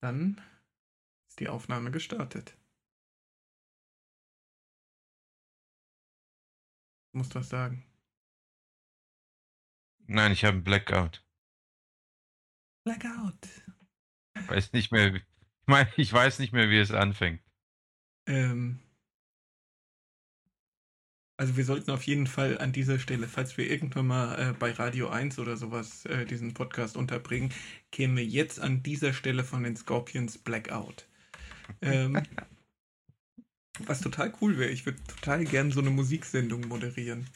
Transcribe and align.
Dann 0.00 0.40
ist 1.28 1.40
die 1.40 1.48
Aufnahme 1.48 1.90
gestartet. 1.90 2.56
Du 7.12 7.18
musst 7.18 7.34
was 7.34 7.48
sagen. 7.48 7.86
Nein, 10.06 10.32
ich 10.32 10.44
habe 10.44 10.54
einen 10.54 10.64
Blackout. 10.64 11.24
Blackout. 12.84 13.48
Weiß 14.48 14.72
nicht 14.72 14.90
mehr, 14.92 15.14
ich 15.14 15.22
meine, 15.66 15.92
ich 15.96 16.12
weiß 16.12 16.40
nicht 16.40 16.52
mehr, 16.52 16.68
wie 16.68 16.78
es 16.78 16.90
anfängt. 16.90 17.42
Ähm, 18.26 18.80
also 21.42 21.56
wir 21.56 21.64
sollten 21.64 21.90
auf 21.90 22.04
jeden 22.04 22.28
Fall 22.28 22.56
an 22.58 22.70
dieser 22.70 23.00
Stelle, 23.00 23.26
falls 23.26 23.56
wir 23.56 23.68
irgendwann 23.68 24.06
mal 24.06 24.38
äh, 24.38 24.52
bei 24.56 24.70
Radio 24.70 25.08
1 25.08 25.40
oder 25.40 25.56
sowas 25.56 26.06
äh, 26.06 26.24
diesen 26.24 26.54
Podcast 26.54 26.96
unterbringen, 26.96 27.52
kämen 27.90 28.16
wir 28.16 28.24
jetzt 28.24 28.60
an 28.60 28.84
dieser 28.84 29.12
Stelle 29.12 29.42
von 29.42 29.64
den 29.64 29.74
Scorpions 29.74 30.38
Blackout. 30.38 31.08
Ähm, 31.80 32.22
was 33.86 34.00
total 34.00 34.32
cool 34.40 34.56
wäre. 34.56 34.70
Ich 34.70 34.86
würde 34.86 35.02
total 35.02 35.42
gern 35.42 35.72
so 35.72 35.80
eine 35.80 35.90
Musiksendung 35.90 36.68
moderieren. 36.68 37.26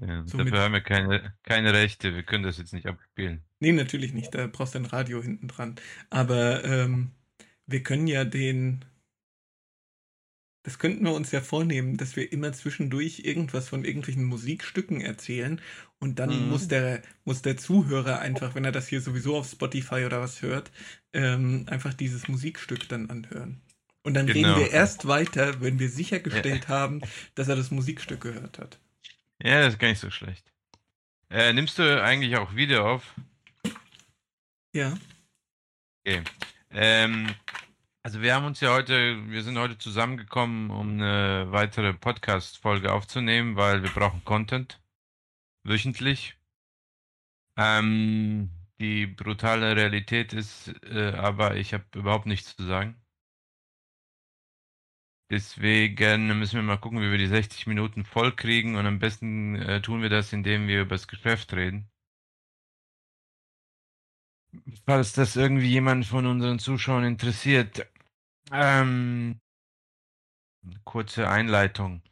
Ja, 0.00 0.24
So 0.28 0.38
dafür 0.38 0.60
haben 0.60 0.74
wir 0.74 0.80
keine, 0.80 1.34
keine 1.42 1.72
Rechte, 1.72 2.14
wir 2.14 2.22
können 2.22 2.44
das 2.44 2.58
jetzt 2.58 2.74
nicht 2.74 2.86
abspielen. 2.86 3.42
Nee, 3.58 3.72
natürlich 3.72 4.12
nicht. 4.14 4.32
Da 4.36 4.46
brauchst 4.46 4.76
du 4.76 4.78
ein 4.78 4.86
Radio 4.86 5.20
hinten 5.20 5.48
dran. 5.48 5.74
Aber 6.10 6.62
ähm, 6.64 7.10
wir 7.66 7.82
können 7.82 8.06
ja 8.06 8.24
den. 8.24 8.84
Das 10.68 10.78
könnten 10.78 11.02
wir 11.06 11.14
uns 11.14 11.30
ja 11.32 11.40
vornehmen, 11.40 11.96
dass 11.96 12.14
wir 12.14 12.30
immer 12.30 12.52
zwischendurch 12.52 13.20
irgendwas 13.20 13.70
von 13.70 13.86
irgendwelchen 13.86 14.24
Musikstücken 14.24 15.00
erzählen 15.00 15.62
und 15.98 16.18
dann 16.18 16.30
Mhm. 16.30 16.50
muss 16.50 16.68
der 16.68 17.00
muss 17.24 17.40
der 17.40 17.56
Zuhörer 17.56 18.18
einfach, 18.18 18.54
wenn 18.54 18.66
er 18.66 18.70
das 18.72 18.86
hier 18.86 19.00
sowieso 19.00 19.38
auf 19.38 19.48
Spotify 19.50 20.04
oder 20.04 20.20
was 20.20 20.42
hört, 20.42 20.70
ähm, 21.14 21.64
einfach 21.70 21.94
dieses 21.94 22.28
Musikstück 22.28 22.86
dann 22.90 23.08
anhören. 23.08 23.62
Und 24.02 24.12
dann 24.12 24.26
Genau. 24.26 24.56
reden 24.56 24.56
wir 24.56 24.70
erst 24.70 25.08
weiter, 25.08 25.58
wenn 25.62 25.78
wir 25.78 25.88
sichergestellt 25.88 26.68
haben, 26.68 27.00
dass 27.34 27.48
er 27.48 27.56
das 27.56 27.70
Musikstück 27.70 28.20
gehört 28.20 28.58
hat. 28.58 28.78
Ja, 29.42 29.60
das 29.62 29.74
ist 29.74 29.78
gar 29.78 29.88
nicht 29.88 30.00
so 30.00 30.10
schlecht. 30.10 30.52
Äh, 31.30 31.52
nimmst 31.54 31.78
du 31.78 32.02
eigentlich 32.02 32.36
auch 32.36 32.54
Video 32.54 32.84
auf? 32.86 33.14
Ja. 34.72 34.98
Okay. 36.04 36.22
Ähm, 36.70 37.34
also 38.02 38.22
wir 38.22 38.34
haben 38.34 38.46
uns 38.46 38.60
ja 38.60 38.72
heute, 38.74 39.28
wir 39.30 39.42
sind 39.42 39.58
heute 39.58 39.78
zusammengekommen, 39.78 40.70
um 40.70 40.92
eine 40.92 41.50
weitere 41.50 41.92
Podcast-Folge 41.92 42.92
aufzunehmen, 42.92 43.56
weil 43.56 43.82
wir 43.82 43.90
brauchen 43.90 44.24
Content. 44.24 44.80
Wöchentlich. 45.64 46.36
Ähm, 47.56 48.50
die 48.80 49.06
brutale 49.06 49.76
Realität 49.76 50.32
ist, 50.32 50.68
äh, 50.84 51.12
aber 51.16 51.56
ich 51.56 51.74
habe 51.74 51.84
überhaupt 51.94 52.26
nichts 52.26 52.56
zu 52.56 52.64
sagen. 52.64 52.96
Deswegen 55.30 56.38
müssen 56.38 56.56
wir 56.56 56.62
mal 56.62 56.78
gucken, 56.78 57.00
wie 57.02 57.10
wir 57.10 57.18
die 57.18 57.26
60 57.26 57.66
Minuten 57.66 58.04
voll 58.04 58.34
kriegen 58.34 58.76
und 58.76 58.86
am 58.86 58.98
besten 58.98 59.56
äh, 59.56 59.82
tun 59.82 60.00
wir 60.00 60.08
das, 60.08 60.32
indem 60.32 60.68
wir 60.68 60.82
über 60.82 60.94
das 60.94 61.08
Geschäft 61.08 61.52
reden. 61.52 61.90
Falls 64.86 65.12
das 65.12 65.36
irgendwie 65.36 65.68
jemand 65.68 66.06
von 66.06 66.26
unseren 66.26 66.58
Zuschauern 66.58 67.04
interessiert. 67.04 67.86
Ähm, 68.52 69.40
kurze 70.84 71.28
Einleitung. 71.28 72.02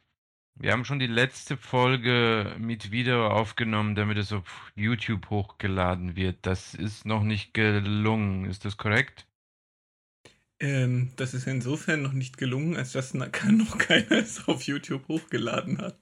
Wir 0.59 0.71
haben 0.71 0.85
schon 0.85 0.99
die 0.99 1.07
letzte 1.07 1.55
Folge 1.55 2.55
mit 2.57 2.91
Video 2.91 3.27
aufgenommen, 3.27 3.93
damit 3.95 4.17
es 4.17 4.33
auf 4.33 4.71
YouTube 4.75 5.29
hochgeladen 5.29 6.15
wird. 6.15 6.37
Das 6.41 6.73
ist 6.73 7.05
noch 7.05 7.23
nicht 7.23 7.53
gelungen. 7.53 8.45
Ist 8.45 8.65
das 8.65 8.77
korrekt? 8.77 9.27
Ähm, 10.59 11.11
das 11.15 11.33
ist 11.35 11.45
insofern 11.45 12.01
noch 12.01 12.13
nicht 12.13 12.37
gelungen, 12.37 12.75
als 12.75 12.93
dass 12.93 13.13
noch 13.13 13.77
keiner 13.77 14.11
es 14.11 14.47
auf 14.47 14.63
YouTube 14.63 15.07
hochgeladen 15.07 15.77
hat. 15.79 15.99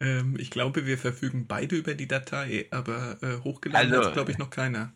Ähm, 0.00 0.36
ich 0.38 0.50
glaube, 0.50 0.86
wir 0.86 0.98
verfügen 0.98 1.46
beide 1.46 1.76
über 1.76 1.94
die 1.94 2.08
Datei, 2.08 2.66
aber 2.70 3.22
äh, 3.22 3.38
hochgeladen 3.38 3.92
Also, 3.92 4.08
hat 4.08 4.12
glaube 4.12 4.32
ich, 4.32 4.38
noch 4.38 4.50
keiner. 4.50 4.92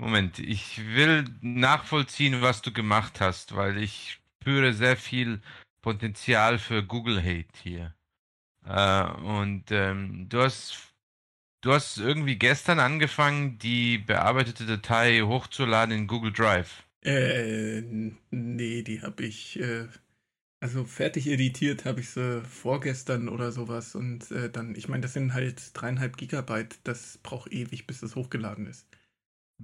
Moment, 0.00 0.38
ich 0.38 0.94
will 0.94 1.26
nachvollziehen, 1.42 2.40
was 2.40 2.62
du 2.62 2.72
gemacht 2.72 3.20
hast, 3.20 3.54
weil 3.54 3.76
ich 3.76 4.18
spüre 4.40 4.72
sehr 4.72 4.96
viel 4.96 5.42
Potenzial 5.82 6.58
für 6.58 6.82
Google 6.82 7.22
Hate 7.22 7.52
hier. 7.62 7.94
Äh, 8.64 9.04
und 9.20 9.64
ähm, 9.70 10.26
du 10.30 10.40
hast 10.40 10.94
du 11.60 11.72
hast 11.72 11.98
irgendwie 11.98 12.36
gestern 12.36 12.78
angefangen, 12.80 13.58
die 13.58 13.98
bearbeitete 13.98 14.64
Datei 14.64 15.20
hochzuladen 15.20 15.94
in 15.94 16.06
Google 16.06 16.32
Drive. 16.32 16.82
Äh, 17.02 17.82
nee, 18.30 18.82
die 18.82 19.02
habe 19.02 19.24
ich, 19.24 19.60
äh, 19.60 19.86
also 20.60 20.84
fertig 20.84 21.26
editiert 21.28 21.84
habe 21.84 22.00
ich 22.00 22.10
sie 22.10 22.42
vorgestern 22.42 23.28
oder 23.28 23.52
sowas 23.52 23.94
und 23.94 24.30
äh, 24.30 24.50
dann, 24.50 24.74
ich 24.74 24.88
meine, 24.88 25.02
das 25.02 25.12
sind 25.14 25.34
halt 25.34 25.72
dreieinhalb 25.74 26.16
Gigabyte, 26.16 26.78
das 26.84 27.18
braucht 27.18 27.52
ewig, 27.52 27.86
bis 27.86 28.00
das 28.00 28.16
hochgeladen 28.16 28.66
ist. 28.66 28.86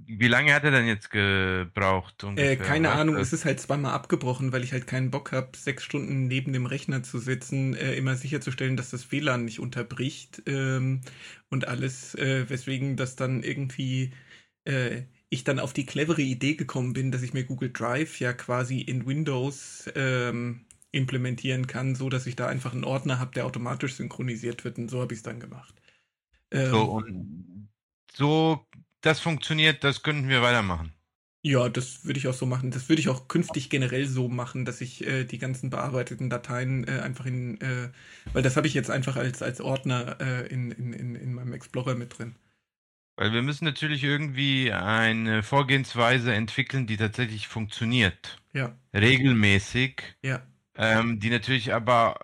Wie 0.05 0.27
lange 0.27 0.53
hat 0.53 0.63
er 0.63 0.71
denn 0.71 0.87
jetzt 0.87 1.09
gebraucht? 1.09 2.23
Äh, 2.35 2.55
ungefähr? 2.55 2.57
keine 2.57 2.91
Weißt 2.91 2.91
Ahnung, 2.91 3.17
du 3.17 3.19
es 3.19 3.33
ist 3.33 3.45
halt 3.45 3.59
zweimal 3.59 3.93
abgebrochen, 3.93 4.51
weil 4.51 4.63
ich 4.63 4.71
halt 4.71 4.85
keinen 4.85 5.09
Bock 5.09 5.31
habe, 5.31 5.57
sechs 5.57 5.83
Stunden 5.83 6.27
neben 6.27 6.53
dem 6.53 6.67
Rechner 6.67 7.01
zu 7.01 7.17
sitzen, 7.17 7.73
äh, 7.73 7.95
immer 7.95 8.15
sicherzustellen, 8.15 8.77
dass 8.77 8.91
das 8.91 9.11
WLAN 9.11 9.45
nicht 9.45 9.59
unterbricht 9.59 10.43
ähm, 10.45 11.01
und 11.49 11.67
alles, 11.67 12.13
äh, 12.15 12.47
weswegen 12.49 12.95
das 12.95 13.15
dann 13.15 13.41
irgendwie 13.41 14.13
äh, 14.65 15.03
ich 15.29 15.43
dann 15.45 15.59
auf 15.59 15.73
die 15.73 15.85
clevere 15.85 16.21
Idee 16.21 16.55
gekommen 16.55 16.93
bin, 16.93 17.11
dass 17.11 17.23
ich 17.23 17.33
mir 17.33 17.43
Google 17.45 17.71
Drive 17.71 18.19
ja 18.19 18.33
quasi 18.33 18.81
in 18.81 19.05
Windows 19.07 19.89
ähm, 19.95 20.65
implementieren 20.91 21.67
kann, 21.67 21.95
so 21.95 22.09
dass 22.09 22.27
ich 22.27 22.35
da 22.35 22.47
einfach 22.47 22.73
einen 22.73 22.83
Ordner 22.85 23.19
habe, 23.19 23.31
der 23.33 23.45
automatisch 23.47 23.95
synchronisiert 23.95 24.63
wird 24.63 24.77
und 24.77 24.89
so 24.89 25.01
habe 25.01 25.13
ich 25.13 25.19
es 25.19 25.23
dann 25.23 25.39
gemacht. 25.39 25.75
Ähm, 26.51 26.89
So, 26.89 26.91
und 26.91 27.69
so, 28.13 28.67
das 29.01 29.19
funktioniert, 29.19 29.83
das 29.83 30.03
könnten 30.03 30.29
wir 30.29 30.41
weitermachen. 30.43 30.93
Ja, 31.43 31.67
das 31.69 32.03
würde 32.05 32.19
ich 32.19 32.27
auch 32.27 32.33
so 32.33 32.45
machen. 32.45 32.69
Das 32.71 32.89
würde 32.89 32.99
ich 32.99 33.09
auch 33.09 33.27
künftig 33.27 33.69
generell 33.71 34.05
so 34.07 34.27
machen, 34.27 34.65
dass 34.65 34.81
ich 34.81 35.05
äh, 35.07 35.23
die 35.23 35.37
ganzen 35.39 35.69
bearbeiteten 35.71 36.29
Dateien 36.29 36.85
äh, 36.87 36.99
einfach 36.99 37.25
in, 37.25 37.59
äh, 37.61 37.89
weil 38.33 38.43
das 38.43 38.55
habe 38.57 38.67
ich 38.67 38.73
jetzt 38.73 38.89
einfach 38.91 39.15
als, 39.15 39.41
als 39.41 39.61
Ordner 39.61 40.17
äh, 40.19 40.47
in, 40.47 40.71
in, 40.71 40.93
in, 40.93 41.15
in 41.15 41.33
meinem 41.33 41.53
Explorer 41.53 41.95
mit 41.95 42.17
drin. 42.17 42.35
Weil 43.15 43.33
wir 43.33 43.41
müssen 43.41 43.65
natürlich 43.65 44.03
irgendwie 44.03 44.71
eine 44.71 45.41
Vorgehensweise 45.43 46.33
entwickeln, 46.33 46.85
die 46.87 46.97
tatsächlich 46.97 47.47
funktioniert. 47.47 48.39
Ja, 48.53 48.77
Regelmäßig. 48.93 50.03
ja, 50.21 50.47
Ähm, 50.75 51.19
die 51.19 51.29
natürlich 51.31 51.73
aber 51.73 52.19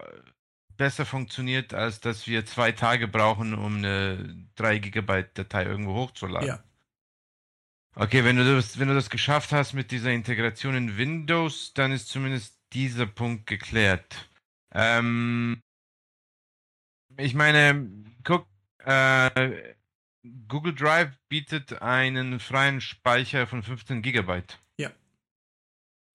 besser 0.78 1.06
funktioniert, 1.06 1.74
als 1.74 2.00
dass 2.00 2.28
wir 2.28 2.46
zwei 2.46 2.72
Tage 2.72 3.08
brauchen, 3.08 3.54
um 3.54 3.78
eine 3.78 4.48
3 4.56 4.80
Gigabyte 4.80 5.38
Datei 5.38 5.66
irgendwo 5.66 5.96
hochzuladen. 5.96 6.48
ja. 6.48 6.64
Okay, 7.96 8.24
wenn 8.24 8.38
du 8.38 8.56
das, 8.56 8.80
wenn 8.80 8.88
du 8.88 8.96
das 8.96 9.12
geschafft 9.12 9.52
hast 9.52 9.74
mit 9.74 9.92
dieser 9.92 10.12
Integration 10.12 10.76
in 10.76 10.98
Windows, 10.98 11.74
dann 11.74 11.92
ist 11.92 12.10
zumindest 12.10 12.58
dieser 12.74 13.06
Punkt 13.06 13.46
geklärt. 13.46 14.30
Ähm, 14.72 15.62
ich 17.18 17.36
meine, 17.36 17.88
guck, 18.24 18.48
äh, 18.80 19.76
Google 20.48 20.74
Drive 20.74 21.12
bietet 21.30 21.82
einen 21.82 22.40
freien 22.40 22.82
Speicher 22.82 23.46
von 23.46 23.62
15 23.62 24.02
Gigabyte. 24.02 24.60
Ja. 24.78 24.92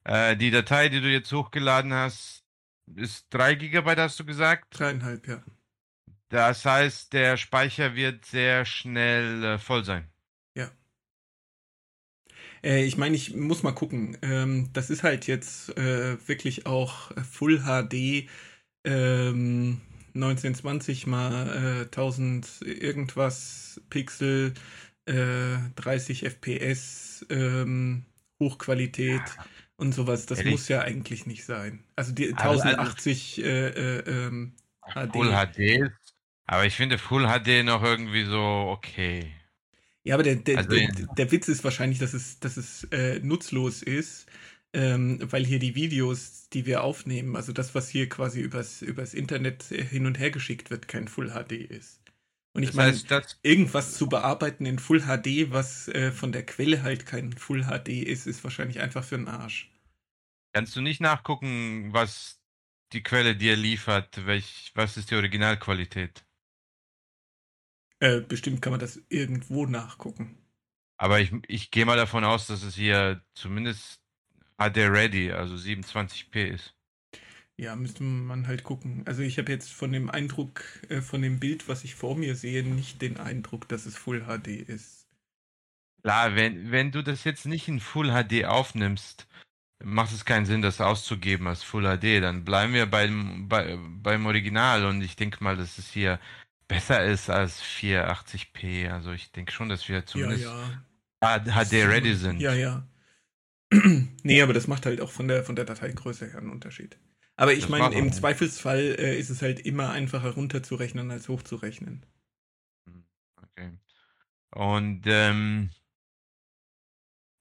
Äh, 0.05 0.37
die 0.37 0.51
Datei, 0.51 0.89
die 0.89 1.01
du 1.01 1.09
jetzt 1.09 1.31
hochgeladen 1.33 1.93
hast, 1.95 2.38
ist 2.97 3.27
3 3.31 3.55
Gigabyte, 3.55 3.99
hast 3.99 4.19
du 4.21 4.25
gesagt? 4.25 4.79
Dreieinhalb, 4.79 5.27
ja. 5.29 5.43
Das 6.29 6.65
heißt, 6.65 7.13
der 7.13 7.37
Speicher 7.37 7.95
wird 7.95 8.27
sehr 8.27 8.65
schnell 8.65 9.45
äh, 9.45 9.59
voll 9.59 9.85
sein. 9.85 10.09
Äh, 12.63 12.85
ich 12.85 12.97
meine, 12.97 13.17
ich 13.17 13.35
muss 13.35 13.63
mal 13.63 13.73
gucken. 13.73 14.17
Ähm, 14.23 14.71
das 14.73 14.91
ist 14.91 15.03
halt 15.03 15.27
jetzt 15.27 15.77
äh, 15.77 16.17
wirklich 16.29 16.67
auch 16.67 17.13
Full 17.31 17.61
HD 17.61 18.29
ähm, 18.85 19.81
1920 20.15 21.07
mal 21.07 21.83
äh, 21.83 21.85
1000 21.85 22.63
irgendwas 22.63 23.81
Pixel, 23.91 24.55
äh, 25.07 25.59
30 25.77 26.25
FPS, 26.25 27.27
ähm, 27.31 28.05
Hochqualität 28.41 29.23
und 29.77 29.93
sowas. 29.93 30.27
Das 30.27 30.39
Ehrlich? 30.39 30.53
muss 30.53 30.69
ja 30.69 30.81
eigentlich 30.83 31.27
nicht 31.27 31.45
sein. 31.45 31.85
Also 31.97 32.13
die 32.13 32.35
Also- 32.35 32.63
1080 32.63 33.43
äh, 33.45 33.69
äh, 33.69 33.99
ähm, 34.07 34.55
HD. 34.83 35.13
Full 35.13 35.33
HD. 35.33 35.91
Aber 36.47 36.65
ich 36.67 36.75
finde 36.75 36.99
Full 36.99 37.27
HD 37.27 37.63
noch 37.65 37.83
irgendwie 37.83 38.25
so 38.25 38.41
okay. 38.41 39.33
Ja, 40.05 40.15
aber 40.15 40.23
der, 40.23 40.37
der, 40.37 40.59
Also 40.59 40.71
der, 40.71 40.89
der 41.17 41.31
Witz 41.33 41.49
ist 41.49 41.65
wahrscheinlich, 41.65 41.99
dass 41.99 42.15
es, 42.15 42.41
dass 42.41 42.57
es 42.57 42.85
äh, 42.85 43.21
nutzlos 43.21 43.83
ist, 43.83 44.27
ähm, 44.73 45.19
weil 45.31 45.45
hier 45.45 45.59
die 45.59 45.75
Videos, 45.75 46.49
die 46.51 46.65
wir 46.65 46.83
aufnehmen, 46.83 47.37
also 47.37 47.53
das, 47.53 47.75
was 47.75 47.91
hier 47.91 48.09
quasi 48.09 48.41
übers, 48.41 48.81
übers 48.81 49.13
Internet 49.13 49.65
hin 49.65 50.07
und 50.07 50.19
her 50.19 50.31
geschickt 50.31 50.71
wird, 50.71 50.89
kein 50.89 51.09
Full 51.09 51.31
HD 51.31 51.53
ist. 51.53 52.01
Und 52.59 52.63
ich 52.65 52.75
Das 52.75 52.77
meine, 52.77 53.01
heißt, 53.01 53.09
irgendwas 53.43 53.95
zu 53.97 54.07
bearbeiten 54.11 54.67
in 54.67 54.79
Full 54.79 55.01
HD, 55.03 55.51
was 55.51 55.89
äh, 55.89 56.13
von 56.13 56.31
der 56.33 56.45
Quelle 56.45 56.83
halt 56.83 57.07
kein 57.07 57.33
Full 57.33 57.65
HD 57.65 57.89
ist, 58.03 58.27
ist 58.27 58.45
wahrscheinlich 58.45 58.81
einfach 58.81 59.03
für 59.05 59.17
den 59.17 59.29
Arsch. 59.29 59.71
kannst 60.53 60.77
du 60.77 60.81
nicht 60.83 61.01
nachgucken, 61.01 61.93
was 61.93 62.41
die 62.93 63.03
Quelle 63.03 63.37
dir 63.37 63.57
liefert, 63.57 64.27
welch, 64.27 64.73
was 64.75 64.97
ist 64.97 65.11
die 65.11 65.15
Originalqualität. 65.17 66.25
Äh, 68.01 68.23
bestimmt 68.23 68.61
kann 68.61 68.73
man 68.73 68.81
das 68.81 69.01
irgendwo 69.09 69.65
nachgucken. 69.67 70.37
Aber 70.97 71.21
ich, 71.21 71.33
ich 71.49 71.71
gehe 71.71 71.85
mal 71.87 71.97
davon 71.97 72.25
aus, 72.25 72.47
dass 72.47 72.63
es 72.63 72.75
hier 72.75 73.23
zumindest 73.35 74.03
HD 74.59 74.79
Ready, 74.91 75.33
also 75.33 75.57
27p 75.57 76.47
ist. 76.49 76.77
Ja, 77.61 77.75
müsste 77.75 78.05
man 78.05 78.47
halt 78.47 78.63
gucken. 78.63 79.03
Also 79.05 79.23
ich 79.23 79.37
habe 79.37 79.51
jetzt 79.51 79.73
von 79.73 79.91
dem 79.91 80.11
Eindruck, 80.11 80.63
äh, 80.89 81.01
von 81.01 81.23
dem 81.23 81.41
Bild, 81.41 81.69
was 81.69 81.83
ich 81.83 81.97
vor 81.97 82.17
mir 82.17 82.37
sehe, 82.37 82.63
nicht 82.63 83.03
den 83.03 83.17
Eindruck, 83.17 83.69
dass 83.69 83.85
es 83.85 83.97
Full 83.97 84.27
HD 84.27 84.49
ist. 84.69 85.09
Klar, 86.03 86.37
wenn, 86.37 86.71
wenn 86.71 86.93
du 86.93 87.03
das 87.03 87.25
jetzt 87.25 87.47
nicht 87.47 87.67
in 87.67 87.81
Full 87.81 88.13
HD 88.13 88.45
aufnimmst, 88.45 89.27
macht 89.83 90.13
es 90.13 90.25
keinen 90.25 90.47
Sinn, 90.47 90.63
das 90.63 90.81
auszugeben 90.81 91.49
als 91.49 91.65
Full 91.65 91.83
HD. 91.83 92.23
Dann 92.23 92.45
bleiben 92.45 92.75
wir 92.75 92.87
beim, 92.87 93.49
bei, 93.49 93.77
beim 93.77 94.27
Original 94.27 94.85
und 94.85 95.03
ich 95.03 95.17
denke 95.17 95.43
mal, 95.43 95.57
dass 95.57 95.79
es 95.79 95.91
hier 95.91 96.21
besser 96.69 97.05
ist 97.05 97.29
als 97.29 97.61
480p. 97.61 98.89
Also 98.89 99.11
ich 99.11 99.33
denke 99.33 99.51
schon, 99.51 99.69
dass 99.69 99.89
wir 99.89 100.07
zumindest 100.07 100.45
ja, 100.45 101.41
HD 101.41 101.73
ready 101.73 102.15
sind. 102.15 102.39
Ja, 102.39 102.55
ja. 102.55 102.87
nee, 104.23 104.43
aber 104.43 104.53
das 104.53 104.69
macht 104.69 104.87
halt 104.87 105.01
auch 105.01 105.11
von 105.11 105.27
der, 105.27 105.43
von 105.43 105.57
der 105.57 105.65
Dateigröße 105.65 106.27
her 106.31 106.39
einen 106.39 106.51
Unterschied. 106.51 106.97
Aber 107.39 107.53
ich 107.53 107.69
meine, 107.69 107.95
im. 107.95 108.13
Zweifelsfall 108.13 108.97
äh, 108.99 109.17
ist 109.17 109.31
es 109.31 109.43
halt 109.43 109.61
immer 109.61 109.91
einfacher 109.91 110.31
runterzurechnen 110.31 111.11
als 111.13 111.29
hochzurechnen. 111.29 112.05
Okay. 113.41 113.71
Und 114.51 115.03
ähm, 115.07 115.71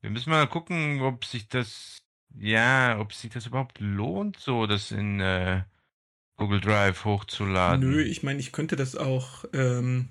wir 0.01 0.11
müssen 0.11 0.29
mal 0.29 0.45
gucken, 0.45 1.01
ob 1.01 1.25
sich 1.25 1.49
das, 1.49 2.03
ja, 2.37 2.99
ob 2.99 3.11
sich 3.11 3.31
das 3.31 3.47
überhaupt 3.47 3.79
lohnt, 3.79 4.37
so 4.37 4.67
das 4.67 4.91
in 4.91 5.19
äh, 5.19 5.63
Google 6.35 6.61
Drive 6.61 7.03
hochzuladen. 7.03 7.89
Nö, 7.89 8.03
ich 8.03 8.21
meine, 8.21 8.39
ich 8.39 8.51
könnte 8.51 8.75
das 8.75 8.95
auch. 8.95 9.45
Ähm, 9.53 10.09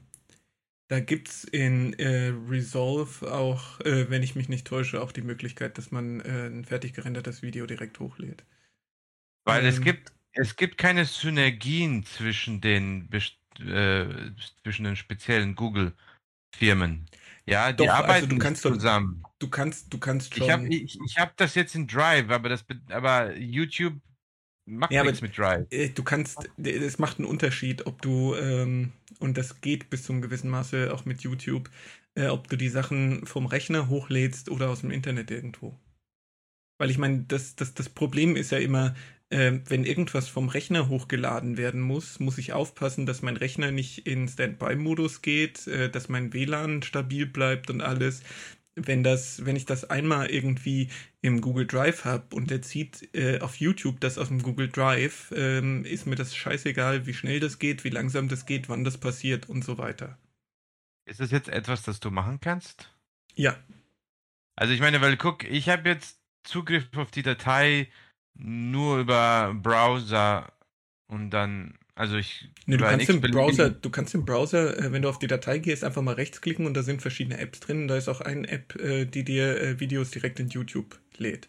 da 0.88 0.98
gibt's 0.98 1.44
in 1.44 1.92
äh, 1.94 2.32
Resolve 2.48 3.32
auch, 3.32 3.80
äh, 3.82 4.10
wenn 4.10 4.24
ich 4.24 4.34
mich 4.34 4.48
nicht 4.48 4.66
täusche, 4.66 5.00
auch 5.00 5.12
die 5.12 5.22
Möglichkeit, 5.22 5.78
dass 5.78 5.92
man 5.92 6.20
äh, 6.22 6.48
ein 6.48 6.64
fertig 6.64 6.92
gerendertes 6.92 7.42
Video 7.42 7.66
direkt 7.66 8.00
hochlädt. 8.00 8.44
Weil 9.46 9.64
es 9.64 9.78
Ähm, 9.78 9.84
gibt, 9.84 10.12
es 10.32 10.56
gibt 10.56 10.76
keine 10.76 11.04
Synergien 11.06 12.04
zwischen 12.04 12.60
den, 12.60 13.08
äh, 13.60 14.06
zwischen 14.62 14.84
den 14.84 14.96
speziellen 14.96 15.54
Google-Firmen. 15.54 17.06
Ja, 17.46 17.70
die 17.72 17.76
Doch, 17.87 17.88
also 17.93 18.02
arbeiten 18.02 18.28
du 18.28 18.34
nicht 18.34 18.43
kannst 18.43 18.64
doch- 18.64 18.72
zusammen. 18.75 19.22
Du 19.38 19.48
kannst, 19.48 19.93
du 19.94 19.98
kannst 19.98 20.34
schon. 20.34 20.46
Ich 20.46 20.52
habe 20.52 20.69
ich, 20.69 20.98
ich 21.06 21.16
hab 21.19 21.37
das 21.37 21.54
jetzt 21.54 21.75
in 21.76 21.87
Drive, 21.87 22.28
aber 22.31 22.48
das, 22.48 22.64
be- 22.64 22.81
aber 22.88 23.37
YouTube 23.37 23.94
macht 24.69 24.90
Ja, 24.90 25.00
aber- 25.02 25.10
nichts 25.10 25.22
mit 25.22 25.38
Drive. 25.38 25.66
Äh, 25.70 25.90
Du 25.90 26.02
kannst, 26.02 26.38
es 26.58 26.98
macht 26.98 27.19
einen 27.19 27.28
Unterschied, 27.28 27.87
ob 27.87 28.02
du, 28.02 28.34
ähm, 28.34 28.93
und 29.20 29.38
das 29.38 29.60
geht 29.60 29.90
bis 29.90 30.02
zum 30.02 30.22
gewissen 30.22 30.50
Maße 30.50 30.93
auch 30.93 31.04
mit 31.04 31.20
YouTube, 31.20 31.70
äh, 32.16 32.26
ob 32.26 32.48
du 32.48 32.56
die 32.56 32.69
Sachen 32.69 33.26
vom 33.26 33.46
Rechner 33.46 33.88
hochlädst 33.88 34.48
oder 34.48 34.70
aus 34.70 34.81
dem 34.81 34.90
Internet 34.90 35.31
irgendwo. 35.31 35.78
Weil 36.78 36.90
ich 36.90 36.98
meine, 36.98 37.20
das, 37.28 37.54
das, 37.54 37.75
das 37.75 37.88
Problem 37.88 38.34
ist 38.34 38.50
ja 38.50 38.58
immer, 38.58 38.96
äh, 39.31 39.52
wenn 39.67 39.84
irgendwas 39.84 40.28
vom 40.28 40.49
Rechner 40.49 40.88
hochgeladen 40.88 41.56
werden 41.56 41.81
muss, 41.81 42.20
muss 42.20 42.38
ich 42.38 42.52
aufpassen, 42.52 43.06
dass 43.06 43.23
mein 43.23 43.37
Rechner 43.37 43.70
nicht 43.73 44.06
in 44.06 44.28
Standby-Modus 44.28 45.23
geht, 45.23 45.67
äh, 45.67 45.90
dass 45.90 46.08
mein 46.08 46.32
WLAN 46.32 46.82
stabil 46.82 47.26
bleibt 47.26 47.70
und 47.70 47.81
alles. 47.81 48.23
Wenn 48.76 49.02
das, 49.02 49.44
wenn 49.46 49.56
ich 49.56 49.64
das 49.64 49.84
einmal 49.88 50.26
irgendwie 50.31 50.90
im 51.23 51.40
Google 51.40 51.67
Drive 51.67 52.05
habe 52.05 52.34
und 52.37 52.50
der 52.50 52.61
zieht 52.62 53.08
äh, 53.14 53.40
auf 53.40 53.56
YouTube 53.56 54.00
das 54.00 54.19
aus 54.19 54.28
dem 54.28 54.43
Google 54.43 54.69
Drive, 54.69 55.32
ähm, 55.34 55.84
ist 55.84 56.06
mir 56.06 56.17
das 56.17 56.37
scheißegal, 56.37 57.06
wie 57.06 57.14
schnell 57.14 57.40
das 57.40 57.58
geht, 57.58 57.84
wie 57.84 57.90
langsam 57.90 58.29
das 58.29 58.44
geht, 58.46 58.69
wann 58.69 58.84
das 58.84 58.99
passiert 58.99 59.49
und 59.49 59.64
so 59.64 59.79
weiter. 59.79 60.19
Ist 61.05 61.19
das 61.19 61.32
jetzt 61.32 61.49
etwas, 61.49 61.82
das 61.82 61.99
du 61.99 62.12
machen 62.12 62.38
kannst? 62.40 62.94
Ja, 63.34 63.56
Also 64.56 64.72
ich 64.72 64.81
meine, 64.81 65.00
weil 65.00 65.17
guck, 65.17 65.44
ich 65.44 65.69
habe 65.69 65.88
jetzt 65.88 66.20
Zugriff 66.44 66.88
auf 66.96 67.11
die 67.11 67.22
Datei 67.22 67.88
nur 68.38 68.98
über 68.98 69.54
Browser 69.54 70.52
und 71.08 71.30
dann, 71.30 71.78
also 71.94 72.16
ich 72.16 72.50
nee, 72.66 72.76
du 72.76 72.84
kannst 72.84 73.08
im 73.08 73.20
Browser, 73.20 73.70
du 73.70 73.90
kannst 73.90 74.14
im 74.14 74.24
Browser, 74.24 74.78
äh, 74.78 74.92
wenn 74.92 75.02
du 75.02 75.08
auf 75.08 75.18
die 75.18 75.26
Datei 75.26 75.58
gehst, 75.58 75.84
einfach 75.84 76.02
mal 76.02 76.14
rechtsklicken 76.14 76.66
und 76.66 76.74
da 76.74 76.82
sind 76.82 77.02
verschiedene 77.02 77.38
Apps 77.38 77.60
drin. 77.60 77.88
Da 77.88 77.96
ist 77.96 78.08
auch 78.08 78.20
eine 78.20 78.48
App, 78.48 78.76
äh, 78.76 79.06
die 79.06 79.24
dir 79.24 79.60
äh, 79.60 79.80
Videos 79.80 80.10
direkt 80.10 80.40
in 80.40 80.48
YouTube 80.48 80.98
lädt. 81.16 81.48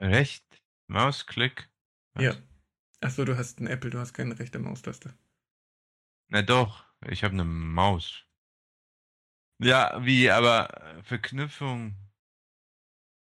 recht 0.00 0.62
Mausklick. 0.86 1.68
Was? 2.14 2.24
Ja. 2.24 2.36
Achso, 3.00 3.24
du 3.24 3.36
hast 3.36 3.58
einen 3.58 3.68
Apple, 3.68 3.90
du 3.90 3.98
hast 3.98 4.14
keine 4.14 4.38
rechte 4.38 4.58
Maustaste. 4.58 5.14
Na 6.28 6.42
doch, 6.42 6.84
ich 7.06 7.22
habe 7.22 7.34
eine 7.34 7.44
Maus. 7.44 8.24
Ja, 9.62 10.04
wie, 10.04 10.30
aber 10.30 11.02
Verknüpfung. 11.04 11.96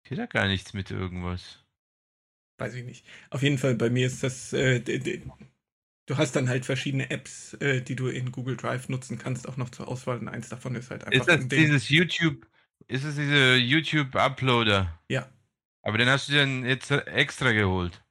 Geht 0.04 0.18
da 0.18 0.26
gar 0.26 0.46
nichts 0.48 0.72
mit 0.74 0.90
irgendwas. 0.90 1.64
Weiß 2.58 2.74
ich 2.74 2.84
nicht. 2.84 3.06
Auf 3.30 3.42
jeden 3.42 3.58
Fall, 3.58 3.74
bei 3.74 3.88
mir 3.90 4.06
ist 4.06 4.22
das, 4.22 4.52
äh, 4.52 4.80
du 4.80 6.16
hast 6.16 6.36
dann 6.36 6.48
halt 6.48 6.66
verschiedene 6.66 7.10
Apps, 7.10 7.54
äh, 7.54 7.80
die 7.80 7.96
du 7.96 8.08
in 8.08 8.32
Google 8.32 8.56
Drive 8.56 8.88
nutzen 8.88 9.18
kannst, 9.18 9.48
auch 9.48 9.56
noch 9.56 9.70
zur 9.70 9.88
Auswahl. 9.88 10.18
Und 10.18 10.28
eins 10.28 10.48
davon 10.48 10.74
ist 10.74 10.90
halt 10.90 11.04
einfach 11.04 11.20
Ist 11.20 11.28
das 11.28 11.40
ein 11.40 11.48
Ding. 11.48 11.60
dieses 11.60 11.88
YouTube, 11.88 12.46
ist 12.88 13.04
es 13.04 13.16
diese 13.16 13.56
YouTube-Uploader? 13.56 15.00
Ja. 15.08 15.30
Aber 15.82 15.98
den 15.98 16.08
hast 16.08 16.28
du 16.28 16.34
dann 16.34 16.64
jetzt 16.64 16.90
extra 16.90 17.52
geholt. 17.52 18.02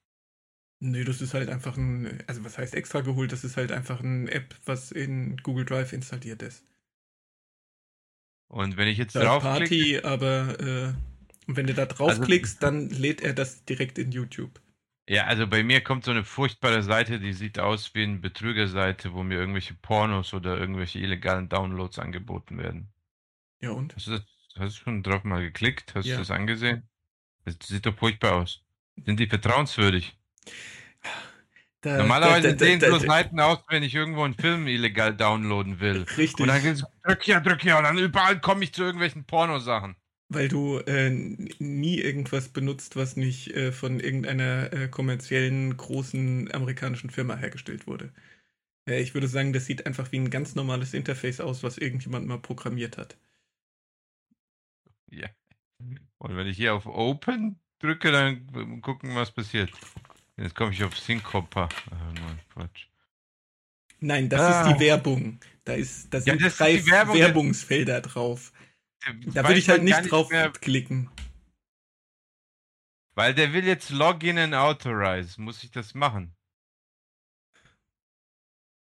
Nee, 0.81 1.03
das 1.03 1.21
ist 1.21 1.33
halt 1.33 1.49
einfach 1.49 1.75
ein, 1.77 2.23
also 2.27 2.43
was 2.45 2.57
heißt 2.57 2.73
extra 2.73 3.01
geholt? 3.01 3.31
Das 3.31 3.43
ist 3.43 3.57
halt 3.57 3.71
einfach 3.71 4.01
eine 4.01 4.31
App, 4.31 4.55
was 4.65 4.91
in 4.91 5.37
Google 5.37 5.65
Drive 5.65 5.91
installiert 5.93 6.41
ist. 6.41 6.63
Und 8.47 8.77
wenn 8.77 8.87
ich 8.87 8.97
jetzt 8.97 9.15
draufklicke, 9.15 10.01
Party, 10.01 10.01
aber 10.03 10.59
äh, 10.59 10.93
und 11.49 11.57
wenn 11.57 11.67
du 11.67 11.73
da 11.75 11.85
draufklickst, 11.85 12.63
Also 12.63 12.67
dann 12.67 12.89
lädt 12.89 13.21
er 13.21 13.33
das 13.33 13.65
direkt 13.65 13.99
in 13.99 14.13
YouTube. 14.13 14.61
ja, 15.09 15.25
also 15.25 15.45
bei 15.47 15.61
mir 15.63 15.81
kommt 15.83 16.05
so 16.05 16.11
eine 16.11 16.23
furchtbare 16.23 16.83
Seite, 16.83 17.19
die 17.19 17.33
sieht 17.33 17.59
aus 17.59 17.93
wie 17.95 18.03
eine 18.03 18.19
Betrügerseite, 18.19 19.13
wo 19.13 19.23
mir 19.23 19.37
irgendwelche 19.39 19.73
Pornos 19.73 20.33
oder 20.33 20.57
irgendwelche 20.57 20.99
illegalen 20.99 21.49
Downloads 21.49 21.99
angeboten 21.99 22.57
werden. 22.57 22.93
Ja 23.61 23.71
und? 23.71 23.95
Hast 23.95 24.07
du, 24.07 24.11
das, 24.11 24.23
hast 24.57 24.77
du 24.77 24.83
schon 24.83 25.03
drauf 25.03 25.23
mal 25.23 25.41
geklickt? 25.43 25.93
Hast 25.95 26.05
Ja. 26.05 26.15
du 26.15 26.21
das 26.21 26.31
angesehen? 26.31 26.89
Das 27.45 27.57
sieht 27.67 27.85
doch 27.85 27.97
furchtbar 27.97 28.33
aus. 28.35 28.63
Sind 29.05 29.19
die 29.19 29.27
vertrauenswürdig? 29.27 30.17
Da, 31.81 31.97
Normalerweise 31.97 32.49
da, 32.49 32.53
da, 32.55 32.65
sehen 32.65 32.81
so 32.81 32.97
Seiten 32.99 33.39
aus, 33.39 33.59
wenn 33.69 33.83
ich 33.83 33.95
irgendwo 33.95 34.23
einen 34.23 34.33
Film 34.33 34.67
illegal 34.67 35.15
downloaden 35.15 35.79
will. 35.79 36.03
Richtig. 36.17 36.39
Und 36.39 36.47
dann 36.47 36.61
drück 37.03 37.23
hier, 37.23 37.39
drück 37.41 37.61
hier 37.61 37.77
und 37.77 37.83
dann 37.83 37.97
überall 37.97 38.39
komme 38.41 38.63
ich 38.63 38.73
zu 38.73 38.83
irgendwelchen 38.83 39.25
Pornosachen. 39.25 39.95
Weil 40.31 40.47
du 40.47 40.77
äh, 40.79 41.09
nie 41.09 41.99
irgendwas 41.99 42.49
benutzt, 42.49 42.95
was 42.95 43.15
nicht 43.15 43.51
äh, 43.55 43.71
von 43.71 43.99
irgendeiner 43.99 44.71
äh, 44.73 44.87
kommerziellen 44.87 45.75
großen 45.75 46.51
amerikanischen 46.53 47.09
Firma 47.09 47.35
hergestellt 47.35 47.87
wurde. 47.87 48.13
Äh, 48.87 49.01
ich 49.01 49.13
würde 49.15 49.27
sagen, 49.27 49.53
das 49.53 49.65
sieht 49.67 49.85
einfach 49.87 50.11
wie 50.11 50.19
ein 50.19 50.29
ganz 50.31 50.55
normales 50.55 50.93
Interface 50.95 51.41
aus, 51.41 51.63
was 51.63 51.77
irgendjemand 51.79 52.27
mal 52.27 52.39
programmiert 52.39 52.97
hat. 52.97 53.17
Ja. 55.11 55.29
Und 56.19 56.35
wenn 56.37 56.47
ich 56.47 56.57
hier 56.57 56.73
auf 56.75 56.85
Open 56.85 57.59
drücke, 57.79 58.11
dann 58.11 58.81
gucken, 58.81 59.15
was 59.15 59.31
passiert. 59.31 59.71
Jetzt 60.37 60.55
komme 60.55 60.71
ich 60.73 60.83
auf 60.83 60.97
Syncopa. 60.97 61.69
Quatsch. 62.53 62.87
Nein, 64.01 64.29
das 64.29 64.41
Ah. 64.41 64.61
ist 64.61 64.63
die 64.63 64.79
Werbung. 64.79 65.39
Da, 65.65 65.73
ist, 65.73 66.13
da 66.13 66.19
Ja, 66.25 66.35
sind 66.35 66.41
ist 66.41 66.59
drei 66.59 66.85
Werbung, 66.85 67.15
Werbungsfelder 67.19 68.01
drauf. 68.01 68.51
Da 69.05 69.43
würde 69.47 69.57
ich 69.59 69.69
halt 69.69 69.83
nicht 69.83 70.11
drauf 70.11 70.29
mehr, 70.29 70.51
klicken. 70.51 71.09
weil 73.15 73.33
der 73.33 73.53
will 73.53 73.65
jetzt 73.65 73.89
Login 73.89 74.37
and 74.37 74.53
Authorize. 74.53 75.39
Muss 75.41 75.63
ich 75.63 75.71
das 75.71 75.93
machen? 75.93 76.35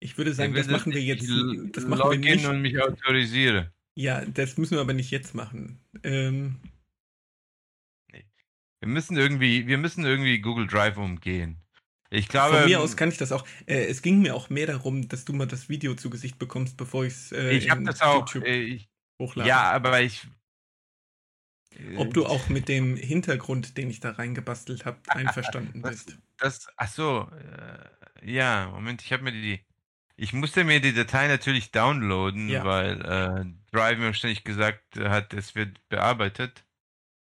Ich 0.00 0.18
würde 0.18 0.34
sagen, 0.34 0.52
will, 0.54 0.62
das 0.62 0.70
machen 0.70 0.92
wir 0.92 1.02
jetzt. 1.02 1.24
ich 1.24 1.72
Das 1.72 1.84
machen 1.84 1.98
wir 1.98 2.04
Login 2.16 2.20
nicht. 2.36 2.46
und 2.46 2.60
mich 2.62 2.80
autorisiere. 2.80 3.72
Ja, 3.96 4.24
das 4.24 4.58
müssen 4.58 4.72
wir 4.72 4.80
aber 4.80 4.92
nicht 4.92 5.10
jetzt 5.10 5.34
machen. 5.34 5.78
Ähm, 6.02 6.56
Wir 8.80 8.88
müssen 8.88 9.16
irgendwie, 9.16 9.66
wir 9.66 9.78
müssen 9.78 10.04
irgendwie 10.04 10.40
Google 10.40 10.66
Drive 10.66 10.98
umgehen. 10.98 11.56
Ich 12.10 12.28
glaube, 12.28 12.58
Von 12.58 12.66
mir 12.66 12.80
aus 12.80 12.96
kann 12.96 13.08
ich 13.08 13.16
das 13.16 13.32
auch. 13.32 13.46
Äh, 13.66 13.86
es 13.86 14.02
ging 14.02 14.20
mir 14.20 14.34
auch 14.34 14.50
mehr 14.50 14.66
darum, 14.66 15.08
dass 15.08 15.24
du 15.24 15.32
mal 15.32 15.46
das 15.46 15.68
Video 15.70 15.94
zu 15.94 16.10
Gesicht 16.10 16.38
bekommst, 16.38 16.76
bevor 16.76 17.04
ich's, 17.06 17.32
äh, 17.32 17.52
ich 17.52 17.70
habe 17.70 17.80
in 17.80 17.86
das 17.86 18.02
auch. 18.02 18.20
YouTube 18.26 18.44
äh, 18.44 18.60
Ich, 18.62 18.88
hochlade. 19.24 19.48
ja, 19.48 19.70
aber 19.72 20.00
ich, 20.00 20.26
ob 21.96 22.14
du 22.14 22.26
auch 22.26 22.48
mit 22.48 22.68
dem 22.68 22.96
Hintergrund, 22.96 23.76
den 23.76 23.90
ich 23.90 24.00
da 24.00 24.10
reingebastelt 24.12 24.84
habe, 24.84 24.98
einverstanden 25.08 25.82
das, 25.82 26.04
bist. 26.04 26.18
Das, 26.38 26.66
ach 26.76 26.88
so, 26.88 27.28
äh, 27.32 28.30
ja, 28.32 28.68
Moment, 28.72 29.02
ich 29.02 29.12
habe 29.12 29.22
mir 29.24 29.32
die, 29.32 29.64
ich 30.16 30.32
musste 30.32 30.64
mir 30.64 30.80
die 30.80 30.94
Datei 30.94 31.26
natürlich 31.28 31.72
downloaden, 31.72 32.48
Ja. 32.48 32.64
weil 32.64 33.00
äh, 33.04 33.44
Drive 33.72 33.98
mir 33.98 34.14
ständig 34.14 34.44
gesagt 34.44 34.96
hat, 34.98 35.34
es 35.34 35.54
wird 35.54 35.80
bearbeitet. 35.88 36.64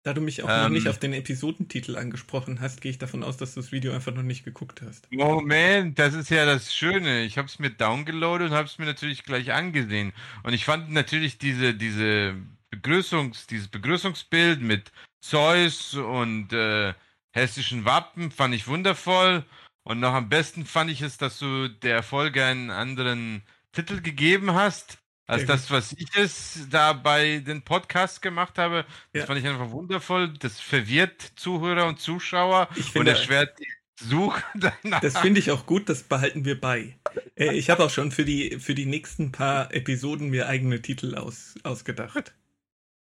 Da 0.03 0.13
du 0.13 0.19
mich 0.19 0.43
auch 0.43 0.50
noch 0.50 0.65
Ähm. 0.65 0.74
nicht 0.74 0.89
auf 0.89 1.00
den 1.00 1.13
Episodentitel 1.13 1.95
angesprochen 1.95 2.60
hast, 2.60 2.81
gehe 2.81 2.91
ich 2.91 2.98
davon 2.98 3.24
aus, 3.24 3.38
dass 3.38 3.53
du 3.53 3.62
das 3.62 3.72
Video 3.72 3.93
einfach 3.93 4.13
noch 4.13 4.24
nicht 4.24 4.43
geguckt 4.43 4.81
hast. 4.81 5.10
Moment, 5.12 5.98
das 5.98 6.13
ist 6.13 6.29
ja 6.29 6.45
das 6.45 6.74
Schöne. 6.74 7.24
Ich 7.24 7.38
habe 7.38 7.48
es 7.48 7.57
mir 7.57 7.69
downgeloadet 7.69 8.50
und 8.51 8.55
habe 8.55 8.67
es 8.67 8.77
mir 8.77 8.86
natürlich 8.86 9.24
gleich 9.24 9.53
angesehen. 9.53 10.12
Und 10.43 10.53
ich 10.53 10.65
fand 10.65 10.91
natürlich 10.91 11.38
diese, 11.38 11.74
diese 11.74 12.36
Begrüßungs, 12.69 13.48
dieses 13.48 13.69
Begrüßungsbild 13.69 14.62
mit 14.62 14.91
Zeus 15.22 15.93
und 15.93 16.51
äh, 16.51 16.93
hessischen 17.31 17.86
Wappen 17.86 18.31
fand 18.31 18.53
ich 18.53 18.67
wundervoll. 18.67 19.45
Und 19.83 20.01
noch 20.01 20.13
am 20.13 20.27
besten 20.27 20.65
fand 20.65 20.91
ich 20.91 21.01
es, 21.01 21.17
dass 21.17 21.39
du 21.39 21.69
der 21.69 22.03
Folge 22.03 22.43
einen 22.43 22.72
anderen 22.72 23.41
Titel 23.72 24.01
gegeben 24.01 24.53
hast, 24.53 24.98
als 25.27 25.46
Sehr 25.46 25.48
das, 25.48 25.72
was 25.72 25.94
ich 25.94 26.08
es 26.15 26.68
da 26.70 26.94
bei 26.94 27.39
den 27.39 27.62
Podcasts 27.63 28.22
gemacht 28.22 28.58
habe. 28.58 28.86
Das 29.13 29.22
Ja. 29.22 29.25
fand 29.25 29.39
ich 29.39 29.48
einfach 29.48 29.72
wundervoll. 29.72 30.34
Das 30.39 30.60
verwirrt 30.60 31.22
Zuhörer 31.36 31.88
und 31.88 32.00
Zuschauer 32.00 32.68
Ich 32.75 32.86
und 32.86 32.92
finde, 32.92 33.12
erschwert 33.12 33.58
die 33.60 33.68
Suche 34.00 34.44
danach. 34.56 35.01
das 35.01 35.18
finde 35.18 35.39
ich 35.39 35.51
auch 35.51 35.65
gut, 35.65 35.88
das 35.89 36.03
behalten 36.03 36.46
wir 36.46 36.60
bei. 36.60 36.98
Äh, 37.36 37.53
ich 37.53 37.70
habe 37.70 37.84
auch 37.86 37.89
schon 37.89 38.12
für 38.12 38.25
die, 38.25 38.60
für 38.60 38.75
die 38.75 38.86
nächsten 38.86 39.32
paar 39.32 39.74
Episoden 39.74 40.30
mir 40.30 40.48
eigene 40.48 40.82
Titel 40.82 41.15
aus, 41.15 41.56
ausgedacht. 41.63 42.34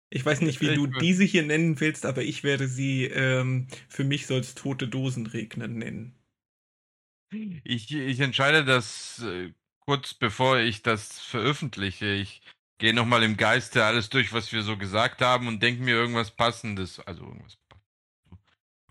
Ich 0.09 0.25
weiß 0.25 0.41
nicht, 0.41 0.61
wie 0.61 0.73
du 0.73 0.87
diese 0.87 1.23
hier 1.23 1.43
nennen 1.43 1.79
willst, 1.79 2.05
aber 2.05 2.23
ich 2.23 2.43
werde 2.43 2.67
sie 2.67 3.05
ähm, 3.05 3.67
für 3.89 4.03
mich 4.03 4.27
soll 4.27 4.39
es 4.39 4.55
tote 4.55 4.87
Dosen 4.87 5.27
regnen 5.27 5.77
nennen. 5.77 6.15
Ich, 7.63 7.91
ich 7.93 8.19
entscheide 8.19 8.63
das 8.63 9.19
äh, 9.23 9.51
kurz 9.85 10.13
bevor 10.13 10.59
ich 10.59 10.81
das 10.81 11.19
veröffentliche. 11.19 12.07
Ich 12.07 12.41
gehe 12.77 12.93
nochmal 12.93 13.23
im 13.23 13.37
Geiste 13.37 13.85
alles 13.85 14.09
durch, 14.09 14.33
was 14.33 14.51
wir 14.51 14.61
so 14.61 14.77
gesagt 14.77 15.21
haben 15.21 15.47
und 15.47 15.61
denke 15.61 15.83
mir 15.83 15.95
irgendwas 15.95 16.31
Passendes. 16.31 16.99
Also 16.99 17.23
irgendwas. 17.23 17.57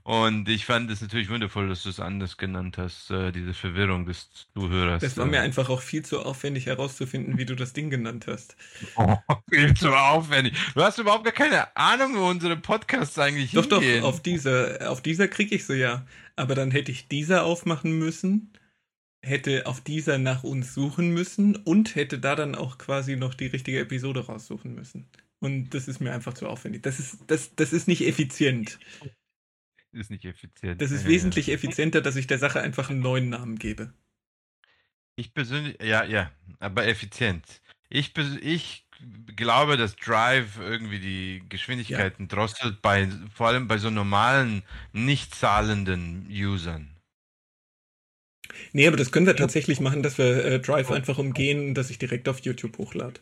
Und 0.06 0.50
ich 0.50 0.66
fand 0.66 0.90
es 0.90 1.00
natürlich 1.00 1.30
wundervoll, 1.30 1.66
dass 1.66 1.82
du 1.82 1.88
es 1.88 1.98
anders 1.98 2.36
genannt 2.36 2.76
hast, 2.76 3.10
äh, 3.10 3.32
diese 3.32 3.54
Verwirrung 3.54 4.04
des 4.04 4.28
Zuhörers. 4.52 5.00
Das 5.00 5.16
war 5.16 5.24
äh. 5.24 5.30
mir 5.30 5.40
einfach 5.40 5.70
auch 5.70 5.80
viel 5.80 6.04
zu 6.04 6.20
aufwendig 6.20 6.66
herauszufinden, 6.66 7.38
wie 7.38 7.46
du 7.46 7.56
das 7.56 7.72
Ding 7.72 7.88
genannt 7.88 8.26
hast. 8.28 8.54
Oh, 8.96 9.16
viel 9.50 9.72
zu 9.74 9.94
aufwendig. 9.96 10.54
Du 10.74 10.82
hast 10.82 10.98
überhaupt 10.98 11.24
gar 11.24 11.32
keine 11.32 11.74
Ahnung, 11.74 12.16
wo 12.16 12.28
unsere 12.28 12.56
Podcasts 12.56 13.18
eigentlich 13.18 13.52
Doch, 13.52 13.64
doch, 13.64 13.80
hingehen. 13.80 14.04
auf 14.04 14.20
dieser, 14.20 14.90
auf 14.90 15.00
dieser 15.00 15.26
kriege 15.26 15.54
ich 15.54 15.64
sie 15.64 15.76
ja. 15.76 16.06
Aber 16.36 16.54
dann 16.54 16.70
hätte 16.70 16.92
ich 16.92 17.08
dieser 17.08 17.44
aufmachen 17.44 17.98
müssen, 17.98 18.52
hätte 19.24 19.66
auf 19.66 19.80
dieser 19.80 20.18
nach 20.18 20.44
uns 20.44 20.74
suchen 20.74 21.10
müssen 21.10 21.56
und 21.56 21.94
hätte 21.96 22.18
da 22.18 22.36
dann 22.36 22.54
auch 22.54 22.78
quasi 22.78 23.16
noch 23.16 23.34
die 23.34 23.46
richtige 23.46 23.80
Episode 23.80 24.26
raussuchen 24.26 24.74
müssen. 24.74 25.08
Und 25.40 25.70
das 25.70 25.88
ist 25.88 26.00
mir 26.00 26.12
einfach 26.12 26.34
zu 26.34 26.48
aufwendig. 26.48 26.82
Das 26.82 26.98
ist, 27.00 27.18
das, 27.28 27.54
das 27.56 27.72
ist 27.72 27.88
nicht 27.88 28.02
effizient. 28.06 28.78
ist 29.92 30.10
nicht 30.10 30.24
effizient. 30.26 30.82
Das 30.82 30.90
ist 30.90 31.04
Ja, 31.04 31.08
wesentlich 31.08 31.48
ja. 31.48 31.54
effizienter, 31.54 32.00
dass 32.02 32.16
ich 32.16 32.26
der 32.26 32.38
Sache 32.38 32.60
einfach 32.60 32.90
einen 32.90 33.00
neuen 33.00 33.30
Namen 33.30 33.58
gebe. 33.58 33.94
Ich 35.16 35.32
persönlich, 35.34 35.80
ja, 35.82 36.04
ja, 36.04 36.30
aber 36.58 36.86
effizient. 36.86 37.60
Ich, 37.88 38.12
ich 38.42 38.86
glaube, 39.36 39.76
dass 39.76 39.96
Drive 39.96 40.58
irgendwie 40.58 40.98
die 41.00 41.44
Geschwindigkeiten 41.48 42.28
drosselt, 42.28 42.82
bei, 42.82 43.08
vor 43.32 43.48
allem 43.48 43.68
bei 43.68 43.78
so 43.78 43.90
normalen, 43.90 44.62
nicht 44.92 45.34
zahlenden 45.34 46.26
Usern. 46.30 46.93
Nee, 48.72 48.86
aber 48.86 48.96
das 48.96 49.12
können 49.12 49.26
wir 49.26 49.36
tatsächlich 49.36 49.80
machen, 49.80 50.02
dass 50.02 50.18
wir 50.18 50.44
äh, 50.44 50.60
Drive 50.60 50.90
einfach 50.90 51.18
umgehen 51.18 51.68
und 51.68 51.74
dass 51.74 51.90
ich 51.90 51.98
direkt 51.98 52.28
auf 52.28 52.40
YouTube 52.40 52.78
hochlade. 52.78 53.20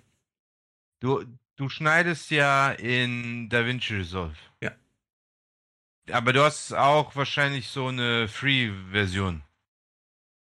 Du, 1.01 1.25
du 1.57 1.69
schneidest 1.69 2.31
ja 2.31 2.71
in 2.73 3.49
DaVinci 3.49 3.95
Resolve. 3.95 4.37
Ja. 4.61 4.73
Aber 6.11 6.33
du 6.33 6.43
hast 6.43 6.73
auch 6.73 7.15
wahrscheinlich 7.15 7.69
so 7.69 7.87
eine 7.87 8.29
Free-Version. 8.29 9.43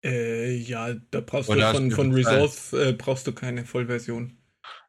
Äh, 0.05 0.55
ja, 0.57 0.95
da 1.11 1.21
brauchst 1.21 1.49
Oder 1.49 1.73
du 1.73 1.79
von, 1.79 1.91
von? 1.91 2.13
Resolve 2.13 2.89
äh, 2.89 2.93
brauchst 2.93 3.27
du 3.27 3.33
keine 3.33 3.65
Vollversion. 3.65 4.37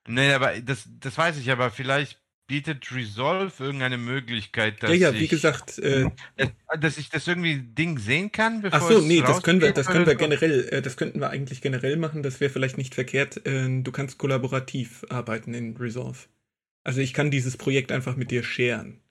Nee, 0.07 0.31
aber 0.31 0.59
das, 0.61 0.87
das 0.99 1.17
weiß 1.17 1.37
ich, 1.37 1.49
aber 1.51 1.71
vielleicht 1.71 2.21
bietet 2.47 2.91
Resolve 2.91 3.63
irgendeine 3.63 3.97
Möglichkeit, 3.97 4.81
dass 4.81 4.89
ja, 4.89 4.95
ja, 4.95 5.11
ich, 5.11 5.21
wie 5.21 5.27
gesagt, 5.27 5.77
äh, 5.79 6.09
dass, 6.37 6.49
dass 6.79 6.97
ich 6.97 7.09
das 7.09 7.27
irgendwie 7.27 7.59
Ding 7.59 7.99
sehen 7.99 8.31
kann, 8.31 8.61
bevor 8.61 8.79
ach 8.79 8.89
so, 8.89 9.01
nee, 9.01 9.21
das 9.21 9.43
können 9.43 9.61
wir, 9.61 9.73
das 9.73 9.87
können 9.87 10.05
wir 10.05 10.15
generell, 10.15 10.67
äh, 10.69 10.81
das 10.81 10.97
könnten 10.97 11.19
wir 11.19 11.29
eigentlich 11.29 11.61
generell 11.61 11.97
machen, 11.97 12.23
das 12.23 12.39
wäre 12.39 12.49
vielleicht 12.49 12.77
nicht 12.77 12.95
verkehrt. 12.95 13.45
Äh, 13.45 13.81
du 13.81 13.91
kannst 13.91 14.17
kollaborativ 14.17 15.05
arbeiten 15.09 15.53
in 15.53 15.75
Resolve. 15.77 16.17
Also 16.83 17.01
ich 17.01 17.13
kann 17.13 17.31
dieses 17.31 17.57
Projekt 17.57 17.91
einfach 17.91 18.15
mit 18.15 18.31
dir 18.31 18.43
sharen. 18.43 19.01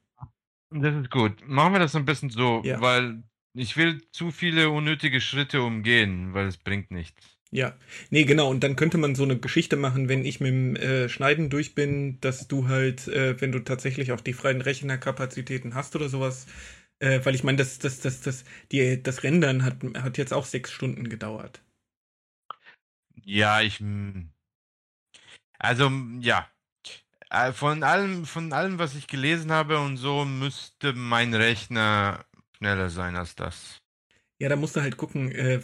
Das 0.71 0.95
ist 0.95 1.11
gut. 1.11 1.47
Machen 1.47 1.75
wir 1.75 1.78
das 1.78 1.95
ein 1.95 2.07
bisschen 2.07 2.31
so, 2.31 2.62
Ja. 2.64 2.81
weil 2.81 3.23
ich 3.55 3.76
will 3.76 4.02
zu 4.12 4.31
viele 4.31 4.71
unnötige 4.71 5.21
Schritte 5.21 5.62
umgehen, 5.62 6.35
weil 6.35 6.47
es 6.47 6.57
bringt 6.57 6.90
nichts. 6.90 7.36
Ja, 7.57 7.75
nee, 8.11 8.25
genau. 8.25 8.51
Und 8.51 8.61
dann 8.63 8.77
könnte 8.77 8.99
man 8.99 9.15
so 9.15 9.23
eine 9.25 9.39
Geschichte 9.39 9.77
machen, 9.77 10.09
wenn 10.11 10.25
ich 10.27 10.41
mit 10.41 10.51
dem 10.51 10.77
äh, 10.77 11.09
Schneiden 11.09 11.49
durch 11.51 11.75
bin, 11.75 12.21
dass 12.21 12.49
du 12.49 12.69
halt, 12.69 13.09
äh, 13.09 13.41
wenn 13.41 13.51
du 13.53 13.61
tatsächlich 13.61 14.13
auch 14.13 14.21
die 14.21 14.35
freien 14.35 14.61
Rechnerkapazitäten 14.61 15.75
hast 15.75 15.97
oder 15.97 16.09
sowas, 16.11 16.47
äh, 17.01 17.21
weil 17.25 17.35
ich 17.35 17.45
meine, 17.45 17.59
das, 17.59 17.79
das, 17.79 18.01
das, 18.01 18.21
das, 18.21 18.45
die, 18.73 19.03
das 19.03 19.23
Rendern 19.23 19.65
hat, 19.65 19.77
hat 19.97 20.19
jetzt 20.19 20.35
auch 20.35 20.45
sechs 20.47 20.71
Stunden 20.73 21.09
gedauert. 21.09 21.63
Ja, 23.25 23.61
ich. 23.63 23.81
Also, 25.59 25.91
ja. 26.21 26.49
Äh, 27.31 27.53
Von 27.53 27.83
allem, 27.85 28.27
von 28.27 28.53
allem, 28.53 28.79
was 28.79 28.95
ich 28.95 29.07
gelesen 29.09 29.53
habe 29.53 29.81
und 29.81 29.97
so, 29.99 30.25
müsste 30.25 30.93
mein 30.95 31.35
Rechner 31.35 32.27
schneller 32.59 32.91
sein 32.91 33.17
als 33.17 33.37
das. 33.37 33.83
Ja, 34.39 34.49
da 34.49 34.57
musst 34.57 34.77
du 34.77 34.83
halt 34.83 34.97
gucken. 34.97 35.31
Äh, 35.33 35.61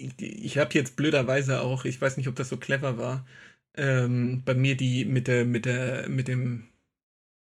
ich 0.00 0.20
ich 0.22 0.58
habe 0.58 0.74
jetzt 0.74 0.96
blöderweise 0.96 1.60
auch, 1.62 1.84
ich 1.84 2.00
weiß 2.00 2.16
nicht, 2.16 2.28
ob 2.28 2.36
das 2.36 2.48
so 2.48 2.56
clever 2.56 2.98
war, 2.98 3.26
ähm, 3.74 4.42
bei 4.44 4.54
mir 4.54 4.76
die 4.76 5.04
mit 5.04 5.28
der, 5.28 5.44
mit 5.44 5.64
der, 5.66 6.08
mit 6.08 6.28
dem, 6.28 6.68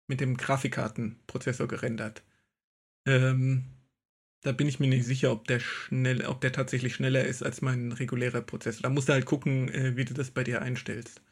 mit 0.08 0.20
dem 0.20 0.36
Grafikkartenprozessor 0.36 1.68
gerendert. 1.68 2.22
Ähm, 3.06 3.64
da 4.42 4.52
bin 4.52 4.68
ich 4.68 4.80
mir 4.80 4.88
nicht 4.88 5.06
sicher, 5.06 5.32
ob 5.32 5.46
der 5.48 5.60
schnell, 5.60 6.26
ob 6.26 6.40
der 6.42 6.52
tatsächlich 6.52 6.94
schneller 6.94 7.24
ist 7.26 7.42
als 7.44 7.62
mein 7.62 7.92
regulärer 7.92 8.42
Prozessor. 8.42 8.82
Da 8.82 8.90
musst 8.90 9.08
du 9.08 9.14
halt 9.14 9.26
gucken, 9.26 9.68
äh, 9.70 9.96
wie 9.96 10.04
du 10.06 10.14
das 10.14 10.30
bei 10.32 10.44
dir 10.44 10.62
einstellst. 10.62 11.22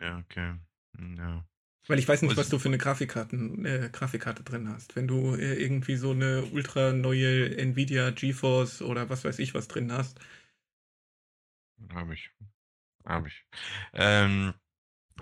Ja, 0.00 0.18
okay. 0.18 0.54
Mm, 0.98 1.16
Ja. 1.16 1.44
Weil 1.86 1.98
ich 1.98 2.06
weiß 2.08 2.20
nicht, 2.22 2.32
Was- 2.32 2.36
was 2.36 2.48
du 2.50 2.58
für 2.58 2.68
eine 2.68 2.78
Grafikkarten, 2.78 3.64
äh, 3.64 3.88
Grafikkarte 3.90 4.42
drin 4.42 4.68
hast. 4.68 4.94
Wenn 4.94 5.08
du 5.08 5.34
äh, 5.34 5.54
irgendwie 5.54 5.96
so 5.96 6.10
eine 6.10 6.44
ultra 6.52 6.92
neue 6.92 7.56
Nvidia 7.56 8.10
GeForce 8.10 8.82
oder 8.82 9.08
was 9.08 9.24
weiß 9.24 9.38
ich 9.38 9.54
was 9.54 9.68
drin 9.68 9.90
hast, 9.92 10.18
Habe 11.92 12.14
ich. 12.14 12.30
Habe 13.04 13.28
ich. 13.28 13.44
Ähm, 13.94 14.54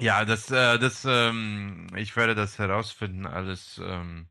ja, 0.01 0.25
das, 0.25 0.51
äh, 0.51 0.79
das, 0.79 1.05
ähm, 1.09 1.89
ich 1.97 2.17
werde 2.17 2.35
das 2.35 2.59
herausfinden, 2.59 3.27
alles. 3.27 3.81
Ähm, 3.85 4.29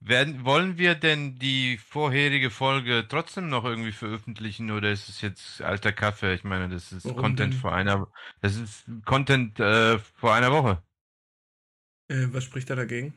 werden, 0.00 0.44
wollen 0.44 0.78
wir 0.78 0.94
denn 0.94 1.36
die 1.38 1.78
vorherige 1.78 2.50
Folge 2.50 3.06
trotzdem 3.08 3.48
noch 3.48 3.64
irgendwie 3.64 3.92
veröffentlichen 3.92 4.70
oder 4.70 4.90
ist 4.92 5.08
es 5.08 5.20
jetzt 5.22 5.62
alter 5.62 5.92
Kaffee? 5.92 6.34
Ich 6.34 6.44
meine, 6.44 6.68
das 6.68 6.92
ist 6.92 7.04
Warum 7.04 7.16
Content 7.16 7.54
denn? 7.54 7.54
vor 7.54 7.72
einer, 7.72 8.10
das 8.40 8.56
ist 8.56 8.84
Content 9.06 9.58
äh, 9.60 9.98
vor 9.98 10.34
einer 10.34 10.52
Woche. 10.52 10.82
Äh, 12.08 12.28
was 12.32 12.44
spricht 12.44 12.70
da 12.70 12.76
dagegen? 12.76 13.14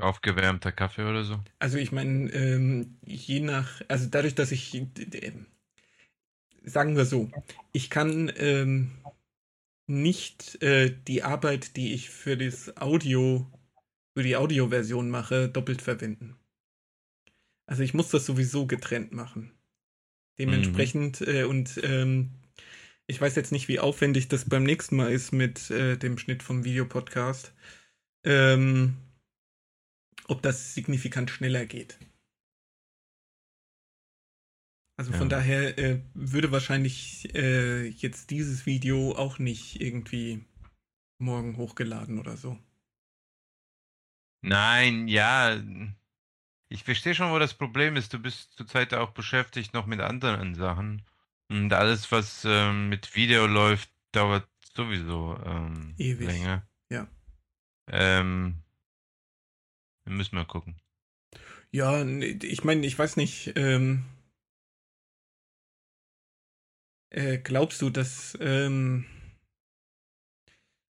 Aufgewärmter 0.00 0.72
Kaffee 0.72 1.08
oder 1.08 1.24
so. 1.24 1.38
Also 1.58 1.78
ich 1.78 1.92
meine, 1.92 2.30
ähm, 2.32 2.98
je 3.04 3.40
nach, 3.40 3.82
also 3.88 4.06
dadurch, 4.10 4.34
dass 4.34 4.52
ich, 4.52 4.80
sagen 6.64 6.96
wir 6.96 7.04
so, 7.04 7.30
ich 7.72 7.90
kann 7.90 8.32
ähm, 8.36 8.90
nicht 9.86 10.62
äh, 10.62 10.94
die 11.06 11.22
Arbeit, 11.22 11.76
die 11.76 11.94
ich 11.94 12.10
für 12.10 12.36
das 12.36 12.76
Audio, 12.76 13.50
für 14.16 14.22
die 14.22 14.36
Audioversion 14.36 15.10
mache, 15.10 15.48
doppelt 15.48 15.82
verwenden. 15.82 16.36
Also 17.66 17.82
ich 17.82 17.94
muss 17.94 18.10
das 18.10 18.26
sowieso 18.26 18.66
getrennt 18.66 19.12
machen. 19.12 19.52
Dementsprechend 20.38 21.20
äh, 21.22 21.44
und 21.44 21.80
ähm, 21.82 22.30
ich 23.06 23.20
weiß 23.20 23.34
jetzt 23.36 23.52
nicht, 23.52 23.68
wie 23.68 23.80
aufwendig 23.80 24.28
das 24.28 24.48
beim 24.48 24.62
nächsten 24.62 24.96
Mal 24.96 25.10
ist 25.10 25.32
mit 25.32 25.70
äh, 25.70 25.96
dem 25.96 26.18
Schnitt 26.18 26.42
vom 26.42 26.64
Videopodcast. 26.64 27.52
Ähm, 28.24 28.96
ob 30.28 30.42
das 30.42 30.74
signifikant 30.74 31.30
schneller 31.30 31.66
geht. 31.66 31.98
Also 34.96 35.12
von 35.12 35.28
Ja. 35.28 35.36
daher 35.38 35.78
äh, 35.78 36.02
würde 36.14 36.50
wahrscheinlich 36.52 37.34
äh, 37.34 37.86
jetzt 37.86 38.30
dieses 38.30 38.66
Video 38.66 39.14
auch 39.16 39.38
nicht 39.38 39.80
irgendwie 39.80 40.44
morgen 41.18 41.56
hochgeladen 41.56 42.18
oder 42.18 42.36
so. 42.36 42.58
Nein, 44.42 45.08
ja. 45.08 45.60
Ich 46.70 46.84
verstehe 46.84 47.14
schon, 47.14 47.30
wo 47.32 47.38
das 47.38 47.54
Problem 47.54 47.96
ist. 47.96 48.12
Du 48.14 48.18
bist 48.18 48.52
zurzeit 48.56 48.94
auch 48.94 49.10
beschäftigt 49.12 49.74
noch 49.74 49.86
mit 49.86 50.00
anderen 50.00 50.54
Sachen. 50.54 51.04
Und 51.48 51.72
alles, 51.72 52.10
was 52.12 52.44
ähm, 52.44 52.88
mit 52.88 53.14
Video 53.14 53.46
läuft, 53.46 53.90
dauert 54.12 54.48
sowieso 54.74 55.38
ähm, 55.44 55.96
Ewig. 55.98 56.26
länger. 56.26 56.66
Ja. 56.90 57.08
Ähm, 57.90 58.62
wir 60.08 60.16
müssen 60.16 60.36
mal 60.36 60.46
gucken. 60.46 60.80
Ja, 61.70 62.02
ich 62.04 62.64
meine, 62.64 62.86
ich 62.86 62.98
weiß 62.98 63.16
nicht, 63.16 63.52
ähm, 63.56 64.04
äh, 67.10 67.38
glaubst 67.38 67.82
du, 67.82 67.90
dass 67.90 68.36
ähm, 68.40 69.04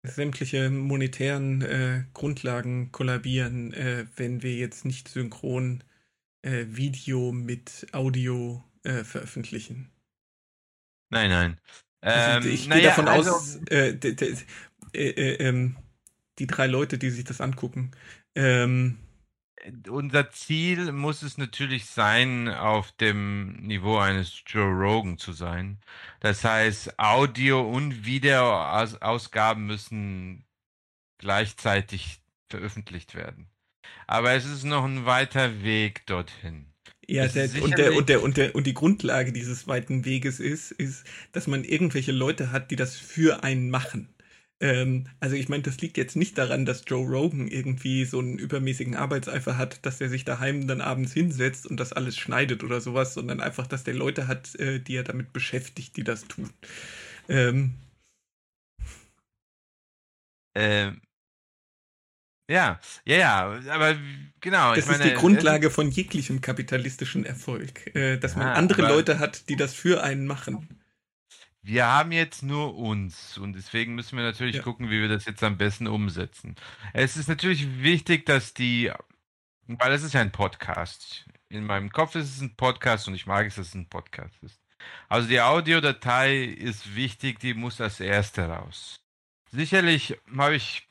sämtliche 0.03 0.71
monetären 0.71 1.63
äh, 1.63 2.05
Grundlagen 2.13 2.93
kollabieren, 2.93 3.73
äh, 3.73 4.07
wenn 4.17 4.43
wir 4.43 4.55
jetzt 4.57 4.85
nicht 4.85 5.09
synchron 5.09 5.83
äh, 6.43 6.67
Video 6.69 7.33
mit 7.33 7.87
Audio 7.93 8.63
äh, 8.85 9.05
veröffentlichen? 9.05 9.91
Nein, 11.11 11.31
nein. 11.31 11.61
Also 12.03 12.47
Ähm, 12.47 12.53
ich 12.53 12.61
gehe 12.63 12.69
naja, 12.69 12.89
davon 12.91 13.09
also, 13.09 13.31
aus, 13.33 13.57
äh, 13.71 13.91
ähm, 14.95 15.77
die 16.39 16.47
drei 16.47 16.67
Leute, 16.67 16.99
die 16.99 17.11
sich 17.11 17.25
das 17.25 17.41
angucken, 17.41 17.91
ähm, 18.39 18.99
unser 19.89 20.31
Ziel 20.31 20.93
muss 20.93 21.23
es 21.23 21.39
natürlich 21.39 21.87
sein, 21.87 22.49
auf 22.49 22.93
dem 22.93 23.57
Niveau 23.57 23.99
eines 23.99 24.43
Joe 24.47 24.71
Rogan 24.71 25.19
zu 25.19 25.33
sein. 25.33 25.79
Das 26.21 26.45
heißt, 26.45 26.99
Audio- 26.99 27.69
und 27.69 28.07
Videoausgaben 28.07 29.67
müssen 29.67 30.45
gleichzeitig 31.19 32.21
veröffentlicht 32.49 33.15
werden. 33.15 33.49
Aber 34.07 34.33
es 34.33 34.47
ist 34.47 34.65
noch 34.65 34.85
ein 34.85 35.05
weiter 35.05 35.63
Weg 35.63 36.07
dorthin. 36.07 36.67
Ja, 37.07 37.27
der, 37.27 37.49
und, 37.63 37.79
der, 37.79 37.97
und, 37.97 38.09
der, 38.09 38.23
und, 38.23 38.37
der, 38.37 38.55
und 38.55 38.67
die 38.67 38.75
Grundlage 38.75 39.33
dieses 39.33 39.67
weiten 39.67 40.05
Weges 40.05 40.41
ist, 40.41 40.71
ist, 40.73 41.05
dass 41.33 41.47
man 41.47 41.65
irgendwelche 41.65 42.13
Leute 42.13 42.53
hat, 42.53 42.71
die 42.71 42.77
das 42.77 42.97
für 42.97 43.43
einen 43.43 43.71
machen. 43.71 44.15
Ähm, 44.61 45.07
also 45.21 45.37
ich 45.37 45.49
meine, 45.49 45.63
das 45.63 45.81
liegt 45.81 45.97
jetzt 45.97 46.17
nicht 46.17 46.37
daran, 46.39 46.65
dass 46.67 46.85
Joe 46.87 47.07
Rogan 47.07 47.47
irgendwie 47.49 48.05
so 48.05 48.19
einen 48.19 48.39
übermäßigen 48.39 48.97
Arbeitseifer 48.97 49.57
hat, 49.57 49.85
dass 49.87 50.01
er 50.01 50.09
sich 50.09 50.25
daheim 50.25 50.67
dann 50.67 50.81
abends 50.81 51.13
hinsetzt 51.13 51.67
und 51.67 51.79
das 51.79 51.93
alles 51.93 52.17
schneidet 52.19 52.65
oder 52.65 52.81
sowas, 52.81 53.15
sondern 53.15 53.41
einfach, 53.41 53.67
dass 53.69 53.85
der 53.85 53.95
Leute 53.95 54.27
hat, 54.29 54.55
äh, 54.57 54.81
die 54.81 54.97
er 54.97 55.05
damit 55.05 55.33
beschäftigt, 55.33 55.97
die 55.97 56.05
das 56.05 56.27
tun. 56.27 56.51
Ähm, 57.29 57.75
Ähm, 60.55 61.01
ja, 62.51 62.81
ja, 63.05 63.17
ja, 63.17 63.61
aber 63.75 63.97
genau, 64.41 64.75
das 64.75 64.87
meine, 64.87 64.99
ist 64.99 65.05
die 65.05 65.13
Grundlage 65.13 65.71
von 65.71 65.91
jeglichem 65.91 66.41
kapitalistischen 66.41 67.25
Erfolg, 67.27 67.95
äh, 67.95 68.17
dass 68.19 68.37
man 68.37 68.49
Ja, 68.49 68.55
andere 68.55 68.83
Leute 68.83 69.19
hat, 69.19 69.49
die 69.51 69.57
das 69.57 69.75
für 69.75 70.03
einen 70.03 70.27
machen. 70.27 70.78
Wir 71.63 71.87
haben 71.87 72.13
jetzt 72.13 72.43
nur 72.43 72.77
uns 72.77 73.37
und 73.37 73.53
deswegen 73.55 73.95
müssen 73.95 74.17
wir 74.17 74.25
natürlich 74.25 74.57
Ja. 74.57 74.63
gucken, 74.63 74.91
wie 74.91 75.01
wir 75.01 75.09
das 75.09 75.25
jetzt 75.27 75.43
am 75.43 75.57
besten 75.59 75.87
umsetzen. 75.87 76.55
Es 76.93 77.17
ist 77.17 77.29
natürlich 77.29 77.83
wichtig, 77.83 78.25
dass 78.27 78.55
die, 78.55 78.91
weil 79.67 79.93
es 79.93 80.03
ist 80.03 80.15
ja 80.15 80.21
ein 80.21 80.33
Podcast. 80.33 81.27
In 81.49 81.65
meinem 81.65 81.91
Kopf 81.91 82.15
ist 82.15 82.35
es 82.37 82.41
ein 82.41 82.55
Podcast 82.57 83.09
und 83.09 83.15
ich 83.15 83.27
mag 83.27 83.47
es, 83.47 83.57
dass 83.57 83.69
es 83.69 83.75
ein 83.75 83.89
Podcast 83.89 84.35
ist. 84.43 84.61
Also 85.09 85.29
die 85.29 85.41
Audiodatei 85.41 86.45
ist 86.45 86.95
wichtig, 86.95 87.41
die 87.41 87.55
muss 87.55 87.81
als 87.81 87.99
erste 88.01 88.49
raus. 88.49 89.03
Sicherlich 89.51 90.17
habe 90.37 90.55
ich, 90.55 90.89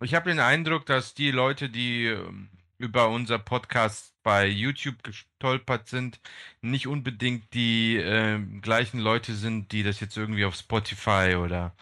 ich 0.00 0.14
habe 0.14 0.30
den 0.30 0.38
Eindruck, 0.38 0.86
dass 0.86 1.14
die 1.14 1.30
Leute, 1.32 1.68
die 1.68 2.06
ähm, 2.06 2.50
über 2.82 3.08
unser 3.08 3.38
Podcast 3.38 4.12
bei 4.24 4.46
YouTube 4.46 5.02
gestolpert 5.04 5.88
sind, 5.88 6.20
nicht 6.60 6.88
unbedingt 6.88 7.54
die 7.54 7.96
ähm, 7.96 8.60
gleichen 8.60 8.98
Leute 8.98 9.34
sind, 9.34 9.70
die 9.70 9.84
das 9.84 10.00
jetzt 10.00 10.16
irgendwie 10.16 10.44
auf 10.44 10.56
Spotify 10.56 11.36
oder 11.36 11.74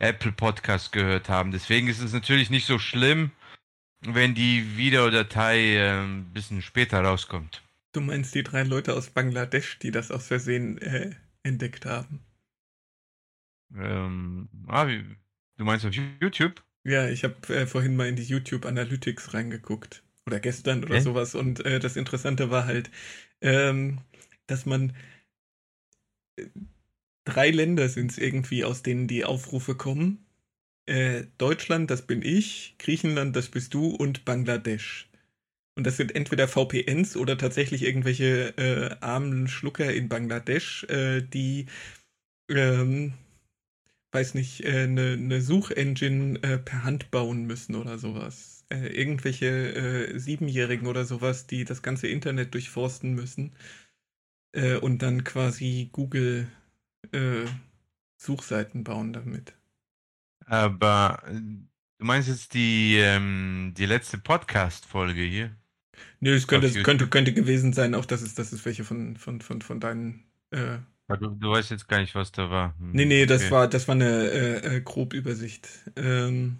Apple 0.00 0.32
Podcast 0.32 0.92
gehört 0.92 1.28
haben. 1.28 1.52
Deswegen 1.52 1.86
ist 1.86 2.00
es 2.00 2.12
natürlich 2.12 2.50
nicht 2.50 2.66
so 2.66 2.78
schlimm, 2.78 3.30
wenn 4.00 4.34
die 4.34 4.76
Videodatei 4.76 5.76
ähm, 5.76 6.20
ein 6.20 6.32
bisschen 6.32 6.60
später 6.60 7.00
rauskommt. 7.00 7.62
Du 7.92 8.00
meinst 8.00 8.34
die 8.34 8.42
drei 8.42 8.64
Leute 8.64 8.94
aus 8.94 9.10
Bangladesch, 9.10 9.78
die 9.78 9.92
das 9.92 10.10
aus 10.10 10.26
Versehen 10.26 10.78
äh, 10.78 11.14
entdeckt 11.44 11.86
haben? 11.86 12.20
Ähm, 13.76 14.48
ah, 14.66 14.88
wie, 14.88 15.04
du 15.56 15.64
meinst 15.64 15.86
auf 15.86 15.94
YouTube? 15.94 16.62
Ja, 16.84 17.08
ich 17.08 17.22
habe 17.22 17.54
äh, 17.54 17.66
vorhin 17.66 17.96
mal 17.96 18.08
in 18.08 18.16
die 18.16 18.24
YouTube 18.24 18.66
Analytics 18.66 19.34
reingeguckt. 19.34 20.02
Oder 20.28 20.40
gestern 20.40 20.84
oder 20.84 20.96
Okay. 20.96 21.00
sowas. 21.00 21.34
Und 21.34 21.64
äh, 21.66 21.80
das 21.80 21.96
Interessante 21.96 22.50
war 22.50 22.66
halt, 22.66 22.90
ähm, 23.42 24.00
dass 24.46 24.66
man 24.66 24.94
äh, 26.36 26.46
drei 27.24 27.50
Länder 27.50 27.88
sind 27.88 28.12
es 28.12 28.18
irgendwie, 28.18 28.64
aus 28.64 28.82
denen 28.82 29.08
die 29.08 29.24
Aufrufe 29.24 29.76
kommen. 29.76 30.26
Äh, 30.86 31.24
Deutschland, 31.38 31.90
das 31.90 32.06
bin 32.06 32.22
ich, 32.22 32.76
Griechenland, 32.78 33.36
das 33.36 33.48
bist 33.50 33.74
du 33.74 33.88
und 33.88 34.24
Bangladesch. 34.24 35.10
Und 35.76 35.86
das 35.86 35.96
sind 35.98 36.14
entweder 36.16 36.48
VPNs 36.48 37.16
oder 37.16 37.38
tatsächlich 37.38 37.84
irgendwelche 37.84 38.56
äh, 38.58 38.96
armen 39.00 39.48
Schlucker 39.48 39.92
in 39.94 40.08
Bangladesch, 40.08 40.84
äh, 40.84 41.22
die, 41.22 41.66
ähm, 42.50 43.14
weiß 44.12 44.34
nicht, 44.34 44.66
eine 44.66 44.78
äh, 44.82 44.86
ne- 44.88 45.16
ne 45.16 45.40
Suchengine 45.42 46.42
äh, 46.42 46.58
per 46.58 46.84
Hand 46.84 47.10
bauen 47.10 47.46
müssen 47.46 47.74
oder 47.76 47.98
sowas. 47.98 48.57
Äh, 48.70 48.88
irgendwelche 48.88 49.46
äh, 49.46 50.18
Siebenjährigen 50.18 50.86
oder 50.88 51.04
sowas, 51.04 51.46
die 51.46 51.64
das 51.64 51.82
ganze 51.82 52.08
Internet 52.08 52.52
durchforsten 52.52 53.14
müssen 53.14 53.52
äh, 54.52 54.76
und 54.76 55.00
dann 55.00 55.24
quasi 55.24 55.88
Google 55.90 56.48
äh, 57.12 57.46
Suchseiten 58.18 58.84
bauen 58.84 59.12
damit. 59.14 59.54
Aber 60.44 61.22
du 61.30 62.04
meinst 62.04 62.28
jetzt 62.28 62.52
die, 62.54 62.96
ähm, 62.98 63.72
die 63.76 63.86
letzte 63.86 64.18
Podcast-Folge 64.18 65.22
hier? 65.22 65.56
Nö, 66.20 66.34
es 66.34 66.46
könnte, 66.46 66.70
könnte, 66.82 67.08
könnte 67.08 67.32
gewesen 67.32 67.72
sein, 67.72 67.94
auch 67.94 68.04
dass 68.04 68.22
es, 68.22 68.34
dass 68.34 68.52
es 68.52 68.64
welche 68.64 68.84
von, 68.84 69.16
von, 69.16 69.40
von, 69.40 69.62
von 69.62 69.80
deinen. 69.80 70.24
Äh, 70.50 70.78
Du, 71.08 71.30
du 71.30 71.50
weißt 71.50 71.70
jetzt 71.70 71.88
gar 71.88 72.00
nicht, 72.00 72.14
was 72.14 72.32
da 72.32 72.50
war. 72.50 72.74
Hm, 72.78 72.90
nee, 72.92 73.06
nee, 73.06 73.24
das 73.24 73.44
okay. 73.44 73.50
war, 73.50 73.68
das 73.68 73.88
war 73.88 73.94
eine 73.94 74.28
äh, 74.28 74.76
äh, 74.76 74.80
Grobübersicht. 74.82 75.66
Ähm, 75.96 76.58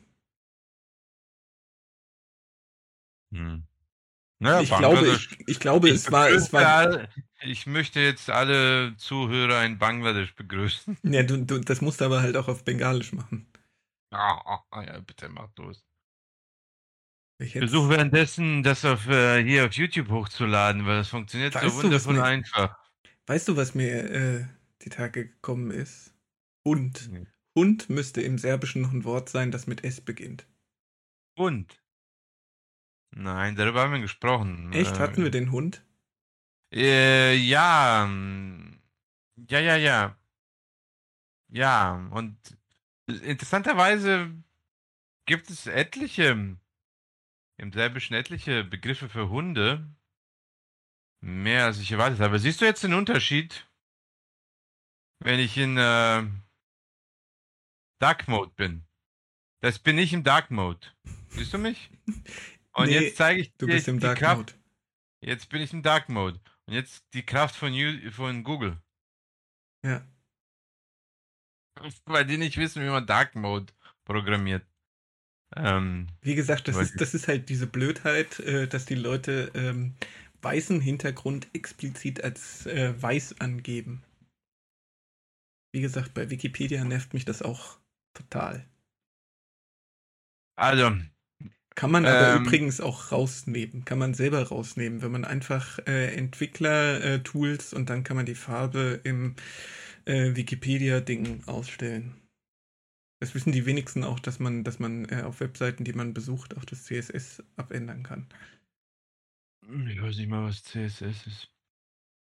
Hm. 3.32 3.64
Naja, 4.40 4.60
ich, 4.60 4.68
glaube, 4.68 4.96
Bangladesch. 4.96 5.32
ich, 5.40 5.48
ich 5.48 5.60
glaube, 5.60 5.90
es 5.90 6.12
war, 6.12 6.28
es 6.30 6.52
war. 6.52 7.08
ich 7.42 7.66
möchte 7.66 7.98
jetzt 8.00 8.30
alle 8.30 8.94
Zuhörer 8.96 9.64
in 9.64 9.78
Bangladesch 9.78 10.34
begrüßen. 10.34 10.96
Ja, 11.02 11.22
du, 11.24 11.44
du, 11.44 11.58
das 11.58 11.80
musst 11.80 12.00
du 12.00 12.04
aber 12.04 12.20
halt 12.22 12.36
auch 12.36 12.46
auf 12.48 12.64
Bengalisch 12.64 13.12
machen. 13.12 13.46
Ah, 14.10 14.60
ah, 14.70 14.82
ja, 14.82 15.00
bitte 15.00 15.28
mach 15.28 15.48
los. 15.56 15.84
Ich 17.40 17.54
Ich 17.54 17.58
versuche 17.60 17.90
währenddessen, 17.90 18.62
das 18.62 18.84
auf, 18.84 19.06
äh, 19.08 19.42
hier 19.44 19.66
auf 19.66 19.72
YouTube 19.74 20.08
hochzuladen, 20.08 20.86
weil 20.86 20.96
das 20.98 21.08
funktioniert 21.08 21.54
Weißt 21.54 21.76
so 21.76 21.82
wundervoll 21.82 22.14
mir- 22.14 22.24
einfach. 22.24 22.76
Weißt 23.26 23.46
du, 23.48 23.56
was 23.56 23.74
mir 23.74 24.10
äh, 24.10 24.46
die 24.82 24.88
Tage 24.88 25.28
gekommen 25.28 25.70
ist? 25.70 26.14
Hund. 26.64 27.08
Nee. 27.12 27.26
Hund 27.56 27.90
müsste 27.90 28.22
im 28.22 28.38
Serbischen 28.38 28.82
noch 28.82 28.92
ein 28.92 29.04
Wort 29.04 29.28
sein, 29.28 29.50
das 29.50 29.66
mit 29.66 29.84
S 29.84 30.00
beginnt. 30.00 30.46
Und? 31.36 31.80
Nein, 33.10 33.56
darüber 33.56 33.82
haben 33.82 33.92
wir 33.92 34.00
gesprochen. 34.00 34.72
Echt? 34.72 34.96
Äh, 34.96 34.98
Hatten 34.98 35.22
wir 35.22 35.30
den 35.30 35.50
Hund? 35.50 35.84
Äh, 36.72 37.34
ja. 37.36 38.06
mm, 38.06 38.80
Ja, 39.48 39.60
ja, 39.60 39.76
ja. 39.76 40.16
Ja, 41.50 42.08
und 42.10 42.36
interessanterweise 43.06 44.30
gibt 45.24 45.48
es 45.48 45.66
etliche, 45.66 46.56
im 47.56 47.72
Serbischen 47.72 48.14
etliche 48.14 48.64
Begriffe 48.64 49.08
für 49.08 49.30
Hunde. 49.30 49.88
Mehr 51.20 51.64
als 51.64 51.78
ich 51.80 51.90
erwartet 51.90 52.20
habe. 52.20 52.38
Siehst 52.38 52.60
du 52.60 52.64
jetzt 52.64 52.84
den 52.84 52.94
Unterschied, 52.94 53.66
wenn 55.20 55.40
ich 55.40 55.56
in 55.56 55.76
äh, 55.76 56.24
Dark 57.98 58.28
Mode 58.28 58.52
bin? 58.54 58.84
Das 59.60 59.78
bin 59.80 59.98
ich 59.98 60.12
im 60.12 60.22
Dark 60.22 60.50
Mode. 60.52 60.86
Siehst 61.30 61.52
du 61.54 61.58
mich? 61.58 61.90
Und 62.78 62.86
Nee, 62.86 62.98
jetzt 63.00 63.16
zeige 63.16 63.40
ich 63.40 63.52
Du 63.56 63.66
dir 63.66 63.74
bist 63.74 63.88
im 63.88 63.96
die 63.98 64.06
Dark 64.06 64.18
Kraft. 64.18 64.38
Mode. 64.38 64.52
Jetzt 65.20 65.48
bin 65.48 65.62
ich 65.62 65.72
im 65.72 65.82
Dark 65.82 66.08
Mode. 66.08 66.40
Und 66.66 66.74
jetzt 66.74 67.04
die 67.14 67.24
Kraft 67.24 67.56
von, 67.56 67.72
von 68.10 68.44
Google. 68.44 68.78
Ja. 69.84 70.06
Weil 72.06 72.24
die 72.26 72.38
nicht 72.38 72.56
wissen, 72.56 72.82
wie 72.82 72.88
man 72.88 73.06
Dark 73.06 73.34
Mode 73.34 73.72
programmiert. 74.04 74.66
Ähm, 75.56 76.08
Wie 76.20 76.34
gesagt, 76.34 76.68
das 76.68 76.76
ist, 76.76 77.00
das 77.00 77.14
ist 77.14 77.26
halt 77.26 77.48
diese 77.48 77.66
Blödheit, 77.66 78.38
äh, 78.40 78.68
dass 78.68 78.84
die 78.84 78.94
Leute 78.94 79.50
ähm, 79.54 79.94
weißen 80.42 80.80
Hintergrund 80.80 81.48
explizit 81.54 82.22
als 82.22 82.66
äh, 82.66 83.00
weiß 83.00 83.40
angeben. 83.40 84.02
Wie 85.72 85.80
gesagt, 85.80 86.14
bei 86.14 86.30
Wikipedia 86.30 86.84
nervt 86.84 87.14
mich 87.14 87.24
das 87.24 87.42
auch 87.42 87.78
total. 88.14 88.66
Also. 90.56 90.98
Kann 91.78 91.92
man 91.92 92.06
aber 92.06 92.34
ähm, 92.34 92.42
übrigens 92.42 92.80
auch 92.80 93.12
rausnehmen. 93.12 93.84
Kann 93.84 94.00
man 94.00 94.12
selber 94.12 94.42
rausnehmen, 94.42 95.00
wenn 95.00 95.12
man 95.12 95.24
einfach 95.24 95.78
äh, 95.86 96.12
Entwickler-Tools 96.16 97.72
äh, 97.72 97.76
und 97.76 97.88
dann 97.88 98.02
kann 98.02 98.16
man 98.16 98.26
die 98.26 98.34
Farbe 98.34 99.00
im 99.04 99.36
äh, 100.04 100.34
Wikipedia-Ding 100.34 101.44
ausstellen. 101.46 102.20
Das 103.20 103.36
wissen 103.36 103.52
die 103.52 103.64
wenigsten 103.64 104.02
auch, 104.02 104.18
dass 104.18 104.40
man, 104.40 104.64
dass 104.64 104.80
man 104.80 105.04
äh, 105.04 105.22
auf 105.22 105.38
Webseiten, 105.38 105.84
die 105.84 105.92
man 105.92 106.14
besucht, 106.14 106.56
auch 106.56 106.64
das 106.64 106.82
CSS 106.82 107.44
abändern 107.54 108.02
kann. 108.02 108.26
Ich 109.86 110.02
weiß 110.02 110.16
nicht 110.16 110.30
mal, 110.30 110.42
was 110.42 110.64
CSS 110.64 111.28
ist. 111.28 111.52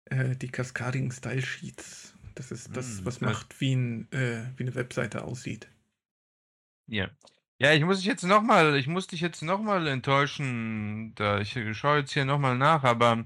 Äh, 0.05 0.37
die 0.37 0.47
Cascading 0.47 1.11
Style 1.11 1.41
Sheets. 1.41 2.17
Das 2.35 2.49
ist 2.49 2.77
das, 2.77 2.99
hm, 2.99 3.05
was 3.05 3.19
macht, 3.19 3.59
wie, 3.59 3.75
ein, 3.75 4.09
äh, 4.13 4.45
wie 4.55 4.63
eine 4.63 4.75
Webseite 4.75 5.25
aussieht. 5.25 5.67
Ja. 6.89 7.11
Ja, 7.63 7.71
ich 7.71 7.85
muss 7.85 7.99
dich 7.99 8.07
jetzt 8.07 8.23
nochmal, 8.23 8.75
ich 8.75 8.87
muss 8.87 9.07
dich 9.07 9.21
jetzt 9.21 9.41
nochmal 9.41 9.87
enttäuschen. 9.87 11.15
Da, 11.15 11.39
ich 11.39 11.57
schaue 11.77 11.99
jetzt 11.99 12.11
hier 12.11 12.25
nochmal 12.25 12.57
nach, 12.57 12.83
aber 12.83 13.23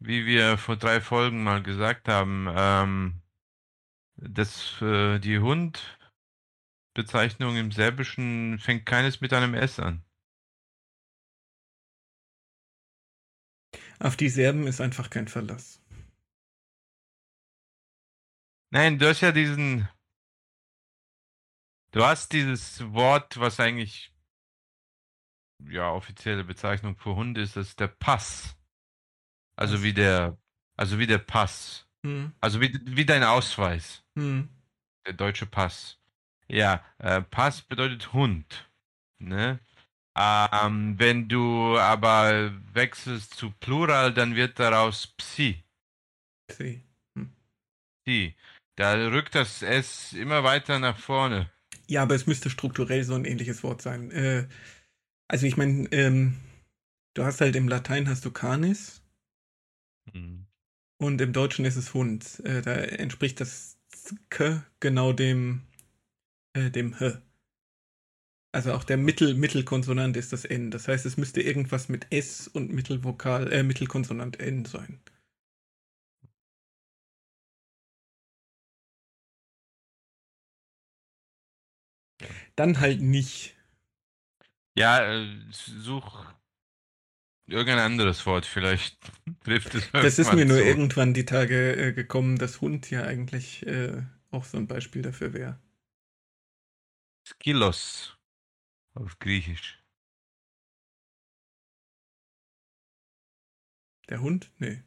wie 0.00 0.26
wir 0.26 0.58
vor 0.58 0.76
drei 0.76 1.00
Folgen 1.00 1.42
mal 1.42 1.62
gesagt 1.62 2.08
haben, 2.08 2.46
ähm, 2.54 3.22
das, 4.16 4.82
äh, 4.82 5.18
die 5.18 5.38
Hund-Bezeichnung 5.38 7.56
im 7.56 7.72
Serbischen 7.72 8.58
fängt 8.58 8.84
keines 8.84 9.22
mit 9.22 9.32
einem 9.32 9.54
S 9.54 9.80
an. 9.80 10.04
Auf 13.98 14.18
die 14.18 14.28
Serben 14.28 14.66
ist 14.66 14.82
einfach 14.82 15.08
kein 15.08 15.26
Verlass. 15.26 15.80
Nein, 18.70 18.98
du 18.98 19.08
hast 19.08 19.22
ja 19.22 19.32
diesen. 19.32 19.88
Du 21.94 22.04
hast 22.04 22.32
dieses 22.32 22.92
Wort, 22.92 23.38
was 23.38 23.60
eigentlich 23.60 24.12
ja 25.70 25.92
offizielle 25.92 26.42
Bezeichnung 26.42 26.96
für 26.96 27.14
Hund 27.14 27.38
ist, 27.38 27.56
das 27.56 27.68
ist 27.68 27.78
der 27.78 27.86
Pass. 27.86 28.56
Also 29.54 29.84
wie 29.84 29.92
der, 29.92 30.36
also 30.76 30.98
wie 30.98 31.06
der 31.06 31.18
Pass. 31.18 31.86
Hm. 32.04 32.32
Also 32.40 32.60
wie, 32.60 32.76
wie 32.84 33.04
dein 33.04 33.22
Ausweis. 33.22 34.02
Hm. 34.18 34.48
Der 35.06 35.12
deutsche 35.12 35.46
Pass. 35.46 36.00
Ja, 36.48 36.84
äh, 36.98 37.22
Pass 37.22 37.62
bedeutet 37.62 38.12
Hund. 38.12 38.68
Ne? 39.20 39.60
Ähm, 40.18 40.98
wenn 40.98 41.28
du 41.28 41.78
aber 41.78 42.50
wechselst 42.72 43.34
zu 43.34 43.52
Plural, 43.52 44.12
dann 44.12 44.34
wird 44.34 44.58
daraus 44.58 45.06
Psi. 45.06 45.62
Psi. 46.48 46.84
Hm. 47.16 47.32
Psi. 48.04 48.34
Da 48.74 48.94
rückt 48.94 49.36
das 49.36 49.62
S 49.62 50.12
immer 50.12 50.42
weiter 50.42 50.80
nach 50.80 50.98
vorne. 50.98 51.53
Ja, 51.86 52.02
aber 52.02 52.14
es 52.14 52.26
müsste 52.26 52.50
strukturell 52.50 53.04
so 53.04 53.14
ein 53.14 53.24
ähnliches 53.24 53.62
Wort 53.62 53.82
sein. 53.82 54.10
Äh, 54.10 54.46
also 55.28 55.46
ich 55.46 55.56
meine, 55.56 55.88
ähm, 55.92 56.36
du 57.14 57.24
hast 57.24 57.40
halt 57.40 57.56
im 57.56 57.68
Latein 57.68 58.08
hast 58.08 58.24
du 58.24 58.30
Canis 58.30 59.02
mhm. 60.12 60.46
und 60.98 61.20
im 61.20 61.32
Deutschen 61.32 61.64
ist 61.64 61.76
es 61.76 61.94
Hund. 61.94 62.40
Äh, 62.44 62.62
da 62.62 62.74
entspricht 62.74 63.40
das 63.40 63.78
K 64.30 64.64
genau 64.80 65.12
dem, 65.12 65.62
äh, 66.54 66.70
dem 66.70 66.98
H. 67.00 67.22
Also 68.52 68.72
auch 68.72 68.84
der 68.84 68.96
Mittel 68.96 69.34
Mittelkonsonant 69.34 70.16
ist 70.16 70.32
das 70.32 70.44
N. 70.44 70.70
Das 70.70 70.86
heißt, 70.86 71.04
es 71.06 71.16
müsste 71.16 71.42
irgendwas 71.42 71.88
mit 71.88 72.06
S 72.10 72.46
und 72.46 72.72
Mittelvokal, 72.72 73.52
äh, 73.52 73.62
Mittelkonsonant 73.62 74.38
N 74.38 74.64
sein. 74.64 75.00
Dann 82.56 82.80
halt 82.80 83.00
nicht. 83.00 83.56
Ja, 84.76 85.04
äh, 85.04 85.26
such 85.50 86.26
irgendein 87.46 87.78
anderes 87.78 88.24
Wort, 88.26 88.46
vielleicht 88.46 88.98
trifft 89.44 89.74
es 89.74 89.90
Das 89.92 90.18
ist 90.18 90.32
mir 90.32 90.44
nur 90.46 90.58
irgendwann 90.58 91.14
die 91.14 91.24
Tage 91.24 91.76
äh, 91.76 91.92
gekommen, 91.92 92.38
dass 92.38 92.60
Hund 92.60 92.90
ja 92.90 93.04
eigentlich 93.04 93.66
äh, 93.66 94.02
auch 94.30 94.44
so 94.44 94.58
ein 94.58 94.66
Beispiel 94.66 95.02
dafür 95.02 95.32
wäre. 95.32 95.58
Skilos 97.26 98.16
auf 98.94 99.18
Griechisch. 99.18 99.80
Der 104.08 104.20
Hund? 104.20 104.50
Nee. 104.58 104.82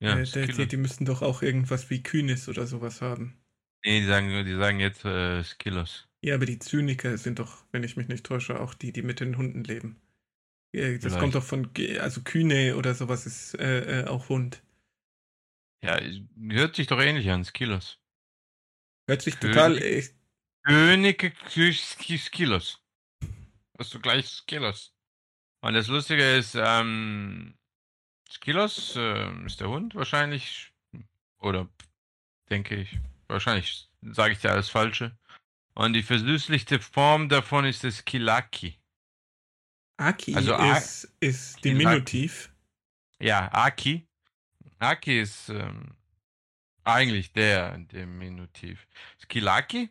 Ja, 0.00 0.18
äh, 0.18 0.24
der, 0.24 0.46
die, 0.46 0.66
die 0.66 0.76
müssten 0.76 1.04
doch 1.04 1.22
auch 1.22 1.42
irgendwas 1.42 1.90
wie 1.90 2.02
Kühnis 2.02 2.48
oder 2.48 2.66
sowas 2.66 3.00
haben. 3.02 3.40
Nee, 3.84 4.00
die 4.00 4.06
sagen, 4.06 4.44
die 4.44 4.54
sagen 4.54 4.80
jetzt 4.80 5.04
äh, 5.04 5.42
Skilos. 5.42 6.08
Ja, 6.24 6.36
aber 6.36 6.46
die 6.46 6.60
Zyniker 6.60 7.18
sind 7.18 7.40
doch, 7.40 7.64
wenn 7.72 7.82
ich 7.82 7.96
mich 7.96 8.08
nicht 8.08 8.24
täusche, 8.24 8.60
auch 8.60 8.74
die, 8.74 8.92
die 8.92 9.02
mit 9.02 9.20
den 9.20 9.36
Hunden 9.36 9.64
leben. 9.64 10.00
Das 10.72 10.80
Vielleicht. 10.80 11.18
kommt 11.18 11.34
doch 11.34 11.42
von, 11.42 11.70
also 12.00 12.22
Kühne 12.22 12.76
oder 12.76 12.94
sowas 12.94 13.26
ist 13.26 13.54
äh, 13.58 14.02
äh, 14.02 14.06
auch 14.06 14.28
Hund. 14.30 14.62
Ja, 15.82 16.00
hört 16.48 16.76
sich 16.76 16.86
doch 16.86 17.00
ähnlich 17.00 17.28
an, 17.30 17.44
Skilos. 17.44 17.98
Hört 19.06 19.20
sich 19.20 19.38
König, 19.38 19.54
total. 19.54 19.78
Äh, 19.82 20.04
Könige 20.62 21.32
Skilos. 21.72 22.80
Hast 23.78 23.92
du 23.92 24.00
gleich 24.00 24.28
Skilos. 24.28 24.94
Und 25.60 25.74
das 25.74 25.88
Lustige 25.88 26.36
ist, 26.36 26.54
ähm, 26.54 27.58
Skilos 28.30 28.96
äh, 28.96 29.44
ist 29.44 29.60
der 29.60 29.68
Hund 29.68 29.94
wahrscheinlich, 29.94 30.72
oder 31.38 31.68
denke 32.48 32.76
ich, 32.76 32.98
wahrscheinlich 33.26 33.90
sage 34.00 34.32
ich 34.32 34.38
dir 34.38 34.52
alles 34.52 34.70
Falsche. 34.70 35.18
Und 35.74 35.94
die 35.94 36.02
versüßlichte 36.02 36.80
Form 36.80 37.28
davon 37.28 37.64
ist 37.64 37.84
das 37.84 38.04
Kilaki. 38.04 38.78
Aki 39.96 40.34
also 40.34 40.54
ist, 40.56 41.12
ist 41.20 41.64
Diminutiv. 41.64 42.52
Ja, 43.18 43.50
Aki. 43.52 44.06
Aki 44.78 45.20
ist 45.20 45.48
ähm, 45.48 45.94
eigentlich 46.84 47.32
der 47.32 47.78
Diminutiv. 47.78 48.86
Skilaki. 49.22 49.90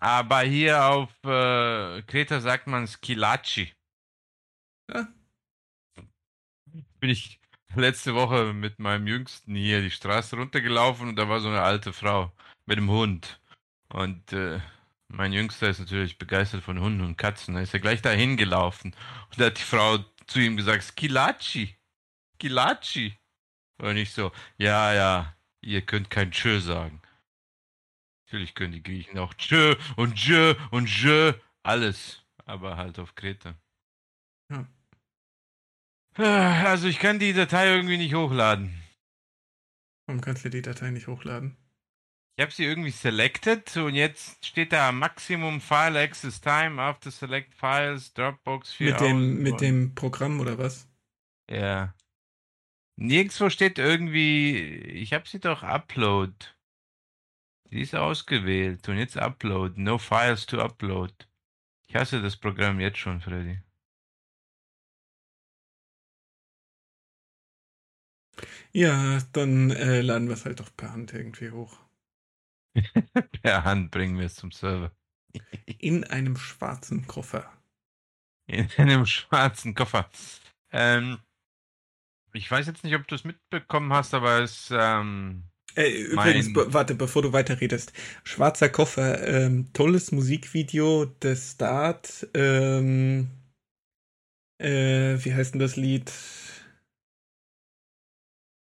Aber 0.00 0.40
hier 0.40 0.84
auf 0.84 1.10
äh, 1.24 2.02
Kreta 2.02 2.40
sagt 2.40 2.66
man 2.66 2.86
Skilaci. 2.86 3.72
Ja. 4.92 5.08
Bin 6.98 7.10
ich 7.10 7.40
letzte 7.74 8.14
Woche 8.14 8.52
mit 8.52 8.78
meinem 8.78 9.06
Jüngsten 9.06 9.54
hier 9.54 9.80
die 9.82 9.90
Straße 9.90 10.36
runtergelaufen 10.36 11.10
und 11.10 11.16
da 11.16 11.28
war 11.28 11.40
so 11.40 11.48
eine 11.48 11.62
alte 11.62 11.92
Frau 11.92 12.32
mit 12.66 12.78
dem 12.78 12.90
Hund. 12.90 13.40
Und 13.88 14.32
äh, 14.32 14.60
mein 15.10 15.32
Jüngster 15.32 15.68
ist 15.68 15.80
natürlich 15.80 16.18
begeistert 16.18 16.62
von 16.62 16.80
Hunden 16.80 17.00
und 17.00 17.16
Katzen. 17.16 17.54
Da 17.54 17.60
ist 17.60 17.74
er 17.74 17.80
gleich 17.80 18.00
dahin 18.00 18.36
gelaufen. 18.36 18.94
Und 19.30 19.40
da 19.40 19.46
hat 19.46 19.58
die 19.58 19.62
Frau 19.62 19.98
zu 20.26 20.38
ihm 20.38 20.56
gesagt, 20.56 20.84
Skilaci. 20.84 21.76
Skilaci. 22.34 23.18
Und 23.78 23.96
ich 23.96 24.12
so, 24.12 24.30
ja, 24.56 24.92
ja, 24.92 25.36
ihr 25.60 25.82
könnt 25.82 26.10
kein 26.10 26.30
Tschö 26.30 26.60
sagen. 26.60 27.02
Natürlich 28.26 28.54
können 28.54 28.72
die 28.72 28.82
Griechen 28.82 29.18
auch 29.18 29.34
Tschö 29.34 29.74
und 29.96 30.14
Tschö 30.14 30.54
und 30.70 30.86
Tschö. 30.86 31.32
Alles. 31.62 32.22
Aber 32.44 32.76
halt 32.76 32.98
auf 32.98 33.14
Kreta. 33.14 33.54
Ja. 34.50 34.66
Also 36.16 36.86
ich 36.88 36.98
kann 36.98 37.18
die 37.18 37.32
Datei 37.32 37.68
irgendwie 37.68 37.96
nicht 37.96 38.14
hochladen. 38.14 38.80
Warum 40.06 40.20
kannst 40.20 40.44
du 40.44 40.50
die 40.50 40.62
Datei 40.62 40.90
nicht 40.90 41.06
hochladen? 41.06 41.56
Ich 42.36 42.42
habe 42.42 42.52
sie 42.52 42.64
irgendwie 42.64 42.90
selected 42.90 43.76
und 43.76 43.94
jetzt 43.94 44.44
steht 44.46 44.72
da 44.72 44.92
Maximum 44.92 45.60
File 45.60 45.96
Access 45.98 46.40
Time 46.40 46.80
after 46.80 47.10
Select 47.10 47.54
Files, 47.54 48.14
Dropbox 48.14 48.72
4 48.72 48.92
Mit 48.92 49.00
dem, 49.00 49.42
mit 49.42 49.60
dem 49.60 49.94
Programm 49.94 50.40
oder 50.40 50.56
was? 50.56 50.88
Ja. 51.50 51.94
Nirgendwo 52.96 53.50
steht 53.50 53.78
irgendwie, 53.78 54.58
ich 54.58 55.12
habe 55.12 55.28
sie 55.28 55.40
doch 55.40 55.62
Upload. 55.62 56.34
Sie 57.70 57.80
ist 57.80 57.94
ausgewählt 57.94 58.88
und 58.88 58.98
jetzt 58.98 59.16
Upload. 59.16 59.80
No 59.80 59.98
Files 59.98 60.46
to 60.46 60.60
Upload. 60.60 61.14
Ich 61.88 61.94
hasse 61.94 62.22
das 62.22 62.36
Programm 62.36 62.80
jetzt 62.80 62.98
schon, 62.98 63.20
Freddy. 63.20 63.60
Ja, 68.72 69.18
dann 69.32 69.70
äh, 69.70 70.00
laden 70.00 70.28
wir 70.28 70.34
es 70.34 70.44
halt 70.44 70.60
doch 70.60 70.74
per 70.76 70.92
Hand 70.92 71.12
irgendwie 71.12 71.50
hoch. 71.50 71.78
per 73.42 73.64
Hand 73.64 73.90
bringen 73.90 74.18
wir 74.18 74.26
es 74.26 74.36
zum 74.36 74.50
Server. 74.50 74.92
In 75.78 76.04
einem 76.04 76.36
schwarzen 76.36 77.06
Koffer. 77.06 77.50
In 78.46 78.68
einem 78.76 79.06
schwarzen 79.06 79.74
Koffer. 79.74 80.10
Ähm, 80.72 81.18
ich 82.32 82.50
weiß 82.50 82.66
jetzt 82.66 82.84
nicht, 82.84 82.94
ob 82.94 83.06
du 83.08 83.14
es 83.14 83.24
mitbekommen 83.24 83.92
hast, 83.92 84.14
aber 84.14 84.40
es. 84.40 84.70
Ähm, 84.72 85.44
äh, 85.76 85.90
übrigens, 85.90 86.52
be 86.52 86.72
warte, 86.72 86.94
bevor 86.94 87.22
du 87.22 87.32
weiterredest. 87.32 87.92
Schwarzer 88.24 88.68
Koffer, 88.68 89.26
ähm, 89.26 89.72
tolles 89.72 90.10
Musikvideo, 90.12 91.14
The 91.22 91.36
Start. 91.36 92.28
Ähm, 92.34 93.30
äh, 94.58 95.16
wie 95.24 95.32
heißt 95.34 95.54
denn 95.54 95.60
das 95.60 95.76
Lied? 95.76 96.12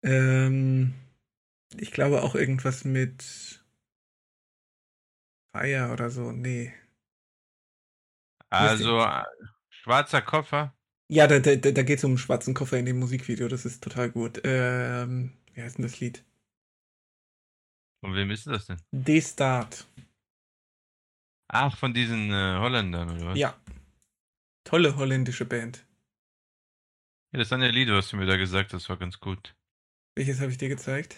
Ähm, 0.02 0.94
ich 1.76 1.92
glaube 1.92 2.22
auch 2.22 2.34
irgendwas 2.34 2.84
mit 2.84 3.64
Fire 5.56 5.90
oder 5.92 6.10
so, 6.10 6.32
nee. 6.32 6.72
Also, 8.50 9.00
äh, 9.00 9.24
schwarzer 9.70 10.22
Koffer. 10.22 10.74
Ja, 11.08 11.26
da, 11.26 11.38
da, 11.38 11.56
da 11.56 11.82
geht 11.82 11.98
es 11.98 12.04
um 12.04 12.12
einen 12.12 12.18
schwarzen 12.18 12.54
Koffer 12.54 12.78
in 12.78 12.86
dem 12.86 12.98
Musikvideo. 12.98 13.48
Das 13.48 13.64
ist 13.64 13.82
total 13.82 14.10
gut. 14.10 14.40
Ähm, 14.44 15.32
wie 15.54 15.62
heißt 15.62 15.78
denn 15.78 15.84
das 15.84 16.00
Lied? 16.00 16.24
Von 18.00 18.14
wem 18.14 18.30
ist 18.30 18.46
das 18.46 18.66
denn? 18.66 18.76
D-Start. 18.92 19.86
Ach, 21.48 21.76
von 21.76 21.94
diesen 21.94 22.30
äh, 22.32 22.58
Holländern, 22.58 23.10
oder 23.10 23.26
was? 23.28 23.38
Ja. 23.38 23.54
Tolle 24.64 24.96
holländische 24.96 25.44
Band. 25.44 25.86
Ja, 27.32 27.38
das 27.38 27.52
eine 27.52 27.70
Lied, 27.70 27.88
was 27.90 28.08
du 28.08 28.16
mir 28.16 28.26
da 28.26 28.36
gesagt 28.36 28.72
hast, 28.72 28.88
war 28.88 28.96
ganz 28.96 29.20
gut. 29.20 29.54
Welches 30.16 30.40
habe 30.40 30.50
ich 30.50 30.58
dir 30.58 30.68
gezeigt? 30.68 31.16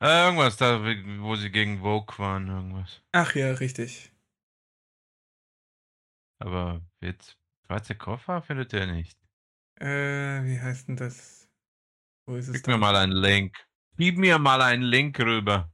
Äh, 0.00 0.24
irgendwas 0.24 0.56
da, 0.56 0.82
wo 1.20 1.36
sie 1.36 1.50
gegen 1.50 1.80
Vogue 1.80 2.18
waren, 2.18 2.48
irgendwas. 2.48 3.02
Ach 3.12 3.34
ja, 3.34 3.52
richtig. 3.52 4.12
Aber 6.38 6.82
jetzt, 7.00 7.38
schwarze 7.66 7.94
Koffer 7.94 8.42
findet 8.42 8.74
er 8.74 8.86
nicht. 8.86 9.18
Äh, 9.80 10.44
wie 10.44 10.60
heißt 10.60 10.88
denn 10.88 10.96
das? 10.96 11.48
Wo 12.26 12.36
ist 12.36 12.48
es 12.48 12.54
Gib 12.54 12.66
mir 12.66 12.78
mal 12.78 12.96
einen 12.96 13.12
Link. 13.12 13.56
Gib 13.96 14.18
mir 14.18 14.38
mal 14.38 14.60
einen 14.60 14.82
Link 14.82 15.18
rüber. 15.18 15.72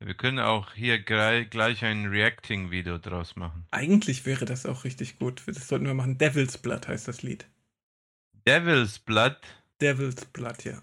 Wir 0.00 0.14
können 0.14 0.38
auch 0.38 0.74
hier 0.74 1.02
gleich 1.02 1.84
ein 1.84 2.06
Reacting-Video 2.06 2.98
draus 2.98 3.34
machen. 3.34 3.66
Eigentlich 3.70 4.26
wäre 4.26 4.44
das 4.44 4.64
auch 4.64 4.84
richtig 4.84 5.18
gut. 5.18 5.42
Das 5.46 5.66
sollten 5.66 5.86
wir 5.86 5.94
machen. 5.94 6.18
Devil's 6.18 6.58
Blood 6.58 6.86
heißt 6.86 7.08
das 7.08 7.22
Lied. 7.22 7.48
Devil's 8.46 8.98
Blood? 8.98 9.36
Devil's 9.80 10.24
Blood, 10.26 10.64
ja. 10.64 10.82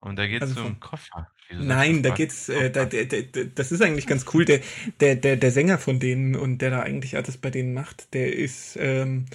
Und 0.00 0.16
da 0.16 0.26
geht 0.26 0.42
es 0.42 0.50
also 0.50 0.64
um 0.64 0.80
Koffer. 0.80 1.30
Nein, 1.50 2.02
da 2.02 2.10
geht's, 2.10 2.48
äh, 2.48 2.70
da, 2.70 2.84
da, 2.84 3.02
da, 3.04 3.44
das 3.54 3.72
ist 3.72 3.80
eigentlich 3.80 4.06
ganz 4.06 4.26
cool. 4.32 4.44
Der, 4.44 4.60
der, 5.00 5.16
der, 5.16 5.36
der 5.36 5.50
Sänger 5.50 5.78
von 5.78 5.98
denen 5.98 6.36
und 6.36 6.58
der 6.58 6.70
da 6.70 6.80
eigentlich 6.80 7.16
alles 7.16 7.38
bei 7.38 7.50
denen 7.50 7.72
macht, 7.72 8.12
der 8.14 8.36
ist, 8.36 8.76
ähm, 8.78 9.26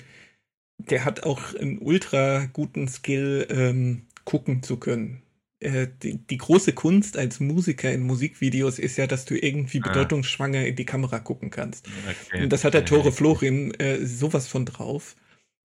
der 0.78 1.06
hat 1.06 1.24
auch 1.24 1.56
einen 1.56 1.80
ultra 1.80 2.46
guten 2.54 2.88
Skill, 2.88 3.48
ähm, 3.50 4.04
gucken 4.26 4.64
zu 4.64 4.78
können. 4.78 5.24
Äh, 5.60 5.88
die, 6.02 6.18
die, 6.18 6.38
große 6.38 6.74
Kunst 6.74 7.18
als 7.18 7.40
Musiker 7.40 7.92
in 7.92 8.04
Musikvideos 8.04 8.80
ist 8.80 8.98
ja, 8.98 9.08
dass 9.08 9.26
du 9.26 9.36
irgendwie 9.36 9.82
ah. 9.84 9.88
bedeutungsschwanger 9.88 10.66
in 10.66 10.76
die 10.76 10.86
Kamera 10.86 11.20
gucken 11.20 11.50
kannst. 11.50 11.88
Okay. 12.28 12.44
Und 12.44 12.54
das 12.54 12.64
hat 12.64 12.74
der 12.74 12.86
Tore 12.86 13.12
Florim 13.12 13.72
äh, 13.80 14.06
sowas 14.06 14.48
von 14.48 14.66
drauf. 14.66 15.16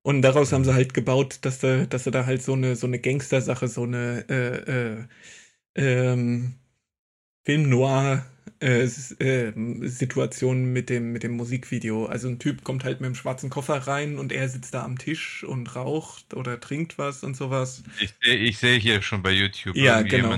Und 0.09 0.23
daraus 0.23 0.53
haben 0.53 0.65
sie 0.65 0.73
halt 0.73 0.95
gebaut, 0.95 1.41
dass 1.43 1.59
da, 1.59 1.85
dass 1.85 2.05
sie 2.05 2.11
da 2.11 2.25
halt 2.25 2.43
so 2.43 2.55
eine, 2.55 2.77
so 2.77 2.87
eine 2.87 2.99
Gangster-Sache, 2.99 3.69
so 3.69 3.83
eine 3.83 4.25
äh, 4.31 4.97
äh, 4.97 5.07
ähm, 5.75 6.55
Film 7.45 7.69
Noir 7.69 8.25
äh, 8.63 8.85
äh, 8.85 9.53
Situation 9.87 10.73
mit 10.73 10.89
dem, 10.89 11.13
mit 11.13 11.25
dem 11.25 11.33
Musikvideo. 11.33 12.07
Also 12.07 12.29
ein 12.29 12.39
Typ 12.39 12.65
kommt 12.65 12.85
halt 12.85 13.03
mit 13.03 13.09
dem 13.09 13.17
schwarzen 13.17 13.51
Koffer 13.51 13.87
rein 13.87 14.19
und 14.19 14.33
er 14.33 14.49
sitzt 14.49 14.73
da 14.73 14.83
am 14.83 14.97
Tisch 14.97 15.45
und 15.45 15.77
raucht 15.77 16.33
oder 16.33 16.59
trinkt 16.59 16.97
was 16.97 17.23
und 17.23 17.37
sowas. 17.37 17.83
Ich, 18.01 18.15
ich 18.23 18.57
sehe 18.57 18.79
hier 18.79 19.03
schon 19.03 19.23
bei 19.23 19.33
YouTube. 19.33 19.77
Ja, 19.77 20.01
genau. 20.01 20.37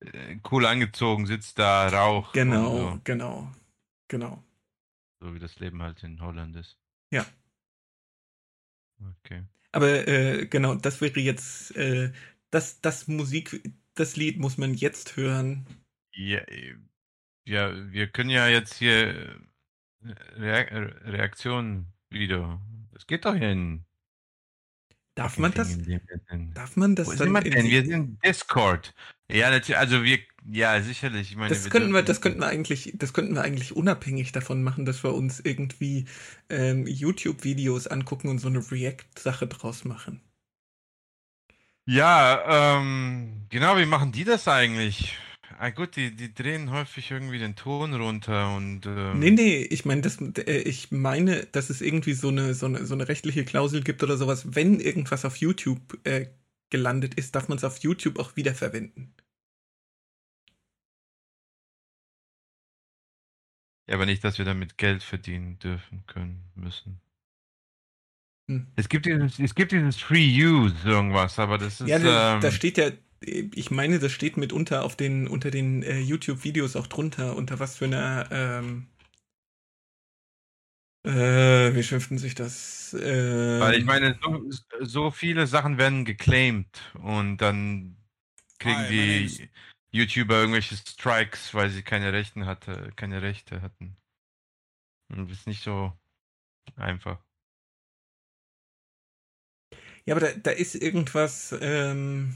Äh, 0.00 0.38
cool 0.50 0.64
angezogen, 0.64 1.26
sitzt 1.26 1.58
da, 1.58 1.88
raucht. 1.88 2.32
Genau, 2.32 2.78
so. 2.78 3.00
genau, 3.04 3.52
genau. 4.08 4.42
So 5.20 5.34
wie 5.34 5.40
das 5.40 5.58
Leben 5.58 5.82
halt 5.82 6.02
in 6.04 6.22
Holland 6.22 6.56
ist. 6.56 6.78
Ja. 7.10 7.26
Okay. 9.00 9.44
Aber 9.72 10.08
äh, 10.08 10.46
genau, 10.46 10.74
das 10.74 11.00
wäre 11.00 11.20
jetzt 11.20 11.76
äh, 11.76 12.12
das, 12.50 12.80
das 12.80 13.06
Musik, 13.06 13.62
das 13.94 14.16
Lied 14.16 14.38
muss 14.38 14.58
man 14.58 14.74
jetzt 14.74 15.16
hören. 15.16 15.66
Ja, 16.14 16.40
ja 17.44 17.92
wir 17.92 18.08
können 18.08 18.30
ja 18.30 18.48
jetzt 18.48 18.74
hier 18.74 19.40
äh, 20.02 20.14
Re 20.36 20.94
Reaktion 21.04 21.86
Video. 22.10 22.60
Das 22.92 23.06
geht 23.06 23.24
doch 23.24 23.34
hier 23.34 23.50
in. 23.50 23.84
Darf 25.18 25.36
man 25.36 25.52
das? 25.52 25.76
Darf 26.54 26.76
man 26.76 26.94
das 26.94 27.08
Wo 27.08 27.12
dann? 27.12 27.34
Sind 27.42 27.52
denn? 27.52 27.66
Wir 27.66 27.84
sind 27.84 28.24
Discord. 28.24 28.94
Ja, 29.28 29.50
natürlich. 29.50 29.76
Also 29.76 30.04
wir, 30.04 30.20
ja, 30.48 30.80
sicherlich. 30.80 31.32
Ich 31.32 31.36
meine, 31.36 31.48
das 31.48 31.68
könnten 31.70 31.90
wir, 31.92 32.02
das 32.02 32.20
könnten 32.20 32.38
wir 32.38 32.46
eigentlich, 32.46 32.92
das 32.94 33.12
könnten 33.12 33.34
wir 33.34 33.42
eigentlich 33.42 33.74
unabhängig 33.74 34.30
davon 34.30 34.62
machen, 34.62 34.84
dass 34.84 35.02
wir 35.02 35.12
uns 35.14 35.40
irgendwie 35.40 36.04
ähm, 36.50 36.86
YouTube-Videos 36.86 37.88
angucken 37.88 38.28
und 38.28 38.38
so 38.38 38.46
eine 38.46 38.70
React-Sache 38.70 39.48
draus 39.48 39.84
machen. 39.84 40.20
Ja, 41.84 42.78
ähm, 42.78 43.46
genau, 43.48 43.76
wie 43.76 43.86
machen 43.86 44.12
die 44.12 44.22
das 44.22 44.46
eigentlich? 44.46 45.18
Ah, 45.60 45.70
gut, 45.70 45.96
die, 45.96 46.14
die 46.14 46.32
drehen 46.32 46.70
häufig 46.70 47.10
irgendwie 47.10 47.40
den 47.40 47.56
Ton 47.56 47.92
runter 47.92 48.54
und. 48.54 48.86
Ähm 48.86 49.18
nee, 49.18 49.32
nee, 49.32 49.56
ich 49.62 49.84
meine, 49.84 50.02
das, 50.02 50.18
äh, 50.20 50.62
ich 50.62 50.92
meine, 50.92 51.46
dass 51.46 51.68
es 51.68 51.80
irgendwie 51.80 52.12
so 52.12 52.28
eine, 52.28 52.54
so, 52.54 52.66
eine, 52.66 52.86
so 52.86 52.94
eine 52.94 53.08
rechtliche 53.08 53.44
Klausel 53.44 53.82
gibt 53.82 54.04
oder 54.04 54.16
sowas. 54.16 54.54
Wenn 54.54 54.78
irgendwas 54.78 55.24
auf 55.24 55.36
YouTube 55.36 55.98
äh, 56.04 56.26
gelandet 56.70 57.14
ist, 57.14 57.34
darf 57.34 57.48
man 57.48 57.58
es 57.58 57.64
auf 57.64 57.78
YouTube 57.78 58.20
auch 58.20 58.36
wiederverwenden. 58.36 59.12
Ja, 63.88 63.96
aber 63.96 64.06
nicht, 64.06 64.22
dass 64.22 64.38
wir 64.38 64.44
damit 64.44 64.78
Geld 64.78 65.02
verdienen 65.02 65.58
dürfen, 65.58 66.04
können, 66.06 66.44
müssen. 66.54 67.00
Hm. 68.48 68.68
Es 68.76 68.88
gibt 68.88 69.06
dieses, 69.06 69.40
es 69.40 69.54
gibt 69.56 69.72
dieses 69.72 69.96
Free 69.96 70.44
Use 70.44 70.76
irgendwas, 70.84 71.36
aber 71.40 71.58
das 71.58 71.80
ist. 71.80 71.88
Ja, 71.88 71.98
da, 71.98 72.36
ähm, 72.36 72.40
da 72.42 72.52
steht 72.52 72.78
ja, 72.78 72.92
ich 73.20 73.70
meine, 73.70 73.98
das 73.98 74.12
steht 74.12 74.36
mitunter 74.36 74.84
auf 74.84 74.96
den, 74.96 75.26
unter 75.26 75.50
den 75.50 75.82
äh, 75.82 75.98
YouTube-Videos 75.98 76.76
auch 76.76 76.86
drunter, 76.86 77.36
unter 77.36 77.58
was 77.58 77.76
für 77.76 77.86
einer, 77.86 78.28
ähm, 78.30 78.86
äh, 81.04 81.74
wie 81.74 81.82
schimpften 81.82 82.18
sich 82.18 82.34
das? 82.34 82.94
Äh, 82.94 83.60
Weil 83.60 83.78
ich 83.78 83.84
meine, 83.84 84.18
so, 84.22 84.44
so, 84.80 85.10
viele 85.10 85.46
Sachen 85.46 85.78
werden 85.78 86.04
geclaimed 86.04 86.92
und 86.94 87.38
dann 87.38 87.96
kriegen 88.58 88.76
ah, 88.76 88.88
die 88.88 89.48
YouTuber 89.90 90.40
irgendwelche 90.40 90.76
Strikes, 90.76 91.54
weil 91.54 91.70
sie 91.70 91.82
keine 91.82 92.12
Rechten 92.12 92.46
hatte, 92.46 92.92
keine 92.96 93.22
Rechte 93.22 93.62
hatten. 93.62 93.96
Und 95.08 95.30
das 95.30 95.38
ist 95.38 95.46
nicht 95.46 95.62
so 95.62 95.92
einfach. 96.76 97.18
Ja, 100.04 100.14
aber 100.14 100.26
da, 100.26 100.32
da 100.32 100.50
ist 100.50 100.74
irgendwas, 100.74 101.54
ähm, 101.60 102.34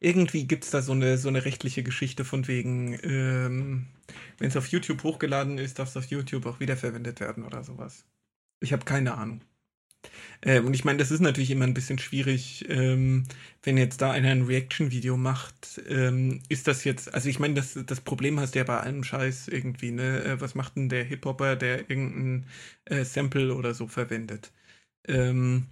irgendwie 0.00 0.46
gibt 0.46 0.64
es 0.64 0.70
da 0.70 0.82
so 0.82 0.92
eine, 0.92 1.18
so 1.18 1.28
eine 1.28 1.44
rechtliche 1.44 1.82
Geschichte 1.82 2.24
von 2.24 2.48
wegen, 2.48 2.98
ähm, 3.02 3.86
wenn 4.38 4.48
es 4.48 4.56
auf 4.56 4.68
YouTube 4.68 5.02
hochgeladen 5.04 5.58
ist, 5.58 5.78
darf 5.78 5.90
es 5.90 5.96
auf 5.96 6.06
YouTube 6.06 6.46
auch 6.46 6.60
wiederverwendet 6.60 7.20
werden 7.20 7.44
oder 7.44 7.64
sowas. 7.64 8.06
Ich 8.60 8.72
habe 8.72 8.84
keine 8.84 9.14
Ahnung. 9.16 9.42
Äh, 10.40 10.60
und 10.60 10.74
ich 10.74 10.84
meine, 10.84 10.98
das 10.98 11.10
ist 11.10 11.20
natürlich 11.20 11.50
immer 11.50 11.66
ein 11.66 11.74
bisschen 11.74 11.98
schwierig, 11.98 12.66
ähm, 12.68 13.24
wenn 13.62 13.76
jetzt 13.76 14.00
da 14.00 14.10
einer 14.10 14.30
ein 14.30 14.42
Reaction-Video 14.42 15.16
macht. 15.16 15.80
Ähm, 15.88 16.42
ist 16.48 16.66
das 16.68 16.84
jetzt, 16.84 17.12
also 17.14 17.28
ich 17.28 17.38
meine, 17.38 17.54
das, 17.54 17.78
das 17.86 18.00
Problem 18.00 18.40
hast 18.40 18.54
du 18.54 18.60
ja 18.60 18.64
bei 18.64 18.78
allem 18.80 19.04
Scheiß 19.04 19.48
irgendwie, 19.48 19.90
ne? 19.92 20.24
Äh, 20.24 20.40
was 20.40 20.54
macht 20.54 20.76
denn 20.76 20.88
der 20.88 21.04
Hip-Hopper, 21.04 21.56
der 21.56 21.90
irgendein 21.90 22.46
äh, 22.86 23.04
Sample 23.04 23.54
oder 23.54 23.74
so 23.74 23.86
verwendet? 23.88 24.52
Ähm, 25.08 25.66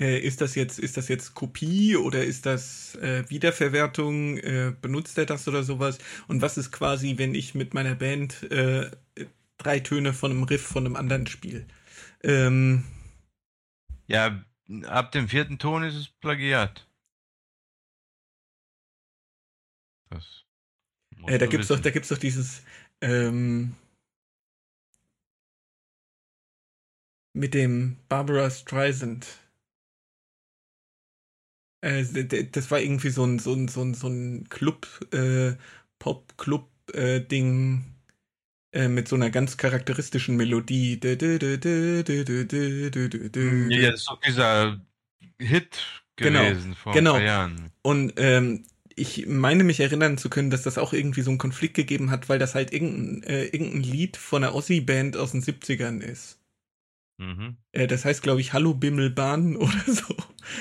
äh, 0.00 0.18
ist 0.18 0.40
das 0.40 0.54
jetzt, 0.54 0.78
ist 0.78 0.96
das 0.96 1.08
jetzt 1.08 1.34
Kopie 1.34 1.96
oder 1.96 2.24
ist 2.24 2.46
das 2.46 2.94
äh, 2.96 3.24
Wiederverwertung? 3.28 4.38
Äh, 4.38 4.74
benutzt 4.80 5.16
er 5.18 5.26
das 5.26 5.48
oder 5.48 5.62
sowas? 5.62 5.98
Und 6.28 6.42
was 6.42 6.58
ist 6.58 6.70
quasi, 6.70 7.18
wenn 7.18 7.34
ich 7.34 7.54
mit 7.54 7.74
meiner 7.74 7.94
Band 7.94 8.42
äh, 8.50 8.90
drei 9.58 9.80
Töne 9.80 10.12
von 10.12 10.30
einem 10.30 10.42
Riff 10.42 10.62
von 10.66 10.86
einem 10.86 10.96
anderen 10.96 11.26
spiele? 11.26 11.66
Ähm, 12.22 12.84
ja, 14.06 14.44
ab 14.86 15.12
dem 15.12 15.28
vierten 15.28 15.58
Ton 15.58 15.82
ist 15.82 15.94
es 15.94 16.08
Plagiat. 16.08 16.86
Das 20.10 20.44
äh, 21.26 21.38
da 21.38 21.46
gibt's 21.46 21.68
doch, 21.68 21.80
da 21.80 21.90
gibt's 21.90 22.08
doch 22.08 22.18
dieses 22.18 22.62
ähm, 23.00 23.74
mit 27.32 27.54
dem 27.54 27.98
Barbara 28.08 28.50
Streisand. 28.50 29.26
Äh, 31.86 32.04
das 32.50 32.70
war 32.70 32.80
irgendwie 32.80 33.10
so 33.10 33.24
ein, 33.24 33.38
so 33.38 33.52
ein, 33.52 33.68
so 33.68 33.82
ein, 33.82 33.94
so 33.94 34.08
ein 34.08 34.48
Club, 34.48 34.88
äh, 35.12 35.52
Pop-Club-Ding 36.00 37.84
äh, 38.72 38.88
mit 38.88 39.06
so 39.08 39.14
einer 39.16 39.30
ganz 39.30 39.56
charakteristischen 39.56 40.36
Melodie. 40.36 40.98
Ja, 43.70 43.90
das 43.90 44.00
ist 44.00 44.08
doch 44.08 44.20
dieser 44.20 44.80
Hit 45.38 45.78
genau, 46.16 46.42
gewesen 46.42 46.70
genau, 46.70 46.76
vor 46.82 46.92
genau. 46.92 47.14
ein 47.14 47.18
paar 47.18 47.26
Jahren. 47.26 47.70
Und 47.82 48.14
ähm, 48.16 48.64
ich 48.96 49.26
meine 49.26 49.62
mich 49.62 49.78
erinnern 49.78 50.18
zu 50.18 50.28
können, 50.28 50.50
dass 50.50 50.62
das 50.62 50.78
auch 50.78 50.92
irgendwie 50.92 51.22
so 51.22 51.30
einen 51.30 51.38
Konflikt 51.38 51.74
gegeben 51.74 52.10
hat, 52.10 52.28
weil 52.28 52.40
das 52.40 52.56
halt 52.56 52.72
irgendein, 52.72 53.22
äh, 53.22 53.44
irgendein 53.44 53.82
Lied 53.82 54.16
von 54.16 54.42
einer 54.42 54.54
Ossi-Band 54.54 55.16
aus 55.16 55.32
den 55.32 55.42
70ern 55.42 56.00
ist. 56.00 56.40
Mhm. 57.18 57.56
Äh, 57.72 57.86
das 57.86 58.04
heißt, 58.04 58.22
glaube 58.22 58.40
ich, 58.40 58.52
Hallo 58.52 58.74
Bimmelbahn 58.74 59.56
oder 59.56 59.84
so. 59.86 60.14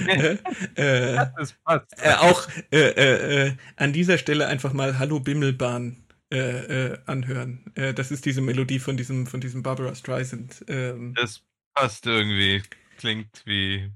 äh, 0.08 0.38
äh, 0.76 1.28
das 1.38 1.54
passt. 1.63 1.88
Äh, 2.02 2.13
auch 2.13 2.48
äh, 2.72 3.48
äh, 3.48 3.54
an 3.76 3.94
dieser 3.94 4.18
Stelle 4.18 4.48
einfach 4.48 4.74
mal 4.74 4.98
Hallo 5.00 5.20
Bimmelbahn 5.20 6.04
äh, 6.34 6.38
äh, 6.38 6.98
anhören. 7.06 7.72
Äh, 7.76 7.94
das 7.94 8.12
ist 8.12 8.26
diese 8.26 8.41
Melodie 8.41 8.80
von 8.80 8.98
diesem, 8.98 9.28
von 9.28 9.41
diesem 9.41 9.63
Barbara 9.63 9.94
Streisand. 9.96 10.63
Ähm. 10.68 11.13
Das 11.15 11.41
passt 11.74 12.06
irgendwie. 12.06 12.63
Klingt 12.98 13.44
wie. 13.46 13.91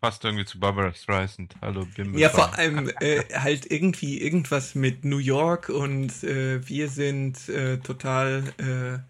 Passt 0.00 0.24
irgendwie 0.24 0.44
zu 0.44 0.58
Barbara 0.58 0.92
Streisand. 0.92 1.54
Hallo, 1.60 1.86
Bim. 1.96 2.18
Ja, 2.18 2.28
vor 2.28 2.58
allem 2.58 2.90
äh, 3.00 3.22
halt 3.34 3.70
irgendwie 3.70 4.20
irgendwas 4.20 4.74
mit 4.74 5.04
New 5.04 5.18
York 5.18 5.68
und 5.68 6.24
äh, 6.24 6.66
wir 6.68 6.88
sind 6.88 7.48
äh, 7.48 7.78
total. 7.78 9.04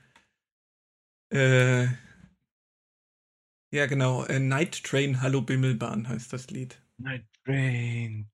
Ja, 3.73 3.87
genau. 3.87 4.25
Night 4.27 4.85
Train 4.85 5.21
Hallo 5.21 5.43
Bimmelbahn 5.43 6.09
heißt 6.09 6.33
das 6.33 6.51
Lied. 6.51 6.81
Night 6.99 7.27
Train. 7.45 8.31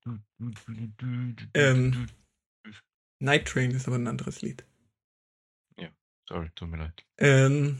Ähm, 1.53 2.07
Night 3.19 3.47
Train 3.47 3.71
ist 3.71 3.87
aber 3.87 3.97
ein 3.97 4.07
anderes 4.07 4.41
Lied. 4.41 4.65
Ja, 5.77 5.89
sorry, 6.27 6.49
tut 6.55 6.69
mir 6.69 6.77
leid. 6.77 7.05
Ähm, 7.17 7.79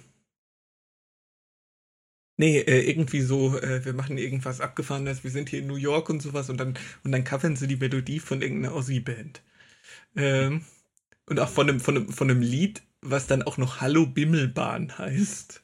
nee, 2.37 2.59
äh, 2.59 2.89
irgendwie 2.89 3.21
so, 3.21 3.57
äh, 3.57 3.83
wir 3.85 3.93
machen 3.93 4.17
irgendwas 4.17 4.61
abgefahrenes, 4.61 5.23
wir 5.23 5.31
sind 5.31 5.49
hier 5.49 5.59
in 5.59 5.67
New 5.67 5.75
York 5.75 6.09
und 6.09 6.21
sowas 6.21 6.49
und 6.49 6.57
dann, 6.57 6.77
und 7.03 7.11
dann 7.11 7.23
covern 7.23 7.55
sie 7.55 7.67
die 7.67 7.77
Melodie 7.77 8.19
von 8.19 8.41
irgendeiner 8.41 8.73
Aussie-Band. 8.73 9.43
Ähm, 10.15 10.65
und 11.27 11.39
auch 11.39 11.49
von 11.49 11.69
einem, 11.69 11.79
von, 11.79 11.97
einem, 11.97 12.09
von 12.09 12.29
einem 12.29 12.41
Lied, 12.41 12.83
was 13.01 13.27
dann 13.27 13.43
auch 13.43 13.57
noch 13.57 13.81
Hallo 13.81 14.05
Bimmelbahn 14.07 14.97
heißt. 14.97 15.63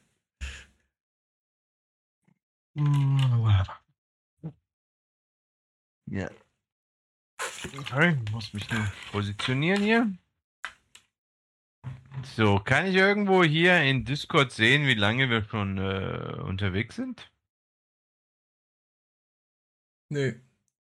Ja. 6.08 6.30
Sorry, 7.88 8.16
muss 8.30 8.52
mich 8.52 8.70
nur 8.70 8.86
positionieren 9.10 9.82
hier. 9.82 10.12
So, 12.22 12.58
kann 12.58 12.86
ich 12.86 12.94
irgendwo 12.94 13.44
hier 13.44 13.80
in 13.82 14.04
Discord 14.04 14.52
sehen, 14.52 14.86
wie 14.86 14.94
lange 14.94 15.30
wir 15.30 15.44
schon 15.44 15.78
äh, 15.78 16.42
unterwegs 16.42 16.96
sind? 16.96 17.30
Nö. 20.10 20.38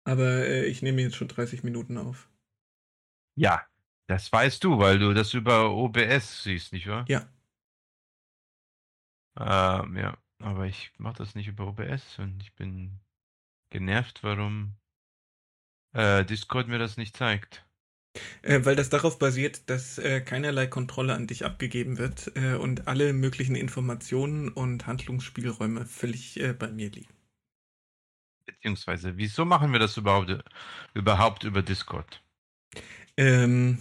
Aber 0.05 0.47
äh, 0.47 0.67
ich 0.67 0.83
nehme 0.83 1.03
jetzt 1.03 1.17
schon 1.17 1.29
30 1.29 1.63
Minuten 1.63 1.97
auf. 1.99 2.29
Ja, 3.37 3.67
das 4.07 4.31
weißt 4.31 4.63
du, 4.65 4.79
weil 4.79 4.99
du 4.99 5.15
das 5.15 5.35
über 5.35 5.71
OBS 5.71 6.43
siehst, 6.43 6.73
nicht 6.73 6.87
wahr? 6.89 7.05
Ja. 7.09 7.27
Ähm, 9.39 9.97
ja, 9.97 10.17
aber 10.41 10.67
ich 10.67 10.93
mache 10.99 11.19
das 11.19 11.35
nicht 11.35 11.49
über 11.49 11.67
OBS 11.67 12.19
und 12.19 12.43
ich 12.43 12.55
bin 12.55 13.01
genervt, 13.71 14.23
warum 14.23 14.75
äh, 15.93 16.25
Discord 16.25 16.69
mir 16.69 16.79
das 16.79 16.97
nicht 16.97 17.17
zeigt. 17.17 17.65
Äh, 18.43 18.65
weil 18.65 18.75
das 18.75 18.91
darauf 18.91 19.19
basiert, 19.19 19.71
dass 19.71 19.99
äh, 19.99 20.21
keinerlei 20.21 20.67
Kontrolle 20.67 21.15
an 21.15 21.27
dich 21.27 21.45
abgegeben 21.45 21.99
wird 21.99 22.33
äh, 22.35 22.55
und 22.55 22.89
alle 22.89 23.13
möglichen 23.13 23.55
Informationen 23.55 24.49
und 24.49 24.87
Handlungsspielräume 24.87 25.87
völlig 25.87 26.41
äh, 26.41 26.53
bei 26.53 26.69
mir 26.69 26.91
liegen. 26.91 27.15
Beziehungsweise, 28.47 29.17
wieso 29.17 29.45
machen 29.45 29.73
wir 29.73 29.79
das 29.79 29.97
überhaupt, 29.97 30.43
überhaupt 30.95 31.45
über 31.45 31.63
Discord? 31.63 32.23
Ähm, 33.17 33.79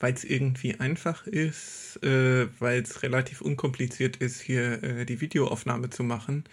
weil 0.00 0.14
es 0.14 0.24
irgendwie 0.24 0.80
einfach 0.80 1.26
ist, 1.26 2.02
äh, 2.02 2.48
weil 2.58 2.82
es 2.82 3.02
relativ 3.02 3.40
unkompliziert 3.40 4.16
ist, 4.16 4.40
hier 4.40 4.82
äh, 4.82 5.06
die 5.06 5.20
Videoaufnahme 5.20 5.90
zu 5.90 6.02
machen 6.02 6.44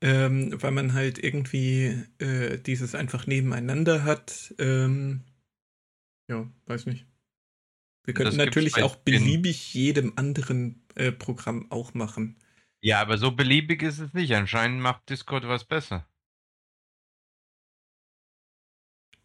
ähm, 0.00 0.50
weil 0.62 0.70
man 0.70 0.94
halt 0.94 1.22
irgendwie 1.22 2.04
äh, 2.18 2.58
dieses 2.58 2.94
einfach 2.94 3.26
nebeneinander 3.26 4.04
hat. 4.04 4.54
Ähm, 4.58 5.24
ja, 6.30 6.48
weiß 6.66 6.86
nicht. 6.86 7.06
Wir 8.04 8.14
könnten 8.14 8.36
natürlich 8.36 8.76
auch 8.82 8.96
beliebig 8.96 9.74
jedem 9.74 10.12
anderen 10.16 10.82
äh, 10.94 11.12
Programm 11.12 11.70
auch 11.70 11.94
machen. 11.94 12.36
Ja, 12.80 13.00
aber 13.00 13.18
so 13.18 13.32
beliebig 13.32 13.82
ist 13.82 13.98
es 13.98 14.14
nicht. 14.14 14.32
Anscheinend 14.34 14.80
macht 14.80 15.10
Discord 15.10 15.46
was 15.46 15.64
besser. 15.64 16.08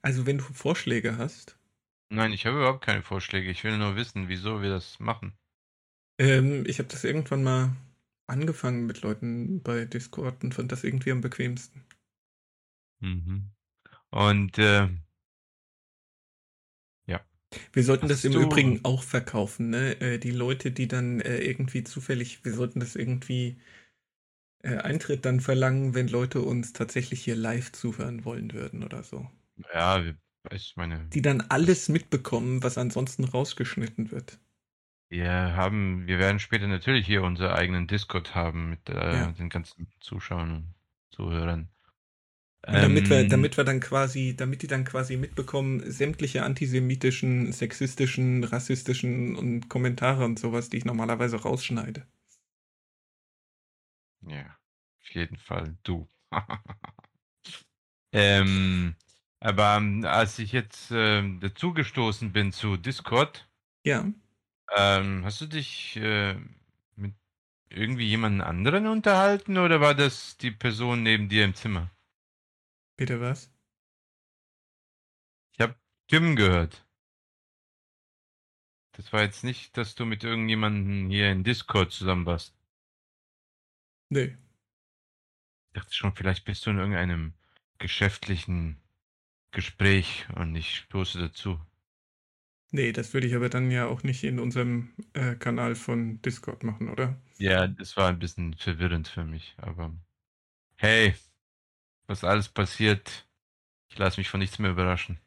Also 0.02 0.26
wenn 0.26 0.40
du 0.40 0.44
Vorschläge 0.44 1.18
hast. 1.18 1.58
Nein, 2.14 2.32
ich 2.32 2.46
habe 2.46 2.60
überhaupt 2.60 2.86
keine 2.86 3.02
Vorschläge. 3.04 3.52
Ich 3.52 3.66
will 3.66 3.78
nur 3.78 3.98
wissen, 3.98 4.30
wieso 4.30 4.62
wir 4.62 4.70
das 4.70 5.02
machen. 5.02 5.38
Ähm, 6.18 6.64
ich 6.66 6.80
habe 6.80 6.90
das 6.90 7.04
irgendwann 7.04 7.44
mal 7.44 7.76
angefangen 8.26 8.88
mit 8.88 9.02
Leuten 9.04 9.62
bei 9.62 9.86
Discord 9.86 10.44
und 10.44 10.56
fand 10.56 10.72
das 10.72 10.84
irgendwie 10.84 11.12
am 11.12 11.22
bequemsten. 11.22 11.86
Mhm. 13.02 13.52
Und 14.12 14.58
äh, 14.60 14.90
ja. 17.08 17.22
Wir 17.74 17.84
sollten 17.84 18.04
Hast 18.04 18.12
das 18.12 18.26
im 18.26 18.38
Übrigen 18.38 18.82
auch 18.84 19.04
verkaufen, 19.04 19.70
ne? 19.72 20.00
Äh, 20.02 20.20
die 20.20 20.32
Leute, 20.32 20.72
die 20.72 20.88
dann 20.88 21.20
äh, 21.22 21.38
irgendwie 21.40 21.84
zufällig, 21.84 22.46
wir 22.46 22.54
sollten 22.54 22.80
das 22.80 22.96
irgendwie 22.96 23.58
äh, 24.64 24.78
Eintritt 24.78 25.24
dann 25.26 25.40
verlangen, 25.40 25.94
wenn 25.96 26.10
Leute 26.10 26.42
uns 26.42 26.74
tatsächlich 26.74 27.24
hier 27.24 27.36
live 27.38 27.72
zuhören 27.72 28.26
wollen 28.26 28.52
würden 28.52 28.84
oder 28.84 29.02
so. 29.04 29.30
Ja, 29.74 29.98
meine. 30.00 30.18
Die 31.14 31.22
dann 31.22 31.42
alles 31.42 31.90
mitbekommen, 31.90 32.64
was 32.64 32.78
ansonsten 32.78 33.24
rausgeschnitten 33.24 34.12
wird. 34.12 34.40
Wir 35.10 35.30
haben, 35.32 36.08
wir 36.08 36.18
werden 36.18 36.40
später 36.40 36.68
natürlich 36.68 37.06
hier 37.06 37.22
unseren 37.22 37.52
eigenen 37.52 37.88
Discord 37.88 38.34
haben 38.34 38.72
mit 38.72 38.90
äh, 38.90 38.94
ja. 38.94 39.32
den 39.32 39.50
ganzen 39.50 39.88
Zuschauern 40.00 40.52
und 40.52 40.74
Zuhörern. 41.12 41.70
Und 42.66 42.76
damit 42.76 43.10
wir, 43.10 43.20
ähm, 43.20 43.30
damit 43.30 43.58
wir 43.58 43.66
dann 43.66 43.82
quasi, 43.82 44.36
damit 44.36 44.62
die 44.62 44.68
dann 44.68 44.86
quasi 44.86 45.18
mitbekommen, 45.18 45.84
sämtliche 45.92 46.44
antisemitischen, 46.44 47.52
sexistischen, 47.52 48.46
rassistischen 48.46 49.36
und 49.36 49.68
Kommentare 49.68 50.24
und 50.24 50.40
sowas, 50.40 50.70
die 50.70 50.78
ich 50.78 50.86
normalerweise 50.86 51.42
rausschneide. 51.42 52.08
Ja, 54.22 54.58
auf 55.02 55.10
jeden 55.10 55.38
Fall 55.38 55.76
du. 55.84 56.08
ähm, 58.14 58.96
aber 59.44 59.76
ähm, 59.76 60.06
als 60.06 60.40
ich 60.40 60.54
jetzt 60.54 60.92
äh, 60.92 61.22
dazugestoßen 61.40 62.32
bin 62.32 62.54
zu 62.54 62.78
Discord, 62.78 63.46
ja. 63.86 64.06
Ähm, 64.76 65.26
hast 65.26 65.42
du 65.42 65.46
dich 65.46 65.98
äh, 65.98 66.36
mit 66.96 67.14
irgendwie 67.70 68.08
jemandem 68.08 68.48
anderen 68.48 68.88
unterhalten 68.88 69.58
oder 69.58 69.82
war 69.82 69.96
das 69.96 70.38
die 70.38 70.52
Person 70.52 71.04
neben 71.04 71.28
dir 71.28 71.44
im 71.44 71.56
Zimmer? 71.56 71.92
Bitte 72.96 73.20
was? 73.20 73.52
Ich 75.52 75.60
habe 75.60 75.76
Tim 76.08 76.38
gehört. 76.38 76.86
Das 78.94 79.12
war 79.12 79.24
jetzt 79.24 79.44
nicht, 79.44 79.76
dass 79.76 79.96
du 79.96 80.06
mit 80.06 80.24
irgendjemandem 80.24 81.10
hier 81.10 81.32
in 81.32 81.44
Discord 81.44 81.92
zusammen 81.92 82.26
warst. 82.26 82.56
Nee. 84.10 84.38
Ich 85.68 85.74
dachte 85.74 85.94
schon, 85.94 86.16
vielleicht 86.16 86.46
bist 86.46 86.66
du 86.66 86.70
in 86.70 86.78
irgendeinem 86.78 87.34
geschäftlichen 87.80 88.83
Gespräch 89.54 90.28
und 90.36 90.56
ich 90.58 90.76
stoße 90.76 91.18
dazu. 91.20 91.60
Nee, 92.72 92.92
das 92.92 93.14
würde 93.14 93.28
ich 93.28 93.36
aber 93.36 93.48
dann 93.50 93.72
ja 93.72 93.88
auch 93.88 94.04
nicht 94.04 94.24
in 94.26 94.38
unserem 94.40 94.94
äh, 95.14 95.36
Kanal 95.36 95.76
von 95.76 96.22
Discord 96.24 96.64
machen, 96.66 96.90
oder? 96.90 97.16
Ja, 97.38 97.68
das 97.68 97.96
war 97.98 98.10
ein 98.10 98.18
bisschen 98.20 98.56
verwirrend 98.56 99.08
für 99.08 99.24
mich, 99.24 99.54
aber 99.58 99.96
hey, 100.78 101.16
was 102.08 102.24
alles 102.24 102.50
passiert, 102.50 103.28
ich 103.90 103.98
lasse 104.00 104.20
mich 104.20 104.30
von 104.30 104.40
nichts 104.42 104.60
mehr 104.60 104.72
überraschen. 104.72 105.20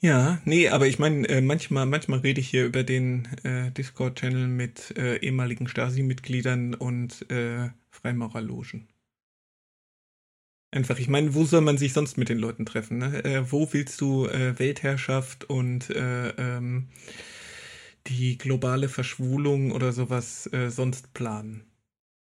Ja, 0.00 0.40
nee, 0.44 0.68
aber 0.68 0.86
ich 0.88 0.98
meine, 0.98 1.28
äh, 1.28 1.40
manchmal, 1.40 1.86
manchmal 1.86 2.20
rede 2.20 2.40
ich 2.40 2.48
hier 2.48 2.66
über 2.66 2.82
den 2.84 3.26
äh, 3.44 3.70
Discord-Channel 3.70 4.46
mit 4.48 4.96
äh, 4.96 5.16
ehemaligen 5.18 5.68
Stasi-Mitgliedern 5.68 6.74
und 6.74 7.30
äh, 7.30 7.70
Freimaurerlogen. 7.90 8.88
Einfach, 10.72 10.98
ich 10.98 11.08
meine, 11.08 11.34
wo 11.34 11.44
soll 11.44 11.62
man 11.62 11.78
sich 11.78 11.92
sonst 11.92 12.16
mit 12.16 12.28
den 12.28 12.38
Leuten 12.38 12.64
treffen? 12.64 12.98
Ne? 12.98 13.24
Äh, 13.24 13.50
wo 13.50 13.72
willst 13.72 14.00
du 14.00 14.26
äh, 14.26 14.58
Weltherrschaft 14.58 15.44
und 15.44 15.90
äh, 15.90 16.28
ähm, 16.30 16.88
die 18.06 18.38
globale 18.38 18.88
Verschwulung 18.88 19.72
oder 19.72 19.92
sowas 19.92 20.50
äh, 20.52 20.70
sonst 20.70 21.12
planen? 21.12 21.64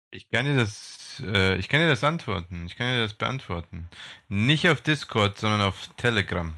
Ich 0.09 0.29
kann 0.29 0.45
dir 0.45 0.55
das, 0.55 1.21
äh, 1.25 1.57
ich 1.57 1.69
kann 1.69 1.81
dir 1.81 1.87
das 1.87 2.03
antworten. 2.03 2.65
Ich 2.65 2.75
kann 2.75 2.87
dir 2.87 3.01
das 3.01 3.13
beantworten. 3.13 3.89
Nicht 4.27 4.67
auf 4.67 4.81
Discord, 4.81 5.37
sondern 5.37 5.61
auf 5.61 5.89
Telegram. 5.97 6.55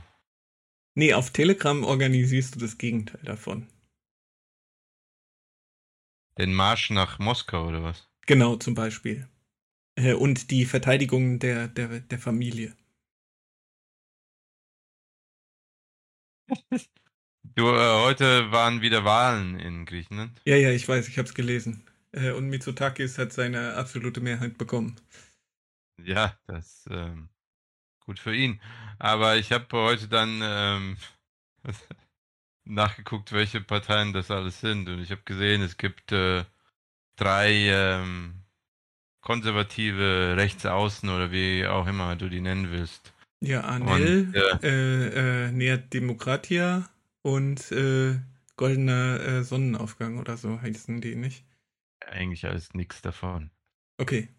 Nee, 0.95 1.13
auf 1.13 1.31
Telegram 1.31 1.83
organisierst 1.83 2.55
du 2.55 2.59
das 2.59 2.77
Gegenteil 2.77 3.21
davon. 3.23 3.67
Den 6.37 6.53
Marsch 6.53 6.89
nach 6.91 7.19
Moskau 7.19 7.67
oder 7.67 7.83
was? 7.83 8.07
Genau, 8.25 8.55
zum 8.55 8.73
Beispiel. 8.73 9.27
Äh, 9.95 10.13
und 10.13 10.51
die 10.51 10.65
Verteidigung 10.65 11.39
der, 11.39 11.67
der, 11.67 11.99
der 11.99 12.19
Familie. 12.19 12.75
Du, 17.55 17.67
äh, 17.67 18.03
heute 18.03 18.51
waren 18.51 18.81
wieder 18.81 19.03
Wahlen 19.05 19.59
in 19.59 19.85
Griechenland. 19.85 20.41
Ja, 20.45 20.55
ja, 20.55 20.71
ich 20.71 20.87
weiß, 20.87 21.07
ich 21.07 21.17
habe 21.17 21.27
es 21.27 21.35
gelesen. 21.35 21.83
Äh, 22.11 22.31
und 22.31 22.49
Mitsotakis 22.49 23.17
hat 23.17 23.33
seine 23.33 23.75
absolute 23.75 24.21
Mehrheit 24.21 24.57
bekommen. 24.57 24.95
Ja, 26.03 26.37
das 26.47 26.85
ähm, 26.89 27.29
gut 28.01 28.19
für 28.19 28.35
ihn. 28.35 28.61
Aber 28.99 29.37
ich 29.37 29.51
habe 29.51 29.67
heute 29.77 30.07
dann 30.07 30.41
ähm, 30.43 30.97
nachgeguckt, 32.65 33.31
welche 33.31 33.61
Parteien 33.61 34.13
das 34.13 34.31
alles 34.31 34.59
sind. 34.59 34.89
Und 34.89 34.99
ich 35.01 35.11
habe 35.11 35.23
gesehen, 35.23 35.61
es 35.61 35.77
gibt 35.77 36.11
äh, 36.11 36.45
drei 37.17 37.51
ähm, 37.69 38.42
konservative 39.23 40.35
Rechtsaußen 40.37 41.09
oder 41.09 41.31
wie 41.31 41.65
auch 41.65 41.87
immer 41.87 42.15
du 42.15 42.29
die 42.29 42.41
nennen 42.41 42.71
willst. 42.71 43.13
Ja, 43.39 43.61
Anel, 43.61 44.27
und, 44.27 44.35
äh, 44.35 44.67
äh, 44.67 45.47
äh, 45.47 45.51
Nea 45.51 45.77
Demokratia 45.77 46.89
und 47.23 47.71
äh, 47.71 48.19
Goldener 48.55 49.19
äh, 49.19 49.43
Sonnenaufgang 49.43 50.19
oder 50.19 50.37
so 50.37 50.61
heißen 50.61 51.01
die 51.01 51.15
nicht. 51.15 51.45
Eigentlich 52.05 52.45
alles 52.45 52.73
nichts 52.73 53.01
davon. 53.01 53.49
Okay. 53.97 54.29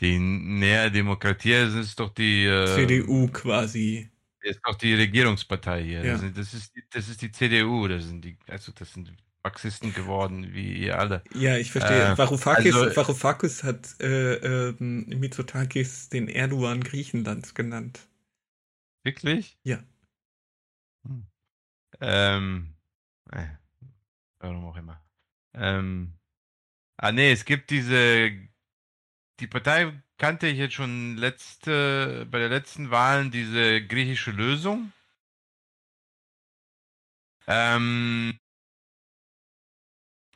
Die 0.00 0.18
Nea 0.18 0.90
Demokratia 0.90 1.64
ist 1.64 1.98
doch 1.98 2.10
die 2.10 2.44
äh, 2.44 2.66
CDU 2.66 3.28
quasi. 3.28 4.10
Ist 4.42 4.60
doch 4.64 4.76
die 4.76 4.94
Regierungspartei 4.94 5.84
hier. 5.84 6.04
Ja. 6.04 6.12
Das, 6.14 6.22
ist, 6.22 6.38
das, 6.38 6.54
ist, 6.54 6.72
das 6.90 7.08
ist 7.08 7.22
die 7.22 7.30
CDU, 7.30 7.88
das 7.88 8.04
sind 8.04 8.24
die, 8.24 8.38
also 8.46 8.72
das 8.72 8.92
sind 8.92 9.12
Marxisten 9.42 9.94
geworden, 9.94 10.52
wie 10.52 10.74
ihr 10.74 10.98
alle. 10.98 11.22
Ja, 11.34 11.56
ich 11.56 11.72
verstehe. 11.72 12.12
Äh, 12.12 12.18
Varoufakis, 12.18 12.74
also, 12.74 12.94
Varoufakis 12.94 13.64
hat 13.64 14.00
äh, 14.00 14.68
äh, 14.68 14.74
Mitsotakis 14.78 16.10
den 16.10 16.28
Erdogan 16.28 16.82
Griechenlands 16.82 17.54
genannt. 17.54 18.06
Wirklich? 19.02 19.58
Ja. 19.62 19.82
Hm. 21.06 21.26
Ähm, 22.00 22.74
äh, 23.32 23.46
warum 24.40 24.66
auch 24.66 24.76
immer. 24.76 25.02
Ähm, 25.54 26.18
ah 26.98 27.12
nee, 27.12 27.32
es 27.32 27.44
gibt 27.44 27.70
diese, 27.70 28.30
die 29.40 29.46
Partei 29.46 30.02
kannte 30.18 30.48
ich 30.48 30.58
jetzt 30.58 30.74
schon 30.74 31.16
letzte, 31.16 32.26
bei 32.30 32.38
der 32.38 32.50
letzten 32.50 32.90
Wahlen 32.90 33.30
diese 33.30 33.84
griechische 33.86 34.32
Lösung. 34.32 34.92
Ähm, 37.46 38.38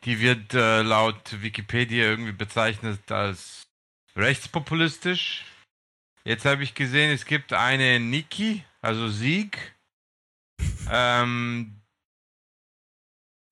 die 0.04 0.20
wird 0.20 0.54
äh, 0.54 0.82
laut 0.82 1.42
Wikipedia 1.42 2.04
irgendwie 2.04 2.32
bezeichnet 2.32 3.10
als 3.10 3.66
rechtspopulistisch. 4.16 5.44
Jetzt 6.24 6.44
habe 6.44 6.62
ich 6.62 6.74
gesehen, 6.74 7.10
es 7.12 7.26
gibt 7.26 7.52
eine 7.52 8.00
Niki, 8.00 8.64
also 8.80 9.08
Sieg. 9.08 9.74
ähm, 10.90 11.80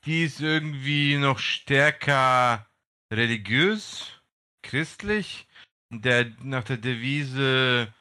die 0.05 0.25
ist 0.25 0.41
irgendwie 0.41 1.17
noch 1.17 1.39
stärker 1.39 2.67
religiös, 3.13 4.21
christlich. 4.63 5.47
Der, 5.91 6.33
nach 6.43 6.65
der 6.65 6.79
Devise 6.79 7.93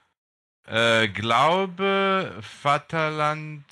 äh, 0.65 1.09
Glaube, 1.09 2.39
Vaterland 2.41 3.65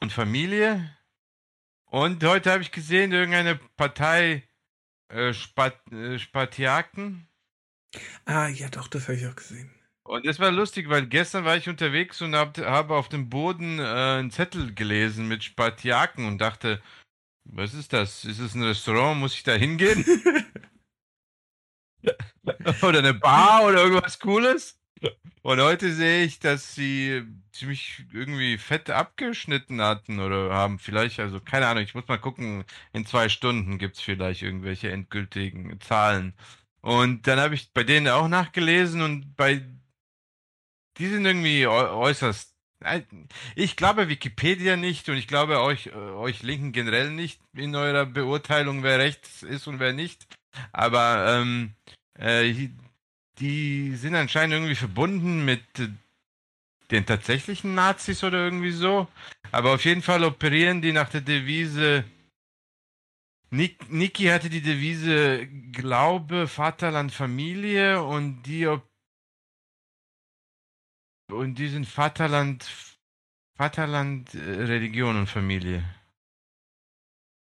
und 0.00 0.12
Familie. 0.12 0.96
Und 1.92 2.24
heute 2.24 2.50
habe 2.50 2.62
ich 2.62 2.72
gesehen, 2.72 3.12
irgendeine 3.12 3.56
Partei 3.76 4.48
äh, 5.10 5.34
Spat, 5.34 5.76
äh, 5.92 6.18
Spartiaken. 6.18 7.28
Ah, 8.24 8.48
ja, 8.48 8.70
doch, 8.70 8.88
das 8.88 9.08
habe 9.08 9.18
ich 9.18 9.26
auch 9.26 9.36
gesehen. 9.36 9.70
Und 10.02 10.24
das 10.24 10.40
war 10.40 10.50
lustig, 10.50 10.88
weil 10.88 11.06
gestern 11.06 11.44
war 11.44 11.58
ich 11.58 11.68
unterwegs 11.68 12.22
und 12.22 12.34
habe 12.34 12.64
hab 12.64 12.88
auf 12.88 13.10
dem 13.10 13.28
Boden 13.28 13.78
äh, 13.78 13.82
einen 13.82 14.30
Zettel 14.30 14.74
gelesen 14.74 15.28
mit 15.28 15.44
Spartiaken 15.44 16.24
und 16.24 16.38
dachte, 16.38 16.80
was 17.44 17.74
ist 17.74 17.92
das? 17.92 18.24
Ist 18.24 18.38
es 18.38 18.54
ein 18.54 18.62
Restaurant? 18.62 19.20
Muss 19.20 19.34
ich 19.34 19.42
da 19.42 19.52
hingehen? 19.52 20.02
oder 22.82 23.00
eine 23.00 23.12
Bar 23.12 23.66
oder 23.66 23.82
irgendwas 23.82 24.18
Cooles? 24.18 24.81
Und 25.42 25.60
heute 25.60 25.92
sehe 25.92 26.24
ich, 26.24 26.38
dass 26.38 26.74
sie 26.74 27.22
ziemlich 27.52 28.04
irgendwie 28.12 28.58
fett 28.58 28.90
abgeschnitten 28.90 29.80
hatten 29.82 30.20
oder 30.20 30.54
haben 30.54 30.78
vielleicht, 30.78 31.18
also 31.20 31.40
keine 31.40 31.66
Ahnung, 31.66 31.82
ich 31.82 31.94
muss 31.94 32.06
mal 32.08 32.18
gucken, 32.18 32.64
in 32.92 33.06
zwei 33.06 33.28
Stunden 33.28 33.78
gibt 33.78 33.96
es 33.96 34.02
vielleicht 34.02 34.42
irgendwelche 34.42 34.90
endgültigen 34.92 35.80
Zahlen. 35.80 36.34
Und 36.80 37.26
dann 37.26 37.40
habe 37.40 37.54
ich 37.54 37.72
bei 37.72 37.84
denen 37.84 38.08
auch 38.08 38.28
nachgelesen 38.28 39.02
und 39.02 39.36
bei 39.36 39.62
die 40.98 41.08
sind 41.08 41.24
irgendwie 41.24 41.66
äußerst. 41.66 42.54
Ich 43.54 43.76
glaube 43.76 44.08
Wikipedia 44.08 44.76
nicht 44.76 45.08
und 45.08 45.16
ich 45.16 45.28
glaube 45.28 45.60
euch, 45.60 45.94
euch 45.94 46.42
Linken 46.42 46.72
generell 46.72 47.10
nicht 47.10 47.40
in 47.54 47.74
eurer 47.76 48.06
Beurteilung, 48.06 48.82
wer 48.82 48.98
rechts 48.98 49.42
ist 49.42 49.66
und 49.68 49.78
wer 49.78 49.92
nicht. 49.92 50.26
Aber 50.72 51.40
ähm, 51.40 51.74
äh, 52.18 52.68
die 53.42 53.96
sind 53.96 54.14
anscheinend 54.14 54.54
irgendwie 54.54 54.76
verbunden 54.76 55.44
mit 55.44 55.64
den 56.92 57.06
tatsächlichen 57.06 57.74
Nazis 57.74 58.22
oder 58.22 58.44
irgendwie 58.44 58.70
so. 58.70 59.08
Aber 59.50 59.74
auf 59.74 59.84
jeden 59.84 60.02
Fall 60.02 60.22
operieren 60.22 60.80
die 60.80 60.92
nach 60.92 61.08
der 61.08 61.22
Devise. 61.22 62.04
Nik 63.50 63.90
Niki 63.90 64.26
hatte 64.26 64.48
die 64.48 64.62
Devise 64.62 65.48
Glaube, 65.72 66.46
Vaterland, 66.46 67.12
Familie 67.12 68.02
und 68.02 68.44
die 68.44 68.68
und 71.28 71.54
die 71.56 71.68
sind 71.68 71.86
Vaterland, 71.86 72.70
Vaterland, 73.56 74.34
äh, 74.34 74.38
Religion 74.38 75.16
und 75.16 75.26
Familie. 75.26 75.82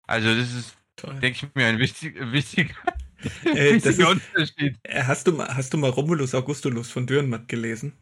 Also 0.06 0.34
das 0.34 0.52
ist, 0.52 0.76
denke 1.02 1.46
ich 1.46 1.54
mir, 1.54 1.66
ein 1.66 1.78
wichtig, 1.78 2.14
wichtiger 2.32 2.74
äh, 3.44 3.78
das 3.78 3.98
ist, 3.98 4.04
Unterschied. 4.04 4.76
Äh, 4.82 5.02
hast 5.02 5.26
du, 5.26 5.32
mal, 5.32 5.48
hast 5.54 5.72
du 5.74 5.78
mal 5.78 5.90
Romulus 5.90 6.34
Augustulus 6.34 6.90
von 6.90 7.06
Dürrenmatt 7.06 7.48
gelesen? 7.48 7.92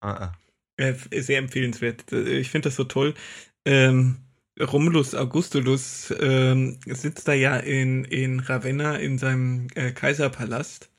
Ah, 0.00 0.12
ah. 0.12 0.32
Äh, 0.76 0.94
sehr 1.20 1.38
empfehlenswert. 1.38 2.12
Äh, 2.12 2.38
ich 2.38 2.50
finde 2.50 2.68
das 2.68 2.76
so 2.76 2.84
toll. 2.84 3.14
Ähm, 3.64 4.16
Romulus 4.60 5.14
Augustulus 5.14 6.14
ähm, 6.20 6.78
sitzt 6.86 7.26
da 7.26 7.32
ja 7.32 7.56
in, 7.56 8.04
in 8.04 8.40
Ravenna 8.40 8.96
in 8.96 9.18
seinem 9.18 9.66
äh, 9.74 9.90
Kaiserpalast 9.90 10.90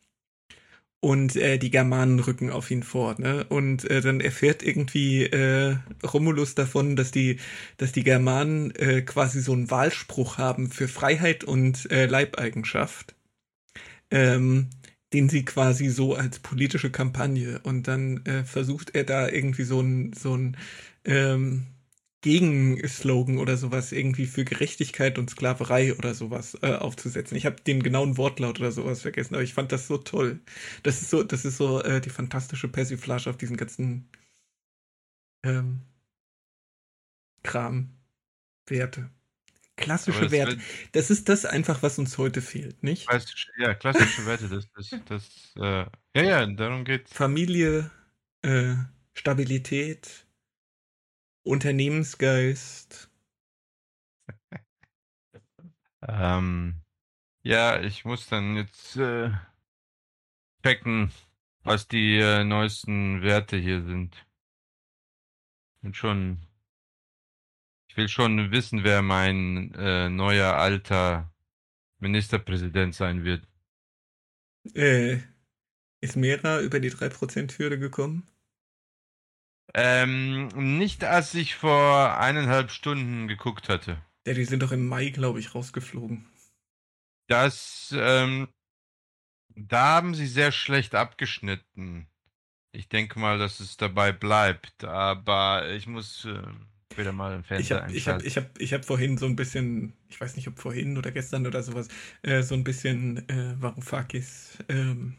und 0.99 1.36
äh, 1.36 1.58
die 1.58 1.70
Germanen 1.70 2.20
rücken 2.20 2.49
auf 2.49 2.72
ihn 2.72 2.84
vor, 2.84 3.16
ne? 3.20 3.45
Und 3.47 3.89
äh, 3.89 4.01
dann 4.01 4.20
erfährt 4.22 4.64
irgendwie 4.64 5.24
äh, 5.24 5.78
Romulus 6.03 6.56
davon, 6.56 6.95
dass 6.95 7.12
die, 7.12 7.39
dass 7.78 7.91
die 7.91 8.03
Germanen 8.03 8.72
äh, 8.76 9.03
quasi 9.03 9.39
so 9.41 9.53
einen 9.53 9.70
Wahlspruch 9.70 10.38
haben 10.38 10.72
für 10.72 10.88
Freiheit 10.88 11.43
und 11.43 11.89
äh, 11.91 12.08
Leibeigenschaft 12.08 13.16
ähm, 14.16 14.72
den 15.13 15.30
sie 15.30 15.45
quasi 15.45 15.89
so 15.89 16.16
als 16.16 16.39
politische 16.39 16.91
Kampagne 16.91 17.61
und 17.63 17.88
dann 17.89 18.26
äh, 18.28 18.45
versucht 18.45 18.95
er 18.95 19.05
da 19.05 19.30
irgendwie 19.30 19.63
so 19.66 19.82
ein 19.82 20.13
so 20.13 20.36
ein 20.38 20.57
ähm, 21.05 21.68
Gegenslogan 22.22 23.38
oder 23.38 23.55
sowas 23.57 23.91
irgendwie 23.91 24.26
für 24.26 24.45
Gerechtigkeit 24.45 25.20
und 25.20 25.30
Sklaverei 25.30 25.95
oder 25.95 26.16
sowas 26.16 26.57
äh, 26.63 26.74
aufzusetzen. 26.74 27.38
Ich 27.38 27.45
habe 27.45 27.57
den 27.61 27.84
genauen 27.84 28.18
Wortlaut 28.18 28.59
oder 28.59 28.72
sowas 28.72 29.01
vergessen, 29.03 29.36
aber 29.36 29.43
ich 29.43 29.53
fand 29.53 29.72
das 29.72 29.88
so 29.88 29.97
toll. 29.99 30.39
Das 30.84 31.01
ist 31.01 31.11
so, 31.11 31.24
das 31.24 31.45
ist 31.45 31.57
so 31.57 31.82
äh, 31.84 32.01
die 32.01 32.09
fantastische 32.09 32.68
Persiflage 32.68 33.30
auf 33.30 33.38
diesen 33.38 33.57
ganzen 33.57 34.09
ähm, 35.43 35.82
Kram, 37.43 37.95
Werte. 38.68 39.09
Klassische 39.78 40.32
Werte. 40.32 40.57
Das 40.93 41.09
ist 41.09 41.28
das 41.28 41.45
einfach, 41.45 41.84
was 41.84 41.99
uns 41.99 42.17
heute 42.17 42.41
fehlt, 42.41 42.82
nicht? 42.82 43.07
Ja, 43.57 43.73
klassische 43.73 44.26
Werte, 44.26 44.47
das, 44.47 44.71
das, 44.71 44.95
das, 45.05 45.53
äh, 45.57 45.86
ja, 46.15 46.23
ja, 46.23 46.45
darum 46.45 46.86
geht's. 46.86 47.11
Familie, 47.13 47.91
äh, 48.41 48.76
Stabilität, 49.13 50.26
Unternehmensgeist. 51.43 53.09
ähm, 56.07 56.82
ja, 57.43 57.82
ich 57.82 58.05
muss 58.05 58.28
dann 58.28 58.55
jetzt 58.55 58.95
äh, 58.95 59.32
checken, 60.63 61.11
was 61.63 61.88
die 61.89 62.17
äh, 62.17 62.45
neuesten 62.45 63.21
Werte 63.21 63.57
hier 63.57 63.84
sind. 63.84 64.26
Und 65.82 65.97
schon 65.97 66.45
ich 67.96 67.98
will 67.98 68.10
schon 68.10 68.52
wissen, 68.52 68.84
wer 68.84 69.02
mein 69.02 69.74
äh, 69.76 70.10
neuer 70.10 70.56
alter 70.56 71.34
Ministerpräsident 72.00 72.93
sein 72.93 73.24
wird. 73.24 73.48
Äh, 74.74 75.20
ist 76.02 76.18
Mera 76.18 76.60
über 76.60 76.82
die 76.82 76.91
3%-Hürde 76.91 77.80
gekommen? 77.80 78.28
Ähm, 79.74 80.50
nicht 80.78 81.06
als 81.06 81.34
ich 81.36 81.56
vor 81.56 82.20
eineinhalb 82.20 82.72
Stunden 82.72 83.30
geguckt 83.30 83.70
hatte. 83.70 84.04
Ja, 84.28 84.34
die 84.34 84.43
sind 84.43 84.62
doch 84.62 84.74
im 84.74 84.86
Mai, 84.89 85.12
glaube 85.12 85.39
ich, 85.39 85.56
rausgeflogen. 85.56 86.26
Das, 87.28 87.96
ähm, 87.98 88.50
da 89.56 89.96
haben 89.96 90.16
sie 90.16 90.28
sehr 90.28 90.52
schlecht 90.52 90.96
abgeschnitten. 90.96 92.10
Ich 92.74 92.89
denke 92.89 93.20
mal, 93.20 93.38
dass 93.38 93.62
es 93.62 93.78
dabei 93.78 94.12
bleibt, 94.12 94.84
aber 94.84 95.70
ich 95.70 95.88
muss. 95.88 96.26
Äh, 96.26 96.43
wieder 96.98 97.12
mal 97.12 97.34
ein 97.34 97.43
Fenster 97.43 97.88
Ich 97.89 98.08
habe 98.08 98.24
ich 98.24 98.38
hab, 98.38 98.60
ich 98.60 98.74
hab, 98.74 98.86
vorhin 98.86 99.18
so 99.18 99.26
ein 99.26 99.36
bisschen, 99.36 99.93
ich 100.10 100.20
weiß 100.20 100.36
nicht, 100.36 100.48
ob 100.48 100.60
vorhin 100.60 100.98
oder 100.98 101.12
gestern 101.12 101.46
oder 101.48 101.64
sowas, 101.64 101.88
äh, 102.22 102.41
so 102.41 102.56
ein 102.56 102.64
bisschen 102.64 103.28
äh, 103.30 103.62
Varoufakis 103.62 104.58
ähm, 104.70 105.16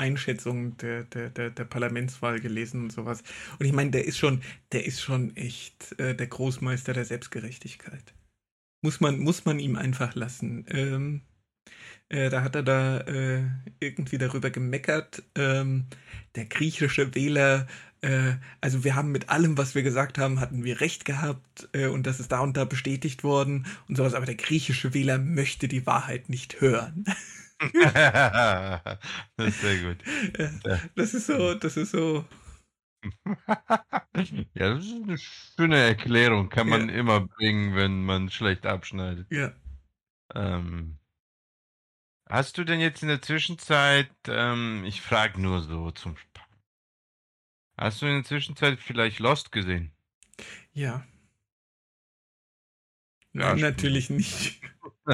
Einschätzungen 0.00 0.76
der, 0.78 1.04
der, 1.04 1.28
der, 1.28 1.50
der 1.50 1.64
Parlamentswahl 1.64 2.40
gelesen 2.40 2.84
und 2.84 2.92
sowas. 2.92 3.22
Und 3.58 3.66
ich 3.66 3.72
meine, 3.72 3.90
der 3.90 4.06
ist 4.06 4.18
schon, 4.18 4.42
der 4.72 4.86
ist 4.86 5.02
schon 5.02 5.36
echt 5.36 5.98
äh, 6.00 6.14
der 6.14 6.26
Großmeister 6.26 6.94
der 6.94 7.04
Selbstgerechtigkeit. 7.04 8.14
Muss 8.82 9.00
man, 9.00 9.18
muss 9.18 9.44
man 9.44 9.58
ihm 9.58 9.76
einfach 9.76 10.14
lassen. 10.14 10.64
Ähm, 10.70 11.20
äh, 12.08 12.30
da 12.30 12.42
hat 12.42 12.56
er 12.56 12.62
da 12.62 13.00
äh, 13.00 13.42
irgendwie 13.78 14.16
darüber 14.16 14.50
gemeckert. 14.50 15.22
Ähm, 15.36 15.86
der 16.34 16.46
griechische 16.46 17.14
Wähler, 17.14 17.66
äh, 18.02 18.34
also 18.60 18.84
wir 18.84 18.94
haben 18.94 19.12
mit 19.12 19.28
allem, 19.28 19.58
was 19.58 19.74
wir 19.74 19.82
gesagt 19.82 20.18
haben, 20.18 20.40
hatten 20.40 20.64
wir 20.64 20.80
recht 20.80 21.04
gehabt 21.04 21.68
äh, 21.72 21.86
und 21.86 22.06
das 22.06 22.20
ist 22.20 22.32
da 22.32 22.40
und 22.40 22.56
da 22.56 22.64
bestätigt 22.64 23.24
worden 23.24 23.66
und 23.88 23.96
sowas. 23.96 24.14
Aber 24.14 24.26
der 24.26 24.36
griechische 24.36 24.94
Wähler 24.94 25.18
möchte 25.18 25.68
die 25.68 25.86
Wahrheit 25.86 26.28
nicht 26.28 26.60
hören. 26.60 27.04
das 29.36 29.46
ist 29.48 29.60
sehr 29.60 29.78
gut. 29.82 29.98
Das 30.94 31.14
ist 31.14 31.26
so, 31.26 31.54
das 31.54 31.76
ist 31.76 31.90
so. 31.90 32.24
ja, 34.54 34.74
das 34.74 34.86
ist 34.86 35.02
eine 35.02 35.18
schöne 35.18 35.78
Erklärung. 35.78 36.48
Kann 36.48 36.68
man 36.68 36.88
ja. 36.88 36.94
immer 36.94 37.20
bringen, 37.20 37.74
wenn 37.74 38.04
man 38.04 38.30
schlecht 38.30 38.66
abschneidet. 38.66 39.26
Ja. 39.30 39.52
Ähm, 40.34 40.98
hast 42.28 42.56
du 42.56 42.64
denn 42.64 42.80
jetzt 42.80 43.02
in 43.02 43.08
der 43.08 43.20
Zwischenzeit, 43.22 44.10
ähm, 44.26 44.84
ich 44.86 45.02
frage 45.02 45.40
nur 45.40 45.60
so 45.60 45.90
zum 45.90 46.16
hast 47.80 48.02
du 48.02 48.06
in 48.06 48.14
der 48.14 48.24
Zwischenzeit 48.24 48.78
vielleicht 48.78 49.18
Lost 49.18 49.50
gesehen? 49.50 49.92
Ja. 50.72 51.04
Nein, 53.32 53.58
ja, 53.58 53.70
natürlich 53.70 54.10
nicht. 54.10 54.60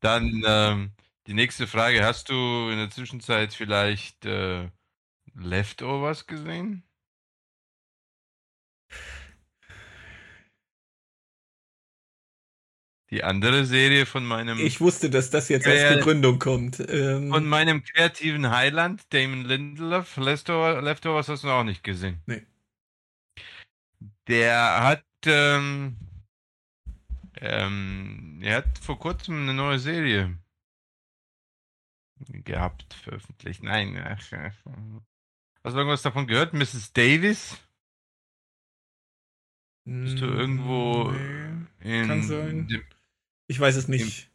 Dann 0.00 0.42
ähm, 0.46 0.92
die 1.26 1.34
nächste 1.34 1.66
Frage. 1.66 2.04
Hast 2.04 2.28
du 2.28 2.68
in 2.70 2.78
der 2.78 2.90
Zwischenzeit 2.90 3.52
vielleicht 3.54 4.24
äh, 4.24 4.70
Leftovers 5.34 6.26
gesehen? 6.26 6.84
Die 13.10 13.22
andere 13.22 13.64
Serie 13.66 14.04
von 14.04 14.24
meinem. 14.24 14.58
Ich 14.58 14.80
wusste, 14.80 15.10
dass 15.10 15.30
das 15.30 15.48
jetzt 15.48 15.66
als 15.66 15.94
Begründung 15.94 16.40
kommt. 16.40 16.80
Ähm, 16.88 17.30
von 17.30 17.46
meinem 17.46 17.84
kreativen 17.84 18.50
Highland, 18.50 19.02
Damon 19.14 19.44
Lindelof. 19.44 20.16
Leftovers, 20.16 20.82
Leftovers 20.82 21.28
hast 21.28 21.44
du 21.44 21.48
auch 21.48 21.62
nicht 21.62 21.84
gesehen. 21.84 22.20
Nee. 22.26 22.42
Der 24.26 24.82
hat 24.82 25.04
ähm, 25.24 25.96
ähm, 27.40 28.40
er 28.42 28.58
hat 28.58 28.78
vor 28.78 28.98
kurzem 28.98 29.42
eine 29.42 29.54
neue 29.54 29.78
Serie 29.78 30.38
gehabt, 32.44 32.94
veröffentlicht. 32.94 33.62
Nein, 33.62 33.96
ach, 34.02 34.22
ach. 34.32 34.54
Hast 35.62 35.74
du 35.74 35.78
irgendwas 35.78 36.02
davon 36.02 36.26
gehört? 36.26 36.54
Mrs. 36.54 36.92
Davis? 36.92 37.58
Bist 39.84 40.20
du 40.20 40.24
irgendwo 40.24 41.12
nee, 41.80 42.00
in, 42.00 42.08
kann 42.08 42.22
sein. 42.22 42.86
Ich 43.46 43.58
weiß 43.58 43.76
es 43.76 43.88
nicht. 43.88 44.30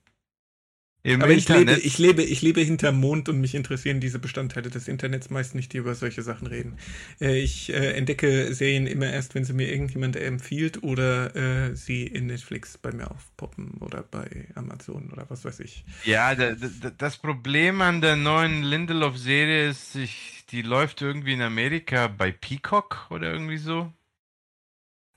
Im 1.04 1.22
Aber 1.24 1.32
ich 1.32 1.50
lebe, 1.50 1.74
ich, 1.74 1.98
lebe, 1.98 2.22
ich 2.22 2.44
lebe 2.44 2.62
hinterm 2.62 3.00
Mond 3.00 3.28
und 3.28 3.42
mich 3.42 3.56
interessieren 3.56 4.00
diese 4.00 4.20
Bestandteile 4.20 4.70
des 4.70 4.88
Internets 4.88 5.32
meist 5.32 5.56
nicht, 5.56 5.74
die 5.74 5.78
über 5.78 5.96
solche 5.96 6.22
Sachen 6.22 6.46
reden. 6.46 6.78
Äh, 7.20 7.40
ich 7.40 7.74
äh, 7.74 7.94
entdecke 7.94 8.54
Serien 8.54 8.86
immer 8.86 9.08
erst, 9.08 9.34
wenn 9.34 9.44
sie 9.44 9.54
mir 9.54 9.72
irgendjemand 9.72 10.16
empfiehlt 10.16 10.84
oder 10.84 11.36
äh, 11.36 11.76
sie 11.76 12.06
in 12.06 12.28
Netflix 12.28 12.78
bei 12.78 12.92
mir 12.92 13.10
aufpoppen 13.10 13.78
oder 13.80 14.04
bei 14.04 14.48
Amazon 14.54 15.12
oder 15.12 15.28
was 15.30 15.44
weiß 15.44 15.62
ich. 15.62 15.86
Ja, 16.06 16.36
das 16.36 17.18
Problem 17.18 17.82
an 17.82 18.02
der 18.02 18.16
neuen 18.16 18.62
Lindelof-Serie 18.62 19.70
ist, 19.70 19.96
ich, 19.96 20.46
die 20.52 20.62
läuft 20.62 21.02
irgendwie 21.02 21.34
in 21.34 21.42
Amerika 21.42 22.08
bei 22.08 22.32
Peacock 22.32 23.08
oder 23.10 23.32
irgendwie 23.32 23.58
so. 23.58 23.92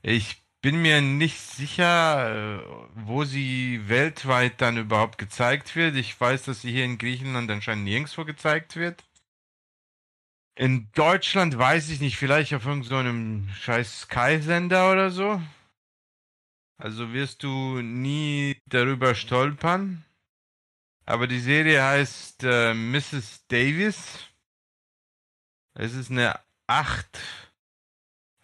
Ich 0.01 0.44
bin 0.65 0.81
mir 0.81 0.99
nicht 0.99 1.39
sicher, 1.39 2.57
äh, 2.57 2.87
wo 2.95 3.23
sie 3.23 3.87
weltweit 3.87 4.61
dann 4.61 4.77
überhaupt 4.77 5.19
gezeigt 5.19 5.75
wird. 5.75 5.95
Ich 5.95 6.19
weiß, 6.19 6.45
dass 6.45 6.61
sie 6.61 6.71
hier 6.71 6.85
in 6.85 6.97
Griechenland 6.97 7.51
anscheinend 7.51 7.83
nirgendwo 7.83 8.25
gezeigt 8.25 8.75
wird. 8.75 9.03
In 10.57 10.89
Deutschland 10.93 11.55
weiß 11.55 11.91
ich 11.91 11.99
nicht, 11.99 12.17
vielleicht 12.17 12.51
auf 12.55 12.65
irgendeinem 12.65 13.47
so 13.47 13.53
scheiß 13.53 14.01
Sky-Sender 14.01 14.91
oder 14.91 15.11
so. 15.11 15.39
Also 16.77 17.13
wirst 17.13 17.43
du 17.43 17.83
nie 17.83 18.59
darüber 18.65 19.13
stolpern. 19.13 20.03
Aber 21.05 21.27
die 21.27 21.41
Serie 21.41 21.83
heißt 21.83 22.43
äh, 22.43 22.73
Mrs. 22.73 23.45
Davis. 23.49 24.17
Es 25.75 25.93
ist 25.93 26.09
eine 26.09 26.39
acht 26.65 27.19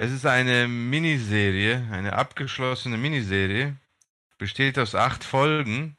es 0.02 0.12
ist 0.12 0.26
eine 0.26 0.68
Miniserie, 0.68 1.88
eine 1.92 2.14
abgeschlossene 2.14 2.98
Miniserie, 2.98 3.78
besteht 4.40 4.80
aus 4.80 4.96
acht 4.96 5.24
Folgen 5.24 5.96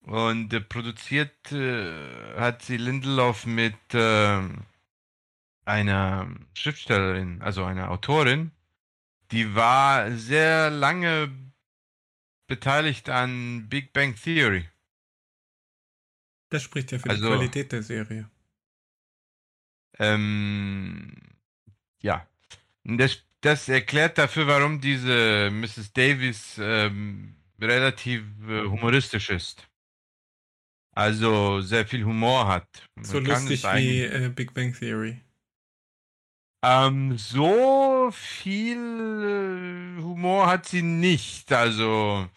und 0.00 0.52
äh, 0.52 0.60
produziert 0.60 1.52
äh, 1.52 2.34
hat 2.36 2.62
sie 2.62 2.76
Lindelof 2.76 3.46
mit 3.46 3.76
äh, 3.92 4.40
einer 5.64 6.28
Schriftstellerin, 6.54 7.40
also 7.40 7.62
einer 7.62 7.92
Autorin, 7.92 8.50
die 9.30 9.54
war 9.54 10.10
sehr 10.10 10.70
lange 10.70 11.30
beteiligt 12.48 13.10
an 13.10 13.68
Big 13.68 13.92
Bang 13.92 14.16
Theory. 14.16 14.68
Das 16.48 16.64
spricht 16.64 16.90
ja 16.90 16.98
für 16.98 17.10
also, 17.10 17.28
die 17.28 17.36
Qualität 17.36 17.70
der 17.70 17.84
Serie. 17.84 18.28
Ähm, 20.00 21.14
ja, 22.00 22.26
das, 22.84 23.22
das 23.40 23.68
erklärt 23.68 24.18
dafür, 24.18 24.46
warum 24.46 24.80
diese 24.80 25.50
Mrs. 25.50 25.92
Davis 25.92 26.58
ähm, 26.58 27.34
relativ 27.60 28.22
äh, 28.48 28.64
humoristisch 28.64 29.30
ist. 29.30 29.66
Also 30.94 31.60
sehr 31.60 31.86
viel 31.86 32.04
Humor 32.04 32.46
hat. 32.46 32.68
Man 32.94 33.04
so 33.04 33.18
lustig 33.18 33.64
wie 33.64 34.02
äh, 34.02 34.28
Big 34.28 34.54
Bang 34.54 34.72
Theory. 34.72 35.20
Ähm, 36.64 37.18
so 37.18 38.10
viel 38.12 38.78
äh, 39.98 40.02
Humor 40.02 40.46
hat 40.46 40.66
sie 40.66 40.82
nicht. 40.82 41.52
Also, 41.52 42.28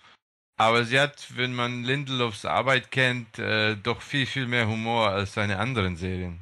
aber 0.57 0.85
sie 0.85 0.99
hat, 0.99 1.37
wenn 1.37 1.53
man 1.53 1.83
Lindelofs 1.83 2.45
Arbeit 2.45 2.89
kennt, 2.91 3.37
äh, 3.37 3.75
doch 3.75 4.01
viel, 4.01 4.25
viel 4.25 4.47
mehr 4.47 4.67
Humor 4.67 5.09
als 5.11 5.33
seine 5.33 5.59
anderen 5.59 5.95
Serien. 5.95 6.39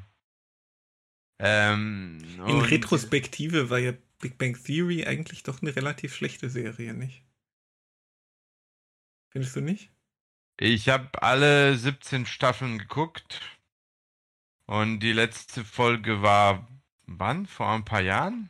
Ähm, 1.40 2.20
In 2.48 2.62
Retrospektive 2.62 3.70
war 3.70 3.80
ja 3.80 3.94
Big 4.20 4.38
Bang 4.38 4.58
Theory 4.62 5.06
eigentlich 5.06 5.44
doch 5.44 5.62
eine 5.62 5.76
relativ 5.76 6.16
schlechte 6.16 6.50
Serie, 6.50 6.94
nicht? 6.94 7.24
Findest 9.32 9.56
du 9.56 9.62
nicht? 9.62 9.92
Ich 10.58 10.88
habe 10.88 11.22
alle 11.22 11.76
17 11.76 12.26
Staffeln 12.26 12.78
geguckt 12.78 13.42
und 14.68 15.02
die 15.02 15.12
letzte 15.12 15.66
Folge 15.66 16.22
war 16.22 16.68
wann? 17.08 17.46
Vor 17.46 17.68
ein 17.70 17.86
paar 17.86 18.02
Jahren? 18.02 18.50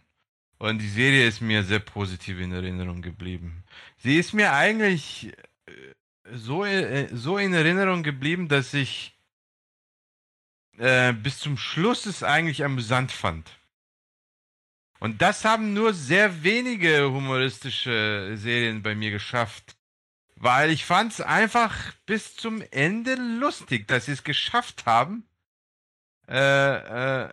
Und 0.57 0.81
die 0.81 0.89
Serie 0.89 1.27
ist 1.27 1.41
mir 1.41 1.63
sehr 1.63 1.79
positiv 1.79 2.39
in 2.39 2.51
Erinnerung 2.51 3.01
geblieben. 3.01 3.63
Sie 3.97 4.17
ist 4.17 4.33
mir 4.33 4.53
eigentlich 4.53 5.33
äh, 5.65 5.71
so, 6.31 6.63
äh, 6.63 7.09
so 7.13 7.37
in 7.37 7.53
Erinnerung 7.53 8.03
geblieben, 8.03 8.47
dass 8.47 8.73
ich 8.73 9.14
äh, 10.77 11.13
bis 11.13 11.39
zum 11.39 11.57
Schluss 11.57 12.05
es 12.05 12.23
eigentlich 12.23 12.63
amüsant 12.63 13.11
fand. 13.11 13.49
Und 14.99 15.21
das 15.21 15.45
haben 15.45 15.73
nur 15.73 15.93
sehr 15.93 16.43
wenige 16.43 17.11
humoristische 17.11 18.33
Serien 18.35 18.81
bei 18.81 18.95
mir 18.95 19.11
geschafft. 19.11 19.75
Weil 20.35 20.69
ich 20.69 20.83
fand 20.83 21.13
es 21.13 21.21
einfach 21.21 21.93
bis 22.05 22.35
zum 22.35 22.61
Ende 22.71 23.15
lustig, 23.15 23.87
dass 23.87 24.05
sie 24.05 24.11
es 24.11 24.23
geschafft 24.23 24.85
haben. 24.85 25.25
Äh, 26.27 27.23
äh, 27.25 27.31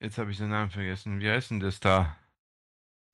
jetzt 0.00 0.18
habe 0.18 0.30
ich 0.30 0.38
den 0.38 0.50
Namen 0.50 0.70
vergessen. 0.70 1.20
Wie 1.20 1.30
heißt 1.30 1.50
denn 1.50 1.60
das 1.60 1.80
da? 1.80 2.16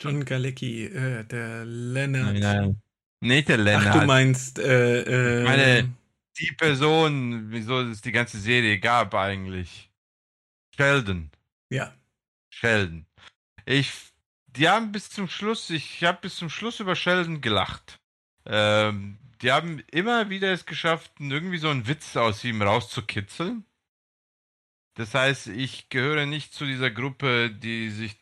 John 0.01 0.25
Galecki, 0.25 0.87
äh, 0.87 1.25
der 1.25 1.65
Leonard. 1.65 2.33
Nein, 2.33 2.41
nein. 2.41 2.83
Nicht 3.21 3.49
der 3.49 3.59
Leonard. 3.59 3.87
Ach, 3.95 4.01
du 4.01 4.07
meinst, 4.07 4.59
äh, 4.59 5.43
äh, 5.43 5.45
meine, 5.45 5.95
die 6.39 6.53
Person, 6.53 7.51
wieso 7.51 7.81
es 7.81 8.01
die 8.01 8.13
ganze 8.13 8.39
Serie 8.39 8.79
gab 8.79 9.15
eigentlich. 9.15 9.91
Sheldon. 10.77 11.31
Ja. 11.71 11.95
Sheldon. 12.51 13.07
Ich, 13.65 13.93
die 14.47 14.69
haben 14.69 14.93
bis 14.93 15.11
zum 15.11 15.29
Schluss, 15.29 15.71
ich 15.71 16.03
habe 16.05 16.19
bis 16.23 16.37
zum 16.37 16.51
Schluss 16.51 16.81
über 16.81 16.97
Sheldon 16.97 17.41
gelacht. 17.41 18.01
Ähm, 18.47 19.19
die 19.41 19.53
haben 19.53 19.81
immer 19.91 20.31
wieder 20.31 20.53
es 20.53 20.67
geschafft, 20.67 21.13
irgendwie 21.19 21.59
so 21.59 21.69
einen 21.69 21.87
Witz 21.87 22.17
aus 22.17 22.45
ihm 22.45 22.63
rauszukitzeln. 22.63 23.65
Das 24.95 25.15
heißt, 25.15 25.49
ich 25.49 25.89
gehöre 25.89 26.27
nicht 26.27 26.55
zu 26.55 26.67
dieser 26.67 26.91
Gruppe, 26.91 27.51
die 27.51 27.91
sich 27.91 28.17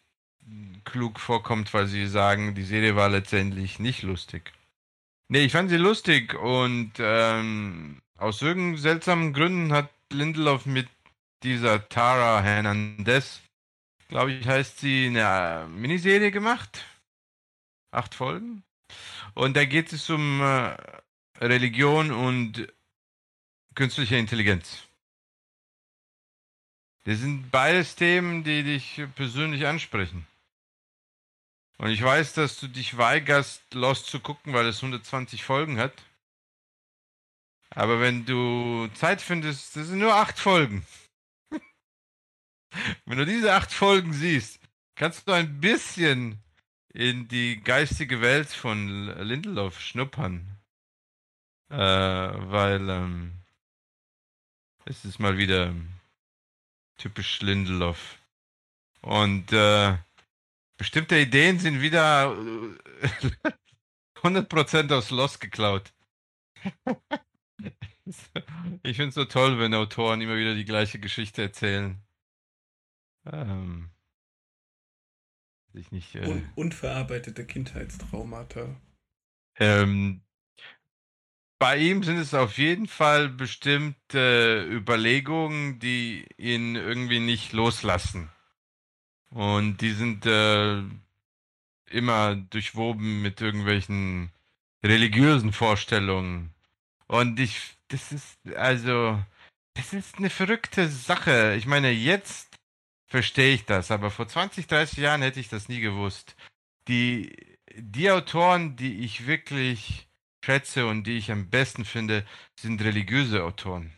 klug 0.84 1.20
vorkommt, 1.20 1.72
weil 1.74 1.86
sie 1.86 2.06
sagen, 2.06 2.54
die 2.54 2.64
Serie 2.64 2.96
war 2.96 3.08
letztendlich 3.08 3.78
nicht 3.78 4.02
lustig. 4.02 4.52
Nee, 5.32 5.44
ich 5.44 5.52
fand 5.52 5.70
sie 5.70 5.76
lustig 5.76 6.34
und 6.34 6.94
ähm, 6.98 8.02
aus 8.18 8.42
irgendeinen 8.42 8.78
seltsamen 8.78 9.32
Gründen 9.32 9.72
hat 9.72 9.88
Lindelof 10.12 10.66
mit 10.66 10.88
dieser 11.44 11.88
Tara 11.88 12.42
Hernandez, 12.42 13.40
glaube 14.08 14.32
ich, 14.32 14.48
heißt 14.48 14.80
sie, 14.80 15.06
eine 15.06 15.68
Miniserie 15.68 16.32
gemacht. 16.32 16.84
Acht 17.92 18.16
Folgen. 18.16 18.64
Und 19.34 19.56
da 19.56 19.64
geht 19.66 19.92
es 19.92 20.10
um 20.10 20.40
äh, 20.40 20.76
Religion 21.38 22.10
und 22.10 22.66
künstliche 23.76 24.16
Intelligenz. 24.16 24.82
Das 27.04 27.20
sind 27.20 27.52
beides 27.52 27.94
Themen, 27.94 28.42
die 28.42 28.64
dich 28.64 29.00
persönlich 29.14 29.64
ansprechen. 29.64 30.26
Und 31.80 31.88
ich 31.88 32.02
weiß, 32.02 32.34
dass 32.34 32.60
du 32.60 32.68
dich 32.68 32.98
weigerst, 32.98 33.72
Lost 33.72 34.04
zu 34.04 34.20
gucken, 34.20 34.52
weil 34.52 34.66
es 34.66 34.82
120 34.82 35.42
Folgen 35.42 35.78
hat. 35.78 35.94
Aber 37.70 38.00
wenn 38.00 38.26
du 38.26 38.86
Zeit 38.88 39.22
findest, 39.22 39.76
das 39.76 39.86
sind 39.86 40.00
nur 40.00 40.14
acht 40.14 40.38
Folgen. 40.38 40.84
wenn 43.06 43.16
du 43.16 43.24
diese 43.24 43.54
acht 43.54 43.72
Folgen 43.72 44.12
siehst, 44.12 44.60
kannst 44.94 45.26
du 45.26 45.32
ein 45.32 45.58
bisschen 45.58 46.42
in 46.92 47.28
die 47.28 47.62
geistige 47.62 48.20
Welt 48.20 48.50
von 48.50 49.06
Lindelof 49.26 49.80
schnuppern. 49.80 50.58
Äh, 51.70 51.78
weil 51.78 52.90
ähm, 52.90 53.32
es 54.84 55.06
ist 55.06 55.18
mal 55.18 55.38
wieder 55.38 55.74
typisch 56.98 57.40
Lindelof. 57.40 58.18
Und 59.00 59.50
äh, 59.54 59.96
bestimmte 60.80 61.18
Ideen 61.18 61.58
sind 61.58 61.82
wieder 61.82 62.34
100% 64.16 64.94
aus 64.94 65.10
Lost 65.10 65.38
geklaut. 65.38 65.92
ich 68.82 68.96
finde 68.96 69.10
es 69.10 69.14
so 69.14 69.26
toll, 69.26 69.58
wenn 69.58 69.74
Autoren 69.74 70.22
immer 70.22 70.36
wieder 70.36 70.54
die 70.54 70.64
gleiche 70.64 70.98
Geschichte 70.98 71.42
erzählen. 71.42 72.00
Ähm, 73.30 73.90
ich 75.74 75.92
nicht, 75.92 76.14
äh, 76.14 76.26
Un 76.26 76.48
unverarbeitete 76.54 77.44
Kindheitstraumata. 77.44 78.74
Ähm, 79.56 80.22
bei 81.58 81.76
ihm 81.76 82.04
sind 82.04 82.16
es 82.16 82.32
auf 82.32 82.56
jeden 82.56 82.86
Fall 82.86 83.28
bestimmte 83.28 84.66
Überlegungen, 84.66 85.78
die 85.78 86.26
ihn 86.38 86.74
irgendwie 86.74 87.20
nicht 87.20 87.52
loslassen. 87.52 88.30
Und 89.30 89.78
die 89.80 89.92
sind 89.92 90.26
äh, 90.26 90.82
immer 91.90 92.36
durchwoben 92.36 93.22
mit 93.22 93.40
irgendwelchen 93.40 94.30
religiösen 94.82 95.52
Vorstellungen. 95.52 96.52
Und 97.06 97.38
ich, 97.40 97.76
das 97.88 98.12
ist, 98.12 98.38
also, 98.56 99.22
das 99.74 99.92
ist 99.92 100.18
eine 100.18 100.30
verrückte 100.30 100.88
Sache. 100.88 101.54
Ich 101.56 101.66
meine, 101.66 101.90
jetzt 101.90 102.58
verstehe 103.06 103.54
ich 103.54 103.64
das, 103.66 103.90
aber 103.90 104.10
vor 104.10 104.28
20, 104.28 104.66
30 104.66 104.98
Jahren 104.98 105.22
hätte 105.22 105.40
ich 105.40 105.48
das 105.48 105.68
nie 105.68 105.80
gewusst. 105.80 106.36
Die, 106.88 107.36
die 107.76 108.10
Autoren, 108.10 108.76
die 108.76 109.00
ich 109.04 109.26
wirklich 109.26 110.08
schätze 110.44 110.86
und 110.86 111.04
die 111.04 111.18
ich 111.18 111.30
am 111.30 111.50
besten 111.50 111.84
finde, 111.84 112.24
sind 112.58 112.82
religiöse 112.82 113.44
Autoren. 113.44 113.92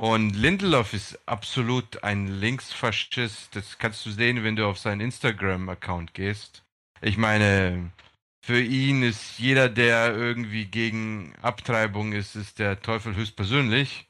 Und 0.00 0.30
Lindelof 0.36 0.94
ist 0.94 1.18
absolut 1.26 2.04
ein 2.04 2.28
Linksfaschist. 2.28 3.56
Das 3.56 3.78
kannst 3.78 4.06
du 4.06 4.10
sehen, 4.10 4.44
wenn 4.44 4.54
du 4.54 4.66
auf 4.66 4.78
seinen 4.78 5.00
Instagram-Account 5.00 6.14
gehst. 6.14 6.64
Ich 7.00 7.18
meine, 7.18 7.90
für 8.40 8.60
ihn 8.60 9.02
ist 9.02 9.38
jeder, 9.38 9.68
der 9.68 10.14
irgendwie 10.14 10.66
gegen 10.66 11.34
Abtreibung 11.42 12.12
ist, 12.12 12.36
ist 12.36 12.60
der 12.60 12.80
Teufel 12.80 13.16
höchstpersönlich. 13.16 14.06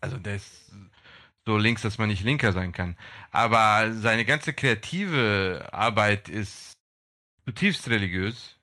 Also 0.00 0.18
der 0.18 0.36
ist 0.36 0.70
so 1.46 1.56
links, 1.56 1.80
dass 1.82 1.96
man 1.96 2.08
nicht 2.08 2.22
linker 2.22 2.52
sein 2.52 2.72
kann. 2.72 2.96
Aber 3.30 3.92
seine 3.94 4.26
ganze 4.26 4.52
kreative 4.52 5.70
Arbeit 5.72 6.28
ist 6.28 6.74
zutiefst 7.46 7.88
religiös. 7.88 8.58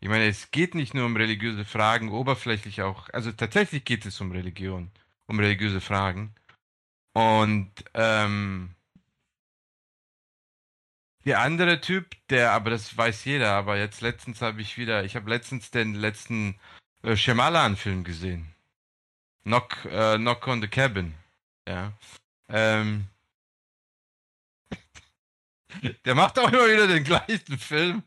Ich 0.00 0.08
meine, 0.08 0.26
es 0.26 0.50
geht 0.50 0.74
nicht 0.74 0.94
nur 0.94 1.04
um 1.04 1.16
religiöse 1.16 1.64
Fragen, 1.64 2.08
oberflächlich 2.08 2.82
auch. 2.82 3.08
Also 3.12 3.32
tatsächlich 3.32 3.84
geht 3.84 4.06
es 4.06 4.20
um 4.20 4.32
Religion, 4.32 4.90
um 5.26 5.38
religiöse 5.38 5.80
Fragen. 5.80 6.34
Und 7.12 7.72
ähm, 7.94 8.74
der 11.24 11.40
andere 11.40 11.80
Typ, 11.80 12.14
der, 12.28 12.52
aber 12.52 12.70
das 12.70 12.96
weiß 12.96 13.24
jeder, 13.24 13.52
aber 13.52 13.78
jetzt 13.78 14.00
letztens 14.00 14.42
habe 14.42 14.60
ich 14.60 14.78
wieder, 14.78 15.04
ich 15.04 15.16
habe 15.16 15.30
letztens 15.30 15.70
den 15.70 15.94
letzten 15.94 16.58
äh, 17.02 17.16
Shyamalan-Film 17.16 18.04
gesehen. 18.04 18.54
Knock, 19.44 19.84
äh, 19.86 20.16
Knock 20.16 20.46
on 20.46 20.60
the 20.60 20.68
Cabin. 20.68 21.14
Ja. 21.66 21.92
Ähm, 22.48 23.06
der 26.04 26.14
macht 26.14 26.38
auch 26.38 26.52
immer 26.52 26.66
wieder 26.66 26.86
den 26.86 27.04
gleichen 27.04 27.58
Film. 27.58 28.02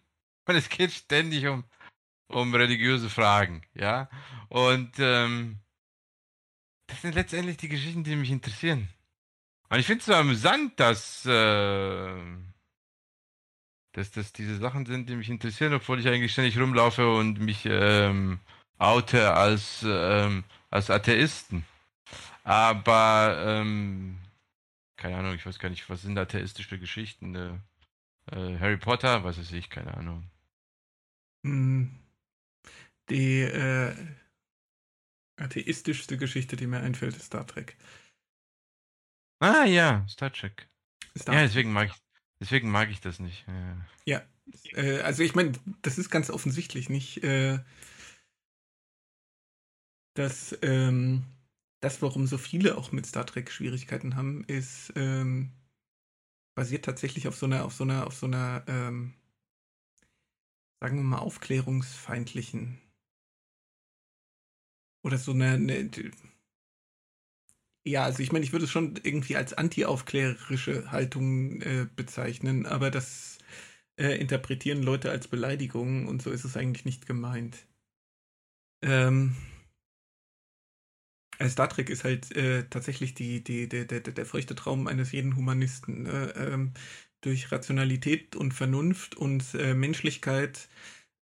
Und 0.46 0.56
es 0.56 0.70
geht 0.70 0.92
ständig 0.92 1.48
um 1.48 1.64
um 2.30 2.54
religiöse 2.54 3.10
Fragen, 3.10 3.64
ja. 3.74 4.10
Und 4.50 4.92
ähm, 5.00 5.60
das 6.90 7.02
sind 7.02 7.16
letztendlich 7.16 7.58
die 7.58 7.70
Geschichten, 7.70 8.04
die 8.04 8.16
mich 8.16 8.32
interessieren. 8.32 8.90
Und 9.70 9.80
ich 9.80 9.86
finde 9.86 10.00
es 10.00 10.06
so 10.08 10.14
amüsant, 10.14 10.80
dass, 10.80 11.26
äh, 11.26 12.16
dass 13.94 14.12
das 14.12 14.34
diese 14.34 14.58
Sachen 14.58 14.86
sind, 14.86 15.08
die 15.08 15.16
mich 15.16 15.30
interessieren, 15.30 15.74
obwohl 15.74 16.00
ich 16.00 16.08
eigentlich 16.08 16.32
ständig 16.32 16.60
rumlaufe 16.60 17.08
und 17.16 17.40
mich 17.40 17.66
ähm, 17.66 18.40
oute 18.80 19.34
als, 19.34 19.86
ähm, 19.86 20.44
als 20.72 20.90
Atheisten. 20.90 21.66
Aber, 22.44 23.44
ähm, 23.46 24.18
keine 24.98 25.18
Ahnung, 25.18 25.36
ich 25.36 25.46
weiß 25.46 25.60
gar 25.60 25.70
nicht, 25.70 25.88
was 25.90 26.02
sind 26.02 26.18
atheistische 26.18 26.80
Geschichten? 26.80 27.36
Äh, 27.36 27.52
äh, 28.32 28.58
Harry 28.60 28.78
Potter, 28.78 29.24
was 29.24 29.38
weiß 29.38 29.52
ich, 29.52 29.70
keine 29.70 29.96
Ahnung. 29.96 30.24
Hm, 31.44 31.92
die 33.10 33.42
äh, 33.42 33.96
atheistischste 35.40 36.18
Geschichte, 36.18 36.56
die 36.56 36.68
mir 36.68 36.80
einfällt, 36.80 37.16
ist 37.16 37.26
Star 37.26 37.46
Trek. 37.46 37.78
Ah 39.40 39.66
ja, 39.66 40.06
Star 40.08 40.32
Trek. 40.32 40.70
Star 41.18 41.36
ja, 41.36 41.42
deswegen 41.42 41.72
mag 41.72 41.90
ich, 41.90 41.96
deswegen 42.42 42.70
mag 42.70 42.90
ich 42.90 43.02
das 43.02 43.20
nicht. 43.20 43.46
Ja, 43.48 43.88
ja 44.06 44.22
äh, 44.74 45.00
also 45.02 45.24
ich 45.24 45.36
meine, 45.36 45.54
das 45.82 45.98
ist 45.98 46.10
ganz 46.10 46.30
offensichtlich 46.30 46.90
nicht, 46.90 47.24
äh, 47.24 47.60
dass 50.16 50.58
ähm, 50.62 51.24
das, 51.82 52.02
warum 52.02 52.28
so 52.28 52.38
viele 52.38 52.78
auch 52.78 52.92
mit 52.92 53.06
Star 53.06 53.26
Trek 53.26 53.52
Schwierigkeiten 53.52 54.16
haben, 54.16 54.44
ist 54.46 54.92
ähm, 54.96 55.54
basiert 56.56 56.84
tatsächlich 56.84 57.28
auf 57.30 57.38
so 57.38 57.46
einer, 57.46 57.64
auf 57.64 57.74
so 57.74 57.86
einer, 57.86 58.06
auf 58.06 58.16
so 58.16 58.26
einer, 58.26 58.66
ähm, 58.68 59.14
sagen 60.82 60.98
wir 60.98 61.04
mal, 61.04 61.20
aufklärungsfeindlichen 61.20 62.82
oder 65.04 65.18
so 65.18 65.32
eine, 65.32 65.54
eine 65.54 65.90
ja, 67.86 68.04
also 68.04 68.22
ich 68.22 68.32
meine, 68.32 68.46
ich 68.46 68.52
würde 68.52 68.66
es 68.66 68.72
schon 68.72 69.00
irgendwie 69.04 69.36
als 69.36 69.54
anti-aufklärerische 69.54 70.92
Haltung 70.92 71.62
äh, 71.62 71.88
bezeichnen, 71.96 72.66
aber 72.66 72.92
das 72.92 73.40
äh, 73.98 74.16
interpretieren 74.20 74.84
Leute 74.84 75.12
als 75.12 75.28
Beleidigung 75.28 76.08
und 76.08 76.22
so 76.22 76.32
ist 76.32 76.46
es 76.46 76.58
eigentlich 76.58 76.86
nicht 76.86 77.06
gemeint. 77.08 77.68
Ähm, 78.82 79.36
äh, 81.40 81.50
Star 81.50 81.70
Trek 81.70 81.90
ist 81.90 82.04
halt 82.04 82.36
äh, 82.36 82.68
tatsächlich 82.70 83.14
die, 83.16 83.44
die, 83.44 83.68
der, 83.68 83.86
der, 83.86 84.02
der 84.02 84.26
feuchte 84.26 84.56
Traum 84.56 84.88
eines 84.88 85.12
jeden 85.12 85.36
Humanisten. 85.36 86.04
Ne? 86.04 86.34
Ähm, 86.36 86.74
durch 87.22 87.52
Rationalität 87.52 88.36
und 88.36 88.54
Vernunft 88.54 89.16
und 89.16 89.54
äh, 89.56 89.74
Menschlichkeit 89.74 90.70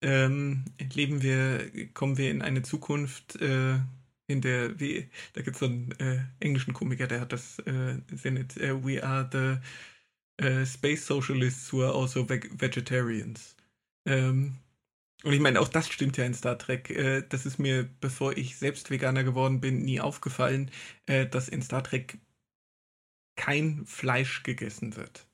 ähm, 0.02 0.66
leben 0.94 1.22
wir, 1.22 1.72
kommen 1.94 2.18
wir 2.18 2.32
in 2.32 2.42
eine 2.42 2.64
Zukunft, 2.64 3.36
äh, 3.42 3.80
in 4.28 4.42
der, 4.42 4.80
wie, 4.80 5.10
da 5.34 5.42
gibt 5.42 5.56
es 5.56 5.60
so 5.60 5.66
einen 5.68 5.92
äh, 6.00 6.20
englischen 6.40 6.74
Komiker, 6.74 7.08
der 7.08 7.22
hat 7.22 7.34
das 7.34 7.60
äh, 7.60 7.98
sendet, 8.14 8.58
uh, 8.58 8.84
we 8.84 9.04
are 9.04 9.28
the 9.32 10.46
uh, 10.46 10.66
space 10.66 11.06
socialists 11.06 11.72
who 11.72 11.84
are 11.84 11.96
also 11.96 12.28
veg 12.28 12.50
vegetarians. 12.60 13.56
Ähm, 14.06 14.58
und 15.24 15.34
ich 15.34 15.40
meine, 15.40 15.60
auch 15.60 15.68
das 15.70 15.90
stimmt 15.90 16.18
ja 16.18 16.26
in 16.26 16.34
Star 16.34 16.58
Trek. 16.58 16.90
Äh, 16.90 17.24
das 17.28 17.46
ist 17.46 17.58
mir, 17.60 17.90
bevor 18.02 18.38
ich 18.38 18.58
selbst 18.58 18.92
Veganer 18.92 19.24
geworden 19.24 19.62
bin, 19.62 19.84
nie 19.84 20.00
aufgefallen, 20.00 20.72
äh, 21.08 21.26
dass 21.26 21.50
in 21.50 21.62
Star 21.62 21.84
Trek 21.84 22.20
kein 23.36 23.86
Fleisch 23.86 24.44
gegessen 24.44 24.96
wird. 24.96 25.27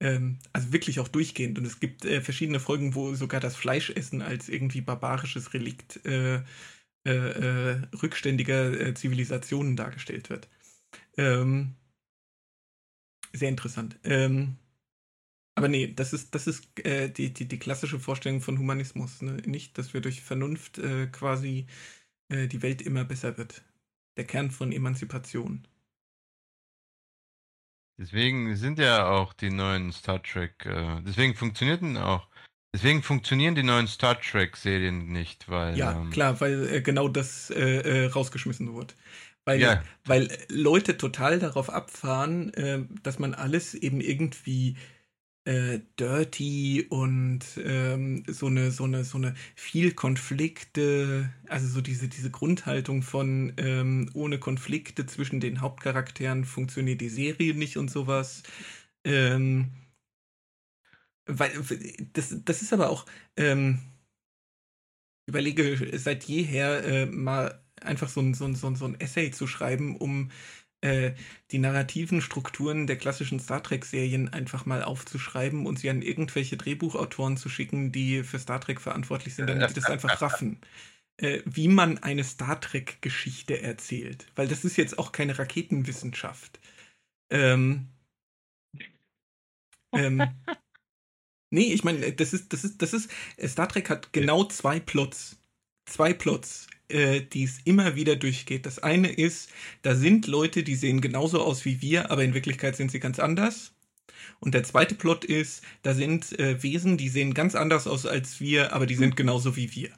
Ähm, 0.00 0.38
also 0.52 0.72
wirklich 0.72 1.00
auch 1.00 1.08
durchgehend. 1.08 1.58
Und 1.58 1.64
es 1.64 1.80
gibt 1.80 2.04
äh, 2.04 2.20
verschiedene 2.20 2.60
Folgen, 2.60 2.94
wo 2.94 3.14
sogar 3.14 3.40
das 3.40 3.56
Fleischessen 3.56 4.22
als 4.22 4.48
irgendwie 4.48 4.80
barbarisches 4.80 5.54
Relikt 5.54 6.04
äh, 6.06 6.42
äh, 7.06 7.10
äh 7.10 7.82
rückständiger 8.02 8.80
äh, 8.80 8.94
Zivilisationen 8.94 9.76
dargestellt 9.76 10.30
wird. 10.30 10.48
Ähm, 11.16 11.74
sehr 13.32 13.48
interessant. 13.48 13.98
Ähm, 14.04 14.56
aber 15.56 15.68
nee, 15.68 15.92
das 15.92 16.12
ist, 16.12 16.34
das 16.34 16.46
ist 16.46 16.78
äh, 16.86 17.10
die, 17.10 17.32
die, 17.34 17.48
die 17.48 17.58
klassische 17.58 17.98
Vorstellung 17.98 18.40
von 18.40 18.58
Humanismus. 18.58 19.22
Ne? 19.22 19.38
Nicht, 19.46 19.78
dass 19.78 19.94
wir 19.94 20.00
durch 20.00 20.22
Vernunft 20.22 20.80
quasi 21.12 21.66
die 22.30 22.60
Welt 22.60 22.82
immer 22.82 23.04
besser 23.04 23.38
wird. 23.38 23.64
Der 24.18 24.26
Kern 24.26 24.50
von 24.50 24.70
Emanzipation. 24.70 25.66
Deswegen 27.98 28.56
sind 28.56 28.78
ja 28.78 29.08
auch 29.08 29.32
die 29.32 29.50
neuen 29.50 29.92
Star 29.92 30.22
Trek, 30.22 30.64
äh, 30.64 31.02
deswegen 31.04 31.34
funktionierten 31.34 31.96
auch, 31.96 32.28
deswegen 32.72 33.02
funktionieren 33.02 33.56
die 33.56 33.64
neuen 33.64 33.88
Star 33.88 34.20
Trek-Serien 34.20 35.08
nicht, 35.08 35.48
weil. 35.48 35.76
Ja, 35.76 36.00
ähm, 36.00 36.10
klar, 36.10 36.40
weil 36.40 36.68
äh, 36.68 36.80
genau 36.80 37.08
das 37.08 37.50
äh, 37.50 38.04
äh 38.04 38.06
rausgeschmissen 38.06 38.72
wird. 38.74 38.94
Weil, 39.44 39.60
ja. 39.60 39.82
weil 40.04 40.28
Leute 40.50 40.98
total 40.98 41.38
darauf 41.38 41.70
abfahren, 41.70 42.52
äh, 42.54 42.84
dass 43.02 43.18
man 43.18 43.34
alles 43.34 43.74
eben 43.74 44.00
irgendwie 44.00 44.76
äh, 45.48 45.80
dirty 45.98 46.86
und 46.90 47.40
ähm, 47.64 48.22
so 48.28 48.46
eine 48.48 48.70
so 48.70 48.84
eine 48.84 49.04
so 49.04 49.16
eine 49.16 49.34
viel 49.54 49.92
Konflikte, 49.94 51.32
also 51.48 51.66
so 51.68 51.80
diese 51.80 52.08
diese 52.08 52.30
Grundhaltung 52.30 53.02
von 53.02 53.54
ähm, 53.56 54.10
ohne 54.12 54.38
Konflikte 54.38 55.06
zwischen 55.06 55.40
den 55.40 55.62
Hauptcharakteren 55.62 56.44
funktioniert 56.44 57.00
die 57.00 57.08
Serie 57.08 57.54
nicht 57.54 57.78
und 57.78 57.90
sowas. 57.90 58.42
Ähm, 59.04 59.72
weil 61.26 61.50
das 62.12 62.34
das 62.44 62.62
ist 62.62 62.72
aber 62.74 62.90
auch 62.90 63.06
ähm, 63.36 63.78
überlege 65.26 65.98
seit 65.98 66.24
jeher 66.24 66.84
äh, 66.84 67.06
mal 67.06 67.62
einfach 67.82 68.08
so 68.08 68.20
ein, 68.20 68.34
so, 68.34 68.44
ein, 68.44 68.54
so, 68.54 68.66
ein, 68.66 69.00
Essay 69.00 69.30
zu 69.30 69.46
schreiben, 69.46 69.96
um 69.96 70.30
äh, 70.80 71.12
die 71.50 71.58
narrativen 71.58 72.22
Strukturen 72.22 72.86
der 72.86 72.96
klassischen 72.96 73.40
Star 73.40 73.62
Trek-Serien 73.62 74.32
einfach 74.32 74.64
mal 74.64 74.82
aufzuschreiben 74.82 75.66
und 75.66 75.78
sie 75.78 75.90
an 75.90 76.02
irgendwelche 76.02 76.56
Drehbuchautoren 76.56 77.36
zu 77.36 77.48
schicken, 77.48 77.90
die 77.90 78.22
für 78.22 78.38
Star 78.38 78.60
Trek 78.60 78.80
verantwortlich 78.80 79.34
sind, 79.34 79.48
damit 79.48 79.70
die 79.70 79.74
das 79.74 79.86
einfach 79.86 80.22
raffen. 80.22 80.60
Äh, 81.20 81.42
wie 81.44 81.66
man 81.66 81.98
eine 81.98 82.22
Star 82.22 82.60
Trek-Geschichte 82.60 83.60
erzählt. 83.60 84.30
Weil 84.36 84.46
das 84.46 84.64
ist 84.64 84.76
jetzt 84.76 85.00
auch 85.00 85.10
keine 85.10 85.36
Raketenwissenschaft. 85.36 86.60
Ähm, 87.30 87.88
ähm, 89.92 90.22
nee, 91.50 91.72
ich 91.72 91.82
meine, 91.82 92.12
das 92.12 92.32
ist, 92.32 92.52
das 92.52 92.62
ist, 92.62 92.80
das 92.80 92.92
ist, 92.92 93.10
Star 93.44 93.68
Trek 93.68 93.90
hat 93.90 94.12
genau 94.12 94.44
zwei 94.44 94.78
Plots. 94.78 95.37
Zwei 95.88 96.12
Plots 96.12 96.68
äh, 96.88 97.20
die 97.20 97.44
es 97.44 97.60
immer 97.64 97.96
wieder 97.96 98.16
durchgeht. 98.16 98.64
Das 98.66 98.78
eine 98.78 99.08
ist, 99.12 99.50
da 99.82 99.94
sind 99.94 100.26
Leute, 100.26 100.62
die 100.62 100.74
sehen 100.74 101.00
genauso 101.00 101.42
aus 101.42 101.64
wie 101.64 101.82
wir, 101.82 102.10
aber 102.10 102.24
in 102.24 102.34
Wirklichkeit 102.34 102.76
sind 102.76 102.90
sie 102.90 103.00
ganz 103.00 103.18
anders. 103.18 103.74
Und 104.40 104.54
der 104.54 104.64
zweite 104.64 104.94
Plot 104.94 105.24
ist, 105.24 105.62
da 105.82 105.94
sind 105.94 106.38
äh, 106.38 106.62
Wesen, 106.62 106.96
die 106.96 107.08
sehen 107.08 107.34
ganz 107.34 107.54
anders 107.54 107.86
aus 107.86 108.06
als 108.06 108.40
wir, 108.40 108.72
aber 108.72 108.86
die 108.86 108.94
sind 108.94 109.16
genauso 109.16 109.56
wie 109.56 109.74
wir. 109.74 109.92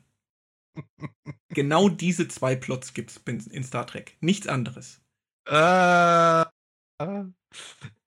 genau 1.49 1.88
diese 1.88 2.26
zwei 2.28 2.57
Plots 2.57 2.93
gibt 2.95 3.11
es 3.11 3.18
in, 3.18 3.41
in, 3.53 3.64
Star 3.64 3.86
Trek. 3.86 4.16
Nichts 4.20 4.49
anderes. 4.49 5.01
Äh, 5.47 5.53
aber 5.53 6.53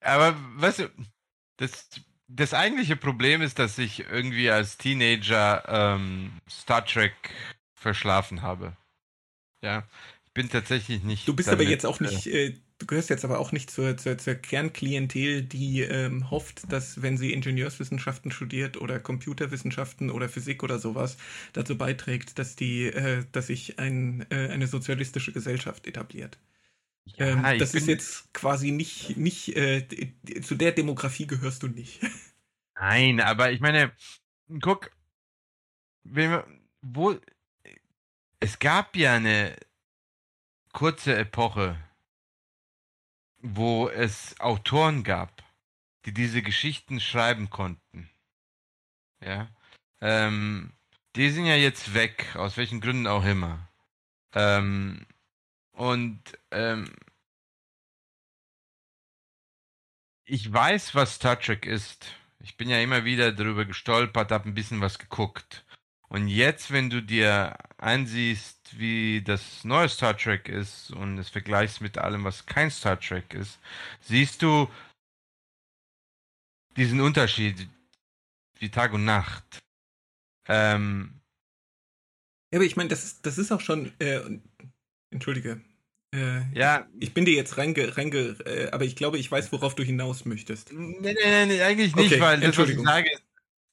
weißt 0.01 0.79
du, 0.79 0.89
das, 1.57 1.87
das 2.27 2.53
eigentliche 2.53 2.95
Problem 2.95 3.41
ist, 3.41 3.59
dass 3.59 3.77
ich 3.77 3.99
irgendwie 3.99 4.49
als 4.49 4.77
Teenager 4.77 5.63
ähm, 5.67 6.33
Star 6.49 6.85
Trek 6.85 7.13
verschlafen 7.83 8.41
habe. 8.41 8.75
Ja, 9.61 9.87
ich 10.25 10.33
bin 10.33 10.49
tatsächlich 10.49 11.03
nicht. 11.03 11.27
Du 11.27 11.35
bist 11.35 11.47
damit, 11.47 11.61
aber 11.61 11.69
jetzt 11.69 11.85
auch 11.85 11.99
nicht, 11.99 12.25
äh, 12.25 12.47
äh, 12.47 12.55
du 12.79 12.87
gehörst 12.87 13.09
jetzt 13.09 13.23
aber 13.23 13.37
auch 13.39 13.51
nicht 13.51 13.69
zur, 13.69 13.95
zur, 13.97 14.17
zur 14.17 14.35
Kernklientel, 14.35 15.43
die 15.43 15.81
ähm, 15.81 16.31
hofft, 16.31 16.71
dass 16.71 17.03
wenn 17.03 17.17
sie 17.17 17.31
Ingenieurswissenschaften 17.31 18.31
studiert 18.31 18.77
oder 18.77 18.99
Computerwissenschaften 18.99 20.09
oder 20.09 20.27
Physik 20.27 20.63
oder 20.63 20.79
sowas, 20.79 21.17
dazu 21.53 21.77
beiträgt, 21.77 22.39
dass 22.39 22.55
die, 22.55 22.87
äh, 22.87 23.23
dass 23.31 23.47
sich 23.47 23.77
ein, 23.77 24.25
äh, 24.31 24.49
eine 24.49 24.67
sozialistische 24.67 25.31
Gesellschaft 25.31 25.85
etabliert. 25.85 26.39
Ja, 27.05 27.27
ähm, 27.27 27.59
das 27.59 27.73
ist 27.73 27.87
jetzt 27.87 28.33
quasi 28.33 28.71
nicht, 28.71 29.17
nicht 29.17 29.55
äh, 29.55 29.85
zu 30.41 30.55
der 30.55 30.71
Demografie 30.71 31.27
gehörst 31.27 31.63
du 31.63 31.67
nicht. 31.67 32.01
Nein, 32.75 33.19
aber 33.19 33.51
ich 33.51 33.59
meine, 33.59 33.91
guck, 34.61 34.89
wenn 36.03 36.31
wir, 36.31 36.47
wo, 36.81 37.15
es 38.43 38.59
gab 38.59 38.97
ja 38.97 39.13
eine 39.13 39.55
kurze 40.73 41.15
Epoche, 41.15 41.81
wo 43.37 43.87
es 43.87 44.37
Autoren 44.41 45.05
gab, 45.05 45.41
die 46.05 46.13
diese 46.13 46.41
Geschichten 46.41 46.99
schreiben 46.99 47.49
konnten. 47.49 48.09
Ja. 49.21 49.47
Ähm, 50.01 50.73
die 51.15 51.29
sind 51.29 51.45
ja 51.45 51.55
jetzt 51.55 51.93
weg, 51.93 52.35
aus 52.35 52.57
welchen 52.57 52.81
Gründen 52.81 53.07
auch 53.07 53.23
immer. 53.23 53.69
Ähm, 54.33 55.05
und 55.71 56.21
ähm, 56.51 56.93
ich 60.25 60.51
weiß, 60.51 60.95
was 60.95 61.15
Star 61.15 61.39
Trek 61.39 61.65
ist. 61.65 62.13
Ich 62.39 62.57
bin 62.57 62.67
ja 62.67 62.81
immer 62.81 63.05
wieder 63.05 63.31
darüber 63.31 63.63
gestolpert, 63.63 64.31
habe 64.31 64.49
ein 64.49 64.53
bisschen 64.53 64.81
was 64.81 64.99
geguckt. 64.99 65.63
Und 66.13 66.27
jetzt, 66.27 66.69
wenn 66.71 66.91
du 66.91 67.01
dir 67.01 67.57
ansiehst, 67.77 68.77
wie 68.77 69.23
das 69.23 69.63
neue 69.63 69.89
Star 69.89 70.15
Trek 70.15 70.47
ist 70.47 70.91
und 70.91 71.17
es 71.17 71.29
vergleichst 71.29 71.81
mit 71.81 71.97
allem, 71.97 72.23
was 72.23 72.45
kein 72.45 72.69
Star 72.69 72.99
Trek 72.99 73.33
ist, 73.33 73.57
siehst 73.99 74.43
du 74.43 74.69
diesen 76.77 77.01
Unterschied 77.01 77.67
wie 78.59 78.69
Tag 78.69 78.93
und 78.93 79.05
Nacht. 79.05 79.63
Ähm, 80.47 81.19
ja, 82.51 82.59
aber 82.59 82.65
ich 82.65 82.75
meine, 82.75 82.89
das 82.89 83.03
ist, 83.05 83.25
das 83.25 83.39
ist 83.39 83.51
auch 83.51 83.61
schon, 83.61 83.91
äh, 83.99 84.21
entschuldige. 85.09 85.61
Äh, 86.13 86.43
ja. 86.53 86.87
Ich 86.99 87.15
bin 87.15 87.25
dir 87.25 87.33
jetzt 87.33 87.57
reinge, 87.57 87.97
reinge 87.97 88.37
äh, 88.45 88.69
aber 88.69 88.85
ich 88.85 88.95
glaube, 88.95 89.17
ich 89.17 89.31
weiß, 89.31 89.51
worauf 89.51 89.73
du 89.73 89.81
hinaus 89.81 90.25
möchtest. 90.25 90.73
Nee, 90.73 91.15
nee, 91.19 91.45
nee, 91.47 91.61
eigentlich 91.63 91.95
nicht, 91.95 92.11
okay, 92.11 92.21
weil 92.21 92.39
das, 92.39 92.55
was 92.55 92.69
ich 92.69 92.79
sage, 92.79 93.09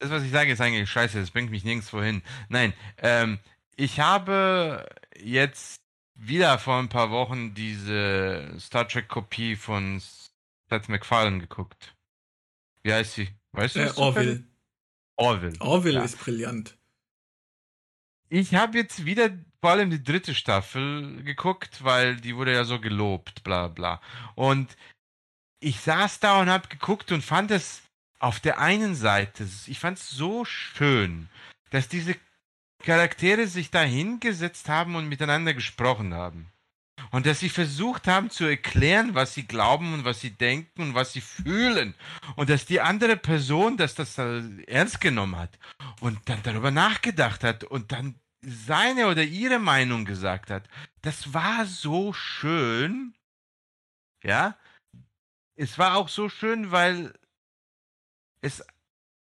das, 0.00 0.10
was 0.10 0.22
ich 0.24 0.30
sage, 0.30 0.50
ist 0.50 0.60
eigentlich 0.60 0.90
scheiße, 0.90 1.20
das 1.20 1.30
bringt 1.30 1.50
mich 1.50 1.62
nirgendwo 1.62 2.02
hin. 2.02 2.22
Nein, 2.48 2.72
ähm, 2.98 3.38
ich 3.76 4.00
habe 4.00 4.88
jetzt 5.16 5.82
wieder 6.14 6.58
vor 6.58 6.78
ein 6.78 6.88
paar 6.88 7.10
Wochen 7.10 7.54
diese 7.54 8.52
Star 8.58 8.88
Trek-Kopie 8.88 9.56
von 9.56 10.00
Seth 10.68 10.88
MacFarlane 10.88 11.38
geguckt. 11.38 11.94
Wie 12.82 12.92
heißt 12.92 13.14
sie? 13.14 13.28
Weißt 13.52 13.76
du? 13.76 13.80
Äh, 13.80 13.92
Orville. 13.96 14.42
Orville. 15.16 15.60
Orville 15.60 15.98
ja. 15.98 16.04
ist 16.04 16.18
brillant. 16.18 16.76
Ich 18.30 18.54
habe 18.54 18.78
jetzt 18.78 19.04
wieder 19.04 19.30
vor 19.60 19.70
allem 19.70 19.90
die 19.90 20.02
dritte 20.02 20.34
Staffel 20.34 21.22
geguckt, 21.24 21.84
weil 21.84 22.16
die 22.16 22.36
wurde 22.36 22.54
ja 22.54 22.64
so 22.64 22.80
gelobt, 22.80 23.42
bla 23.42 23.68
bla. 23.68 24.00
Und 24.34 24.76
ich 25.58 25.80
saß 25.80 26.20
da 26.20 26.40
und 26.40 26.48
habe 26.48 26.68
geguckt 26.68 27.12
und 27.12 27.22
fand 27.22 27.50
es 27.50 27.82
auf 28.20 28.38
der 28.38 28.58
einen 28.58 28.94
Seite, 28.94 29.48
ich 29.66 29.80
fand 29.80 29.98
es 29.98 30.10
so 30.10 30.44
schön, 30.44 31.28
dass 31.70 31.88
diese 31.88 32.14
Charaktere 32.84 33.46
sich 33.46 33.70
da 33.70 33.82
hingesetzt 33.82 34.68
haben 34.68 34.94
und 34.94 35.08
miteinander 35.08 35.54
gesprochen 35.54 36.14
haben. 36.14 36.52
Und 37.10 37.26
dass 37.26 37.40
sie 37.40 37.48
versucht 37.48 38.06
haben 38.06 38.30
zu 38.30 38.44
erklären, 38.44 39.14
was 39.14 39.34
sie 39.34 39.46
glauben 39.46 39.94
und 39.94 40.04
was 40.04 40.20
sie 40.20 40.30
denken 40.30 40.82
und 40.82 40.94
was 40.94 41.12
sie 41.12 41.22
fühlen. 41.22 41.94
Und 42.36 42.50
dass 42.50 42.66
die 42.66 42.80
andere 42.80 43.16
Person, 43.16 43.76
dass 43.78 43.94
das 43.94 44.18
ernst 44.18 45.00
genommen 45.00 45.36
hat 45.36 45.58
und 46.00 46.20
dann 46.28 46.42
darüber 46.42 46.70
nachgedacht 46.70 47.42
hat 47.42 47.64
und 47.64 47.90
dann 47.90 48.14
seine 48.42 49.08
oder 49.08 49.22
ihre 49.24 49.58
Meinung 49.58 50.04
gesagt 50.04 50.50
hat. 50.50 50.68
Das 51.02 51.32
war 51.34 51.66
so 51.66 52.12
schön. 52.12 53.14
Ja. 54.22 54.56
Es 55.56 55.78
war 55.78 55.96
auch 55.96 56.08
so 56.08 56.28
schön, 56.28 56.70
weil 56.70 57.12
es 58.40 58.64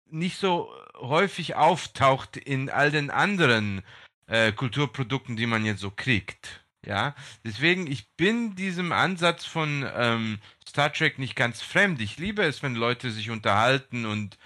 nicht 0.09 0.37
so 0.37 0.71
häufig 0.95 1.55
auftaucht 1.55 2.37
in 2.37 2.69
all 2.69 2.91
den 2.91 3.09
anderen 3.09 3.83
äh, 4.27 4.51
Kulturprodukten, 4.51 5.35
die 5.35 5.47
man 5.47 5.65
jetzt 5.65 5.81
so 5.81 5.91
kriegt. 5.91 6.63
Ja, 6.85 7.15
deswegen, 7.43 7.87
ich 7.87 8.09
bin 8.15 8.55
diesem 8.55 8.93
Ansatz 8.93 9.45
von 9.45 9.85
ähm, 9.93 10.39
Star 10.65 10.93
Trek 10.93 11.19
nicht 11.19 11.35
ganz 11.35 11.61
fremd. 11.61 11.99
Ich 12.01 12.17
liebe 12.17 12.43
es, 12.43 12.63
wenn 12.63 12.75
Leute 12.75 13.11
sich 13.11 13.29
unterhalten 13.29 14.05
und 14.05 14.37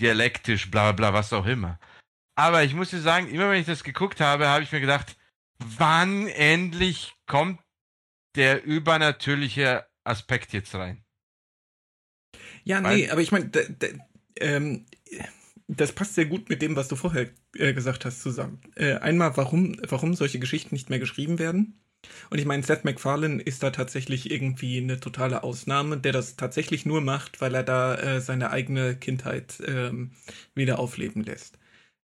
dialektisch, 0.00 0.70
bla 0.70 0.92
bla, 0.92 1.12
was 1.12 1.32
auch 1.32 1.46
immer. 1.46 1.78
Aber 2.34 2.64
ich 2.64 2.74
muss 2.74 2.90
dir 2.90 3.00
sagen, 3.00 3.28
immer 3.28 3.50
wenn 3.50 3.60
ich 3.60 3.66
das 3.66 3.84
geguckt 3.84 4.20
habe, 4.20 4.48
habe 4.48 4.64
ich 4.64 4.72
mir 4.72 4.80
gedacht, 4.80 5.16
wann 5.58 6.26
endlich 6.26 7.14
kommt 7.26 7.60
der 8.34 8.64
übernatürliche 8.64 9.86
Aspekt 10.02 10.52
jetzt 10.52 10.74
rein? 10.74 11.03
Ja, 12.64 12.82
Weil, 12.82 12.96
nee, 12.96 13.10
aber 13.10 13.20
ich 13.20 13.32
meine, 13.32 13.50
ähm, 14.36 14.86
das 15.68 15.92
passt 15.92 16.14
sehr 16.14 16.26
gut 16.26 16.48
mit 16.48 16.62
dem, 16.62 16.76
was 16.76 16.88
du 16.88 16.96
vorher 16.96 17.28
äh, 17.56 17.72
gesagt 17.72 18.04
hast, 18.04 18.20
zusammen. 18.20 18.60
Äh, 18.74 18.94
einmal, 18.96 19.36
warum, 19.36 19.76
warum 19.88 20.14
solche 20.14 20.38
Geschichten 20.38 20.74
nicht 20.74 20.90
mehr 20.90 20.98
geschrieben 20.98 21.38
werden. 21.38 21.80
Und 22.30 22.38
ich 22.38 22.44
meine, 22.44 22.62
Seth 22.62 22.84
MacFarlane 22.84 23.42
ist 23.42 23.62
da 23.62 23.70
tatsächlich 23.70 24.30
irgendwie 24.30 24.78
eine 24.78 25.00
totale 25.00 25.42
Ausnahme, 25.42 25.96
der 25.98 26.12
das 26.12 26.36
tatsächlich 26.36 26.84
nur 26.84 27.00
macht, 27.00 27.40
weil 27.40 27.54
er 27.54 27.62
da 27.62 27.94
äh, 27.96 28.20
seine 28.20 28.50
eigene 28.50 28.96
Kindheit 28.96 29.62
ähm, 29.66 30.12
wieder 30.54 30.78
aufleben 30.78 31.22
lässt. 31.22 31.58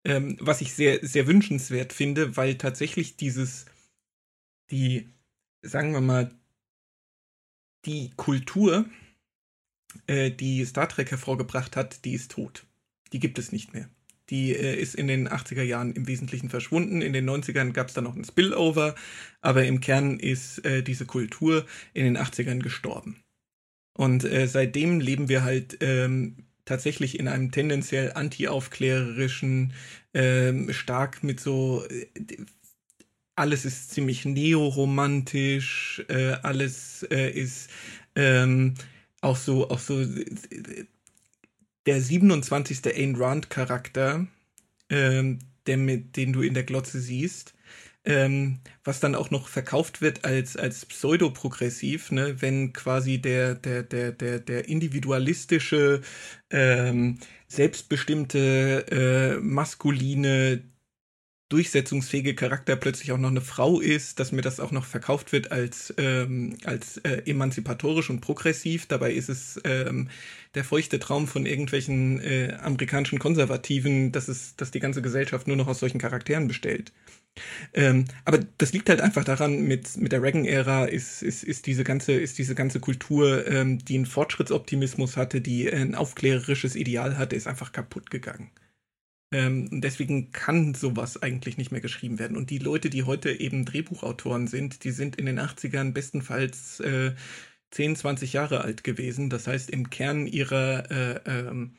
Ähm, 0.04 0.38
was 0.40 0.62
ich 0.62 0.72
sehr, 0.72 1.00
sehr 1.06 1.26
wünschenswert 1.26 1.92
finde, 1.92 2.36
weil 2.38 2.56
tatsächlich 2.56 3.16
dieses 3.16 3.66
die, 4.70 5.12
sagen 5.62 5.92
wir 5.92 6.00
mal, 6.00 6.30
die 7.84 8.10
Kultur, 8.16 8.86
äh, 10.06 10.30
die 10.30 10.64
Star 10.64 10.88
Trek 10.88 11.10
hervorgebracht 11.10 11.76
hat, 11.76 12.04
die 12.04 12.14
ist 12.14 12.32
tot. 12.32 12.64
Die 13.12 13.18
gibt 13.18 13.38
es 13.38 13.52
nicht 13.52 13.72
mehr. 13.74 13.88
Die 14.30 14.52
äh, 14.52 14.76
ist 14.76 14.94
in 14.94 15.08
den 15.08 15.28
80er 15.28 15.62
Jahren 15.62 15.92
im 15.92 16.06
Wesentlichen 16.06 16.48
verschwunden. 16.48 17.02
In 17.02 17.12
den 17.12 17.28
90ern 17.28 17.72
gab 17.72 17.88
es 17.88 17.94
dann 17.94 18.04
noch 18.04 18.16
ein 18.16 18.24
Spillover, 18.24 18.94
aber 19.40 19.64
im 19.64 19.80
Kern 19.80 20.18
ist 20.18 20.64
äh, 20.64 20.82
diese 20.82 21.06
Kultur 21.06 21.66
in 21.92 22.04
den 22.04 22.16
80ern 22.16 22.60
gestorben. 22.60 23.22
Und 23.94 24.24
äh, 24.24 24.46
seitdem 24.46 25.00
leben 25.00 25.28
wir 25.28 25.42
halt 25.42 25.78
ähm, 25.80 26.36
tatsächlich 26.64 27.18
in 27.18 27.26
einem 27.26 27.50
tendenziell 27.50 28.12
anti-aufklärerischen, 28.12 29.72
ähm, 30.14 30.72
stark 30.72 31.24
mit 31.24 31.40
so 31.40 31.84
äh, 31.88 32.06
alles 33.34 33.64
ist 33.64 33.90
ziemlich 33.90 34.26
neoromantisch, 34.26 36.02
äh, 36.08 36.32
alles 36.42 37.02
ist 37.02 37.70
ähm, 38.14 38.74
auch 39.20 39.36
so, 39.36 39.70
auch 39.70 39.78
so 39.78 40.04
der 41.86 42.00
27. 42.00 42.86
Ayn 42.86 43.16
Rand 43.16 43.50
Charakter, 43.50 44.26
ähm, 44.88 45.38
der 45.66 45.76
mit, 45.76 46.16
den 46.16 46.32
du 46.32 46.42
in 46.42 46.54
der 46.54 46.64
Glotze 46.64 47.00
siehst, 47.00 47.54
ähm, 48.04 48.60
was 48.82 49.00
dann 49.00 49.14
auch 49.14 49.30
noch 49.30 49.48
verkauft 49.48 50.00
wird 50.00 50.24
als, 50.24 50.56
als 50.56 50.86
pseudoprogressiv, 50.86 52.10
ne, 52.12 52.40
wenn 52.40 52.72
quasi 52.72 53.18
der, 53.18 53.54
der, 53.54 53.82
der, 53.82 54.12
der, 54.12 54.40
der 54.40 54.68
individualistische, 54.68 56.00
ähm, 56.50 57.18
selbstbestimmte, 57.48 58.86
äh, 58.90 59.40
maskuline 59.40 60.62
durchsetzungsfähige 61.50 62.34
Charakter 62.34 62.76
plötzlich 62.76 63.12
auch 63.12 63.18
noch 63.18 63.28
eine 63.28 63.40
Frau 63.40 63.80
ist, 63.80 64.20
dass 64.20 64.32
mir 64.32 64.40
das 64.40 64.60
auch 64.60 64.70
noch 64.70 64.86
verkauft 64.86 65.32
wird 65.32 65.52
als, 65.52 65.92
ähm, 65.98 66.56
als 66.64 66.98
äh, 66.98 67.22
emanzipatorisch 67.26 68.08
und 68.08 68.20
progressiv. 68.20 68.86
Dabei 68.86 69.12
ist 69.12 69.28
es 69.28 69.60
ähm, 69.64 70.08
der 70.54 70.64
feuchte 70.64 71.00
Traum 71.00 71.26
von 71.26 71.46
irgendwelchen 71.46 72.20
äh, 72.20 72.56
amerikanischen 72.62 73.18
Konservativen, 73.18 74.12
dass 74.12 74.28
es, 74.28 74.54
dass 74.56 74.70
die 74.70 74.80
ganze 74.80 75.02
Gesellschaft 75.02 75.48
nur 75.48 75.56
noch 75.56 75.66
aus 75.66 75.80
solchen 75.80 75.98
Charakteren 75.98 76.46
bestellt. 76.46 76.92
Ähm, 77.74 78.04
aber 78.24 78.38
das 78.58 78.72
liegt 78.72 78.88
halt 78.88 79.00
einfach 79.00 79.24
daran, 79.24 79.62
mit, 79.62 79.96
mit 79.96 80.12
der 80.12 80.22
Reagan-Ära 80.22 80.84
ist, 80.84 81.22
ist, 81.22 81.42
ist, 81.42 81.66
diese 81.66 81.84
ganze, 81.84 82.12
ist 82.12 82.38
diese 82.38 82.54
ganze 82.54 82.80
Kultur, 82.80 83.46
ähm, 83.48 83.78
die 83.78 83.96
einen 83.96 84.06
Fortschrittsoptimismus 84.06 85.16
hatte, 85.16 85.40
die 85.40 85.72
ein 85.72 85.94
aufklärerisches 85.94 86.76
Ideal 86.76 87.18
hatte, 87.18 87.36
ist 87.36 87.46
einfach 87.46 87.72
kaputt 87.72 88.10
gegangen. 88.10 88.50
Ähm, 89.32 89.80
deswegen 89.80 90.32
kann 90.32 90.74
sowas 90.74 91.22
eigentlich 91.22 91.56
nicht 91.56 91.70
mehr 91.70 91.80
geschrieben 91.80 92.18
werden. 92.18 92.36
Und 92.36 92.50
die 92.50 92.58
Leute, 92.58 92.90
die 92.90 93.04
heute 93.04 93.30
eben 93.38 93.64
Drehbuchautoren 93.64 94.48
sind, 94.48 94.84
die 94.84 94.90
sind 94.90 95.16
in 95.16 95.26
den 95.26 95.38
80ern 95.38 95.92
bestenfalls 95.92 96.80
äh, 96.80 97.14
10, 97.70 97.96
20 97.96 98.32
Jahre 98.32 98.62
alt 98.62 98.82
gewesen. 98.84 99.30
Das 99.30 99.46
heißt, 99.46 99.70
im 99.70 99.90
Kern 99.90 100.26
ihrer 100.26 100.90
äh, 100.90 101.20
ähm, 101.26 101.76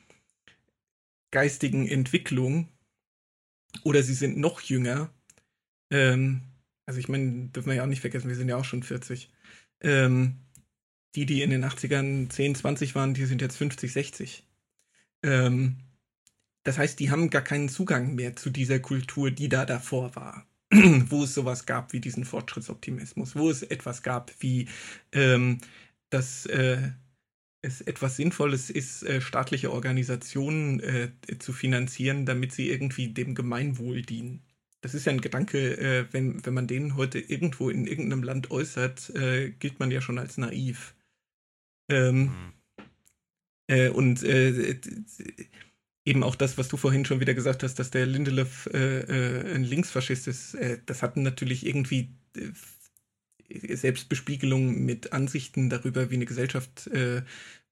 geistigen 1.30 1.86
Entwicklung 1.86 2.68
oder 3.84 4.02
sie 4.02 4.14
sind 4.14 4.38
noch 4.38 4.60
jünger. 4.60 5.10
Ähm, 5.90 6.42
also 6.86 7.00
ich 7.00 7.08
meine, 7.08 7.48
dürfen 7.48 7.68
wir 7.68 7.76
ja 7.76 7.82
auch 7.84 7.88
nicht 7.88 8.00
vergessen, 8.00 8.28
wir 8.28 8.36
sind 8.36 8.48
ja 8.48 8.56
auch 8.56 8.64
schon 8.64 8.82
40. 8.82 9.30
Ähm, 9.80 10.38
die, 11.14 11.26
die 11.26 11.42
in 11.42 11.50
den 11.50 11.64
80ern 11.64 12.30
10, 12.30 12.54
20 12.54 12.94
waren, 12.94 13.14
die 13.14 13.26
sind 13.26 13.42
jetzt 13.42 13.56
50, 13.56 13.92
60. 13.92 14.46
Ähm, 15.22 15.76
das 16.64 16.78
heißt, 16.78 16.98
die 17.00 17.10
haben 17.10 17.30
gar 17.30 17.42
keinen 17.42 17.68
Zugang 17.68 18.14
mehr 18.14 18.36
zu 18.36 18.50
dieser 18.50 18.78
Kultur, 18.78 19.30
die 19.30 19.48
da 19.48 19.64
davor 19.64 20.14
war. 20.16 20.46
wo 21.10 21.24
es 21.24 21.34
sowas 21.34 21.66
gab 21.66 21.92
wie 21.92 22.00
diesen 22.00 22.24
Fortschrittsoptimismus, 22.24 23.36
wo 23.36 23.50
es 23.50 23.62
etwas 23.62 24.02
gab 24.02 24.32
wie, 24.40 24.68
ähm, 25.12 25.58
dass 26.08 26.46
äh, 26.46 26.78
es 27.60 27.82
etwas 27.82 28.16
Sinnvolles 28.16 28.70
ist, 28.70 29.02
äh, 29.02 29.20
staatliche 29.20 29.70
Organisationen 29.70 30.80
äh, 30.80 31.10
zu 31.38 31.52
finanzieren, 31.52 32.24
damit 32.24 32.52
sie 32.52 32.70
irgendwie 32.70 33.08
dem 33.08 33.34
Gemeinwohl 33.34 34.02
dienen. 34.02 34.42
Das 34.80 34.94
ist 34.94 35.04
ja 35.04 35.12
ein 35.12 35.20
Gedanke, 35.20 35.76
äh, 35.78 36.06
wenn, 36.12 36.44
wenn 36.44 36.54
man 36.54 36.66
den 36.66 36.96
heute 36.96 37.20
irgendwo 37.20 37.68
in 37.68 37.86
irgendeinem 37.86 38.22
Land 38.22 38.50
äußert, 38.50 39.10
äh, 39.10 39.50
gilt 39.50 39.78
man 39.78 39.90
ja 39.90 40.00
schon 40.00 40.18
als 40.18 40.38
naiv. 40.38 40.94
Ähm, 41.90 42.32
mhm. 43.68 43.92
und 43.94 44.22
eben 46.04 46.22
auch 46.22 46.34
das, 46.34 46.58
was 46.58 46.68
du 46.68 46.76
vorhin 46.76 47.04
schon 47.04 47.20
wieder 47.20 47.34
gesagt 47.34 47.62
hast, 47.62 47.78
dass 47.78 47.90
der 47.90 48.06
Lindelöf 48.06 48.68
äh, 48.72 49.00
äh, 49.00 49.54
ein 49.54 49.64
Linksfaschist 49.64 50.26
ist, 50.28 50.54
äh, 50.54 50.78
das 50.86 51.02
hatten 51.02 51.22
natürlich 51.22 51.66
irgendwie 51.66 52.10
äh, 52.36 53.76
Selbstbespiegelung 53.76 54.84
mit 54.84 55.12
Ansichten 55.12 55.68
darüber, 55.70 56.10
wie 56.10 56.14
eine 56.14 56.26
Gesellschaft, 56.26 56.86
äh, 56.88 57.22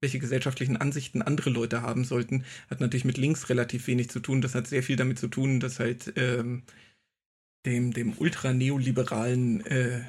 welche 0.00 0.18
gesellschaftlichen 0.18 0.76
Ansichten 0.76 1.22
andere 1.22 1.50
Leute 1.50 1.82
haben 1.82 2.04
sollten, 2.04 2.44
hat 2.68 2.80
natürlich 2.80 3.04
mit 3.04 3.18
links 3.18 3.48
relativ 3.48 3.86
wenig 3.86 4.10
zu 4.10 4.20
tun. 4.20 4.40
Das 4.40 4.54
hat 4.54 4.66
sehr 4.66 4.82
viel 4.82 4.96
damit 4.96 5.18
zu 5.18 5.28
tun, 5.28 5.60
dass 5.60 5.80
halt 5.80 6.12
ähm, 6.16 6.62
dem, 7.66 7.92
dem 7.92 8.14
ultra-neoliberalen 8.16 9.64
äh, 9.66 10.02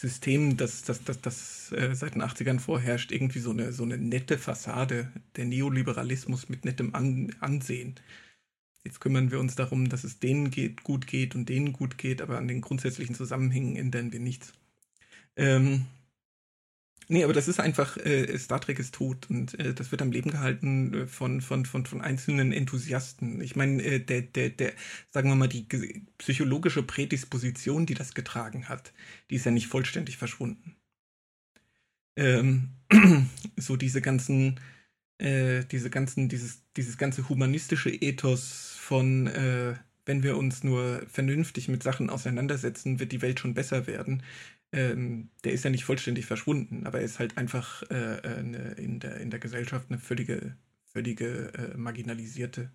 System, 0.00 0.56
das, 0.56 0.82
das, 0.84 1.02
das, 1.02 1.20
das 1.20 1.72
äh, 1.72 1.92
seit 1.92 2.14
den 2.14 2.22
80ern 2.22 2.60
vorherrscht, 2.60 3.10
irgendwie 3.10 3.40
so 3.40 3.50
eine, 3.50 3.72
so 3.72 3.82
eine 3.82 3.98
nette 3.98 4.38
Fassade, 4.38 5.10
der 5.34 5.44
Neoliberalismus 5.44 6.48
mit 6.48 6.64
nettem 6.64 6.94
An 6.94 7.34
Ansehen. 7.40 7.96
Jetzt 8.84 9.00
kümmern 9.00 9.32
wir 9.32 9.40
uns 9.40 9.56
darum, 9.56 9.88
dass 9.88 10.04
es 10.04 10.20
denen 10.20 10.52
geht, 10.52 10.84
gut 10.84 11.08
geht 11.08 11.34
und 11.34 11.48
denen 11.48 11.72
gut 11.72 11.98
geht, 11.98 12.22
aber 12.22 12.38
an 12.38 12.46
den 12.46 12.60
grundsätzlichen 12.60 13.16
Zusammenhängen 13.16 13.74
ändern 13.74 14.12
wir 14.12 14.20
nichts. 14.20 14.52
Ähm, 15.34 15.86
Nee, 17.10 17.24
aber 17.24 17.32
das 17.32 17.48
ist 17.48 17.58
einfach, 17.58 17.96
äh, 17.96 18.36
Star 18.38 18.60
Trek 18.60 18.78
ist 18.78 18.94
tot 18.94 19.30
und 19.30 19.58
äh, 19.58 19.72
das 19.72 19.90
wird 19.90 20.02
am 20.02 20.12
Leben 20.12 20.30
gehalten 20.30 20.92
äh, 20.92 21.06
von, 21.06 21.40
von, 21.40 21.64
von, 21.64 21.86
von 21.86 22.02
einzelnen 22.02 22.52
Enthusiasten. 22.52 23.40
Ich 23.40 23.56
meine, 23.56 23.82
äh, 23.82 23.98
der, 23.98 24.20
der, 24.22 24.50
der, 24.50 24.74
sagen 25.10 25.30
wir 25.30 25.34
mal, 25.34 25.48
die 25.48 25.66
psychologische 26.18 26.82
Prädisposition, 26.82 27.86
die 27.86 27.94
das 27.94 28.12
getragen 28.12 28.68
hat, 28.68 28.92
die 29.30 29.36
ist 29.36 29.46
ja 29.46 29.52
nicht 29.52 29.68
vollständig 29.68 30.18
verschwunden. 30.18 30.76
Ähm, 32.16 32.70
so 33.56 33.76
diese 33.76 34.02
ganzen, 34.02 34.60
äh, 35.16 35.64
diese 35.64 35.88
ganzen, 35.88 36.28
dieses, 36.28 36.62
dieses 36.76 36.98
ganze 36.98 37.26
humanistische 37.30 37.90
Ethos 37.90 38.76
von, 38.78 39.28
äh, 39.28 39.76
wenn 40.04 40.22
wir 40.22 40.36
uns 40.36 40.62
nur 40.62 41.02
vernünftig 41.08 41.68
mit 41.68 41.82
Sachen 41.82 42.10
auseinandersetzen, 42.10 43.00
wird 43.00 43.12
die 43.12 43.22
Welt 43.22 43.40
schon 43.40 43.54
besser 43.54 43.86
werden 43.86 44.22
ähm, 44.72 45.30
der 45.44 45.52
ist 45.52 45.64
ja 45.64 45.70
nicht 45.70 45.84
vollständig 45.84 46.26
verschwunden, 46.26 46.86
aber 46.86 46.98
er 46.98 47.04
ist 47.04 47.18
halt 47.18 47.38
einfach 47.38 47.82
äh, 47.90 48.20
eine, 48.22 48.72
in, 48.72 49.00
der, 49.00 49.18
in 49.18 49.30
der 49.30 49.40
Gesellschaft 49.40 49.86
eine 49.88 49.98
völlige, 49.98 50.56
völlige 50.84 51.52
äh, 51.54 51.76
marginalisierte 51.76 52.70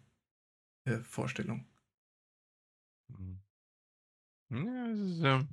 äh, 0.85 0.97
Vorstellung. 0.99 1.65
Mhm. 3.09 3.39
Ja, 4.49 4.87
es 4.91 4.99
ist, 4.99 5.23
ähm, 5.23 5.47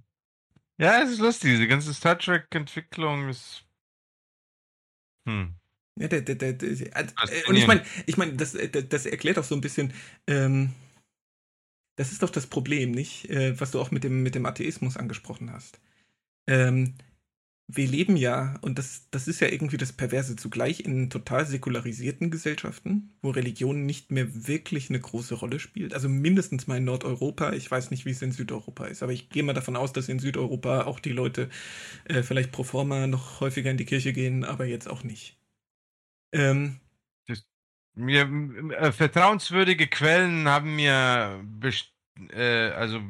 ja, 0.78 1.03
es 1.03 1.11
ist 1.11 1.20
lustig. 1.20 1.53
Diese 1.53 1.68
ganze 1.68 1.93
Star 1.93 2.18
Trek-Entwicklung 2.18 3.28
ist. 3.28 3.66
Hm. 5.26 5.55
Ja, 5.99 6.09
der, 6.09 6.22
der, 6.22 6.36
der, 6.36 6.55
der 6.55 6.70
äh, 6.70 7.49
und 7.49 7.57
ich 7.57 7.66
meine, 7.66 7.84
ich 8.07 8.16
meine, 8.16 8.34
das, 8.34 8.55
äh, 8.55 8.68
das 8.68 9.05
erklärt 9.05 9.38
auch 9.38 9.45
so 9.45 9.55
ein 9.55 9.61
bisschen, 9.61 9.93
ähm, 10.26 10.72
das 11.97 12.12
ist 12.12 12.22
doch 12.22 12.30
das 12.30 12.47
Problem, 12.47 12.93
nicht? 12.93 13.28
Äh, 13.28 13.61
was 13.61 13.72
du 13.72 13.80
auch 13.80 13.91
mit 13.91 14.05
dem, 14.05 14.22
mit 14.22 14.34
dem 14.34 14.47
Atheismus 14.47 14.97
angesprochen 14.97 15.53
hast 15.53 15.80
ähm, 16.47 16.95
wir 17.72 17.86
leben 17.86 18.16
ja, 18.16 18.59
und 18.62 18.78
das, 18.78 19.09
das 19.11 19.28
ist 19.28 19.41
ja 19.41 19.49
irgendwie 19.49 19.76
das 19.76 19.93
Perverse 19.93 20.36
zugleich, 20.36 20.80
in 20.80 21.09
total 21.11 21.47
säkularisierten 21.47 22.30
Gesellschaften, 22.30 23.12
wo 23.22 23.30
Religion 23.30 23.86
nicht 23.86 24.11
mehr 24.11 24.26
wirklich 24.49 24.91
eine 24.91 25.01
große 25.01 25.34
Rolle 25.34 25.61
spielt. 25.61 25.95
Also 25.95 26.09
mindestens 26.09 26.66
mal 26.66 26.78
in 26.78 26.84
Nordeuropa. 26.84 27.53
Ich 27.53 27.70
weiß 27.70 27.91
nicht, 27.91 28.07
wie 28.07 28.11
es 28.11 28.22
in 28.22 28.32
Südeuropa 28.32 28.86
ist, 28.86 29.03
aber 29.03 29.12
ich 29.12 29.28
gehe 29.28 29.43
mal 29.43 29.53
davon 29.53 29.76
aus, 29.76 29.93
dass 29.93 30.09
in 30.09 30.18
Südeuropa 30.18 30.84
auch 30.84 31.01
die 31.01 31.12
Leute 31.12 31.49
äh, 32.05 32.22
vielleicht 32.22 32.53
pro 32.53 32.64
forma 32.64 33.07
noch 33.07 33.41
häufiger 33.41 33.70
in 33.70 33.76
die 33.76 33.86
Kirche 33.86 34.12
gehen, 34.12 34.45
aber 34.45 34.64
jetzt 34.64 34.88
auch 34.88 35.05
nicht. 35.05 35.38
Ähm, 36.32 36.80
mir, 37.95 38.22
äh, 38.78 38.93
vertrauenswürdige 38.93 39.86
Quellen 39.88 40.49
haben 40.49 40.76
mir 40.76 41.45
äh, 42.32 42.70
also 42.70 43.01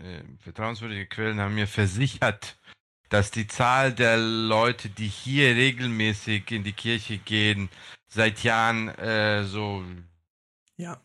äh, 0.00 0.22
vertrauenswürdige 0.38 1.06
Quellen 1.06 1.40
haben 1.40 1.54
mir 1.54 1.66
versichert, 1.66 2.58
dass 3.08 3.30
die 3.30 3.46
Zahl 3.46 3.92
der 3.92 4.16
Leute, 4.18 4.88
die 4.90 5.08
hier 5.08 5.54
regelmäßig 5.54 6.50
in 6.50 6.64
die 6.64 6.72
Kirche 6.72 7.18
gehen, 7.18 7.68
seit 8.08 8.42
Jahren 8.42 8.88
äh, 8.88 9.44
so. 9.44 9.84
Ja. 10.76 11.00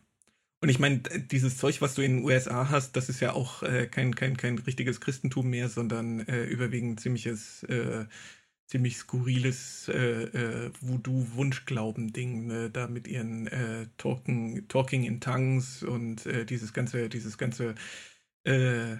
Und 0.60 0.68
ich 0.70 0.78
meine, 0.78 1.00
dieses 1.00 1.58
Zeug, 1.58 1.80
was 1.82 1.94
du 1.94 2.02
in 2.02 2.16
den 2.16 2.24
USA 2.24 2.70
hast, 2.70 2.96
das 2.96 3.08
ist 3.10 3.20
ja 3.20 3.34
auch 3.34 3.62
äh, 3.62 3.86
kein, 3.86 4.14
kein, 4.14 4.36
kein 4.36 4.58
richtiges 4.58 5.00
Christentum 5.00 5.50
mehr, 5.50 5.68
sondern 5.68 6.20
äh, 6.20 6.44
überwiegend 6.44 7.00
ziemliches, 7.00 7.64
äh, 7.64 8.06
ziemlich 8.66 8.96
skurriles 8.96 9.88
Voodoo-Wunschglauben-Ding, 10.80 12.46
ne? 12.46 12.70
da 12.70 12.88
mit 12.88 13.06
ihren 13.06 13.90
Talking, 13.98 14.66
Talking 14.68 15.04
in 15.04 15.20
Tongues 15.20 15.82
und 15.82 16.24
dieses 16.48 16.72
ganze, 16.72 17.10
dieses 17.10 17.36
ganze 17.36 17.74
äh, 18.44 18.96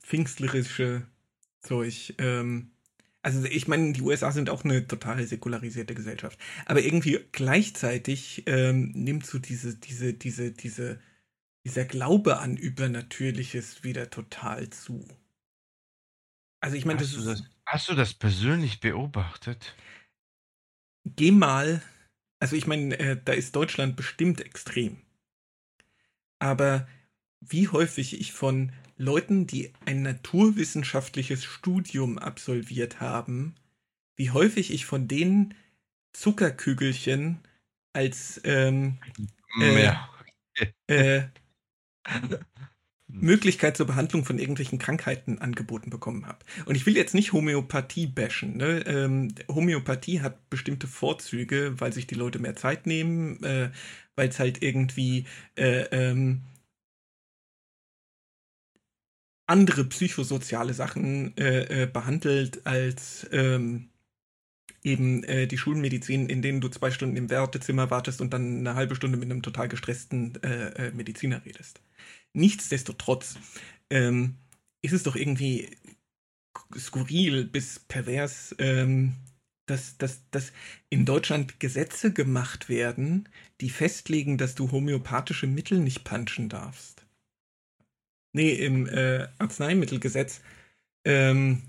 pfingstlerische 0.00 1.06
Zeug. 1.60 2.14
Ähm, 2.18 2.70
also 3.22 3.44
ich 3.44 3.68
meine, 3.68 3.92
die 3.92 4.02
USA 4.02 4.32
sind 4.32 4.50
auch 4.50 4.64
eine 4.64 4.86
total 4.86 5.26
säkularisierte 5.26 5.94
Gesellschaft. 5.94 6.38
Aber 6.66 6.82
irgendwie 6.82 7.20
gleichzeitig 7.32 8.42
ähm, 8.46 8.92
nimmt 8.92 9.24
so 9.24 9.38
diese, 9.38 9.76
diese, 9.76 10.12
diese, 10.12 10.52
diese, 10.52 11.00
dieser 11.64 11.86
Glaube 11.86 12.38
an 12.38 12.56
Übernatürliches 12.56 13.82
wieder 13.82 14.10
total 14.10 14.68
zu. 14.68 15.08
Also 16.60 16.76
ich 16.76 16.84
meine, 16.84 17.00
das 17.00 17.14
ist. 17.14 17.26
Das, 17.26 17.42
hast 17.66 17.88
du 17.88 17.94
das 17.94 18.12
persönlich 18.12 18.80
beobachtet? 18.80 19.74
Geh 21.04 21.30
mal. 21.30 21.82
Also 22.40 22.56
ich 22.56 22.66
meine, 22.66 22.98
äh, 22.98 23.20
da 23.22 23.32
ist 23.32 23.56
Deutschland 23.56 23.96
bestimmt 23.96 24.42
extrem. 24.42 25.00
Aber 26.38 26.86
wie 27.48 27.68
häufig 27.68 28.20
ich 28.20 28.32
von 28.32 28.72
Leuten, 28.96 29.46
die 29.46 29.72
ein 29.86 30.02
naturwissenschaftliches 30.02 31.44
Studium 31.44 32.18
absolviert 32.18 33.00
haben, 33.00 33.54
wie 34.16 34.30
häufig 34.30 34.72
ich 34.72 34.86
von 34.86 35.08
denen 35.08 35.54
Zuckerkügelchen 36.12 37.40
als 37.92 38.40
ähm, 38.44 38.98
äh, 39.60 39.84
ja. 39.84 40.08
äh, 40.86 41.22
Möglichkeit 43.08 43.76
zur 43.76 43.86
Behandlung 43.86 44.24
von 44.24 44.38
irgendwelchen 44.38 44.78
Krankheiten 44.78 45.38
angeboten 45.38 45.90
bekommen 45.90 46.26
habe. 46.26 46.38
Und 46.66 46.74
ich 46.74 46.86
will 46.86 46.96
jetzt 46.96 47.14
nicht 47.14 47.32
Homöopathie 47.32 48.06
bashen. 48.06 48.56
Ne? 48.56 48.84
Ähm, 48.86 49.34
Homöopathie 49.48 50.20
hat 50.20 50.50
bestimmte 50.50 50.86
Vorzüge, 50.86 51.80
weil 51.80 51.92
sich 51.92 52.06
die 52.06 52.16
Leute 52.16 52.38
mehr 52.38 52.56
Zeit 52.56 52.86
nehmen, 52.86 53.42
äh, 53.44 53.70
weil 54.16 54.28
es 54.28 54.38
halt 54.38 54.62
irgendwie 54.62 55.26
äh, 55.56 55.82
ähm, 55.92 56.42
andere 59.46 59.84
psychosoziale 59.84 60.74
Sachen 60.74 61.36
äh, 61.36 61.82
äh, 61.82 61.86
behandelt 61.86 62.66
als 62.66 63.26
ähm, 63.32 63.90
eben 64.82 65.24
äh, 65.24 65.46
die 65.46 65.58
Schulmedizin, 65.58 66.28
in 66.28 66.42
denen 66.42 66.60
du 66.60 66.68
zwei 66.68 66.90
Stunden 66.90 67.16
im 67.16 67.30
Wartezimmer 67.30 67.90
wartest 67.90 68.20
und 68.20 68.32
dann 68.32 68.58
eine 68.58 68.74
halbe 68.74 68.94
Stunde 68.94 69.16
mit 69.16 69.30
einem 69.30 69.42
total 69.42 69.68
gestressten 69.68 70.42
äh, 70.42 70.88
äh, 70.88 70.92
Mediziner 70.92 71.44
redest. 71.44 71.80
Nichtsdestotrotz 72.32 73.36
ähm, 73.90 74.36
ist 74.82 74.92
es 74.92 75.02
doch 75.02 75.16
irgendwie 75.16 75.70
skurril 76.76 77.44
bis 77.44 77.80
pervers, 77.80 78.54
ähm, 78.58 79.14
dass, 79.66 79.96
dass, 79.96 80.28
dass 80.30 80.52
in 80.90 81.06
Deutschland 81.06 81.58
Gesetze 81.60 82.12
gemacht 82.12 82.68
werden, 82.68 83.28
die 83.60 83.70
festlegen, 83.70 84.36
dass 84.36 84.54
du 84.54 84.70
homöopathische 84.70 85.46
Mittel 85.46 85.78
nicht 85.78 86.04
punchen 86.04 86.50
darfst 86.50 87.03
nee, 88.34 88.52
im 88.52 88.86
äh, 88.88 89.28
Arzneimittelgesetz 89.38 90.42
ähm, 91.04 91.62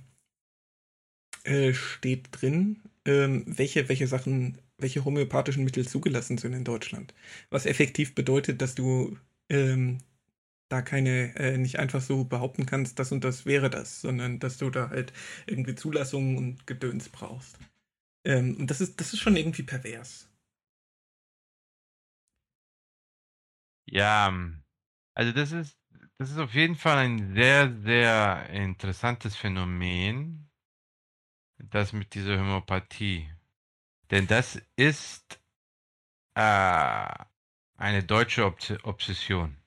äh, 1.44 1.74
steht 1.74 2.28
drin, 2.32 2.82
ähm, 3.06 3.44
welche, 3.48 3.88
welche 3.90 4.08
Sachen, 4.08 4.58
welche 4.78 5.06
homöopathischen 5.06 5.64
Mittel 5.64 5.88
zugelassen 5.88 6.38
sind 6.38 6.54
in 6.54 6.64
Deutschland. 6.64 7.14
Was 7.50 7.66
effektiv 7.66 8.16
bedeutet, 8.16 8.62
dass 8.62 8.76
du 8.76 9.18
ähm, 9.50 10.00
da 10.70 10.82
keine, 10.82 11.36
äh, 11.38 11.58
nicht 11.58 11.80
einfach 11.80 12.02
so 12.02 12.26
behaupten 12.26 12.66
kannst, 12.66 13.00
das 13.00 13.12
und 13.12 13.24
das 13.24 13.46
wäre 13.46 13.70
das, 13.70 14.02
sondern 14.02 14.40
dass 14.40 14.58
du 14.58 14.70
da 14.70 14.90
halt 14.90 15.14
irgendwie 15.48 15.76
Zulassungen 15.76 16.38
und 16.38 16.68
Gedöns 16.68 17.10
brauchst. 17.10 17.58
Ähm, 18.26 18.58
und 18.60 18.72
das 18.72 18.82
ist, 18.82 19.00
das 19.02 19.14
ist 19.14 19.20
schon 19.22 19.38
irgendwie 19.38 19.64
pervers. 19.64 20.30
Ja, 23.88 24.34
also 25.16 25.32
das 25.32 25.52
ist, 25.52 25.78
das 26.18 26.32
ist 26.32 26.38
auf 26.38 26.54
jeden 26.54 26.76
Fall 26.76 26.98
ein 26.98 27.34
sehr, 27.34 27.74
sehr 27.84 28.50
interessantes 28.50 29.36
Phänomen, 29.36 30.50
das 31.58 31.94
mit 31.94 32.14
dieser 32.14 32.40
Homöopathie. 32.40 33.30
Denn 34.12 34.28
das 34.28 34.62
ist 34.76 35.40
äh, 36.36 37.08
eine 37.78 38.04
deutsche 38.04 38.46
Obs 38.46 38.74
Obsession. 38.84 39.58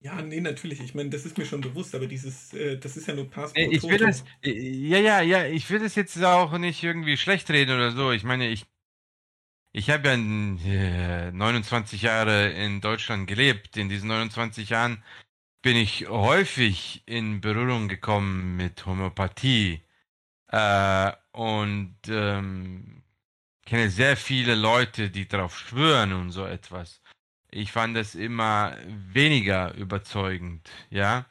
Ja, 0.00 0.20
nee, 0.20 0.40
natürlich. 0.40 0.80
Ich 0.80 0.94
meine, 0.94 1.08
das 1.08 1.24
ist 1.24 1.38
mir 1.38 1.46
schon 1.46 1.62
bewusst, 1.62 1.94
aber 1.94 2.06
dieses, 2.06 2.52
äh, 2.52 2.76
das 2.76 2.96
ist 2.96 3.08
ja 3.08 3.14
nur 3.14 3.30
Pass 3.30 3.52
Ich 3.54 3.82
will 3.84 3.96
das, 3.96 4.24
ja, 4.42 4.98
ja, 4.98 5.22
ja, 5.22 5.46
ich 5.46 5.68
will 5.70 5.78
das 5.78 5.94
jetzt 5.94 6.22
auch 6.22 6.58
nicht 6.58 6.82
irgendwie 6.82 7.16
schlecht 7.16 7.50
reden 7.50 7.74
oder 7.74 7.90
so. 7.92 8.12
Ich 8.12 8.22
meine, 8.22 8.48
ich, 8.48 8.66
ich 9.72 9.88
habe 9.88 10.08
ja 10.08 10.14
äh, 10.14 11.32
29 11.32 12.02
Jahre 12.02 12.50
in 12.50 12.82
Deutschland 12.82 13.26
gelebt. 13.26 13.78
In 13.78 13.88
diesen 13.88 14.08
29 14.08 14.68
Jahren 14.68 15.02
bin 15.64 15.78
ich 15.78 16.06
häufig 16.10 17.02
in 17.06 17.40
Berührung 17.40 17.88
gekommen 17.88 18.54
mit 18.54 18.84
Homöopathie 18.84 19.80
äh, 20.48 21.12
und 21.32 21.96
ähm, 22.06 23.02
kenne 23.64 23.88
sehr 23.88 24.18
viele 24.18 24.56
Leute, 24.56 25.08
die 25.08 25.26
darauf 25.26 25.58
schwören 25.58 26.12
und 26.12 26.32
so 26.32 26.44
etwas. 26.44 27.00
Ich 27.50 27.72
fand 27.72 27.96
das 27.96 28.14
immer 28.14 28.76
weniger 28.86 29.72
überzeugend, 29.72 30.70
ja. 30.90 31.24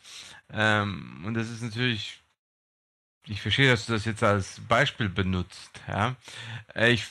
Ähm, 0.49 1.23
und 1.27 1.35
das 1.35 1.51
ist 1.51 1.61
natürlich, 1.61 2.23
ich 3.27 3.39
verstehe, 3.39 3.69
dass 3.69 3.85
du 3.85 3.93
das 3.93 4.05
jetzt 4.05 4.23
als 4.23 4.61
Beispiel 4.61 5.09
benutzt, 5.09 5.79
ja. 5.87 6.15
Äh, 6.73 6.93
ich 6.93 7.05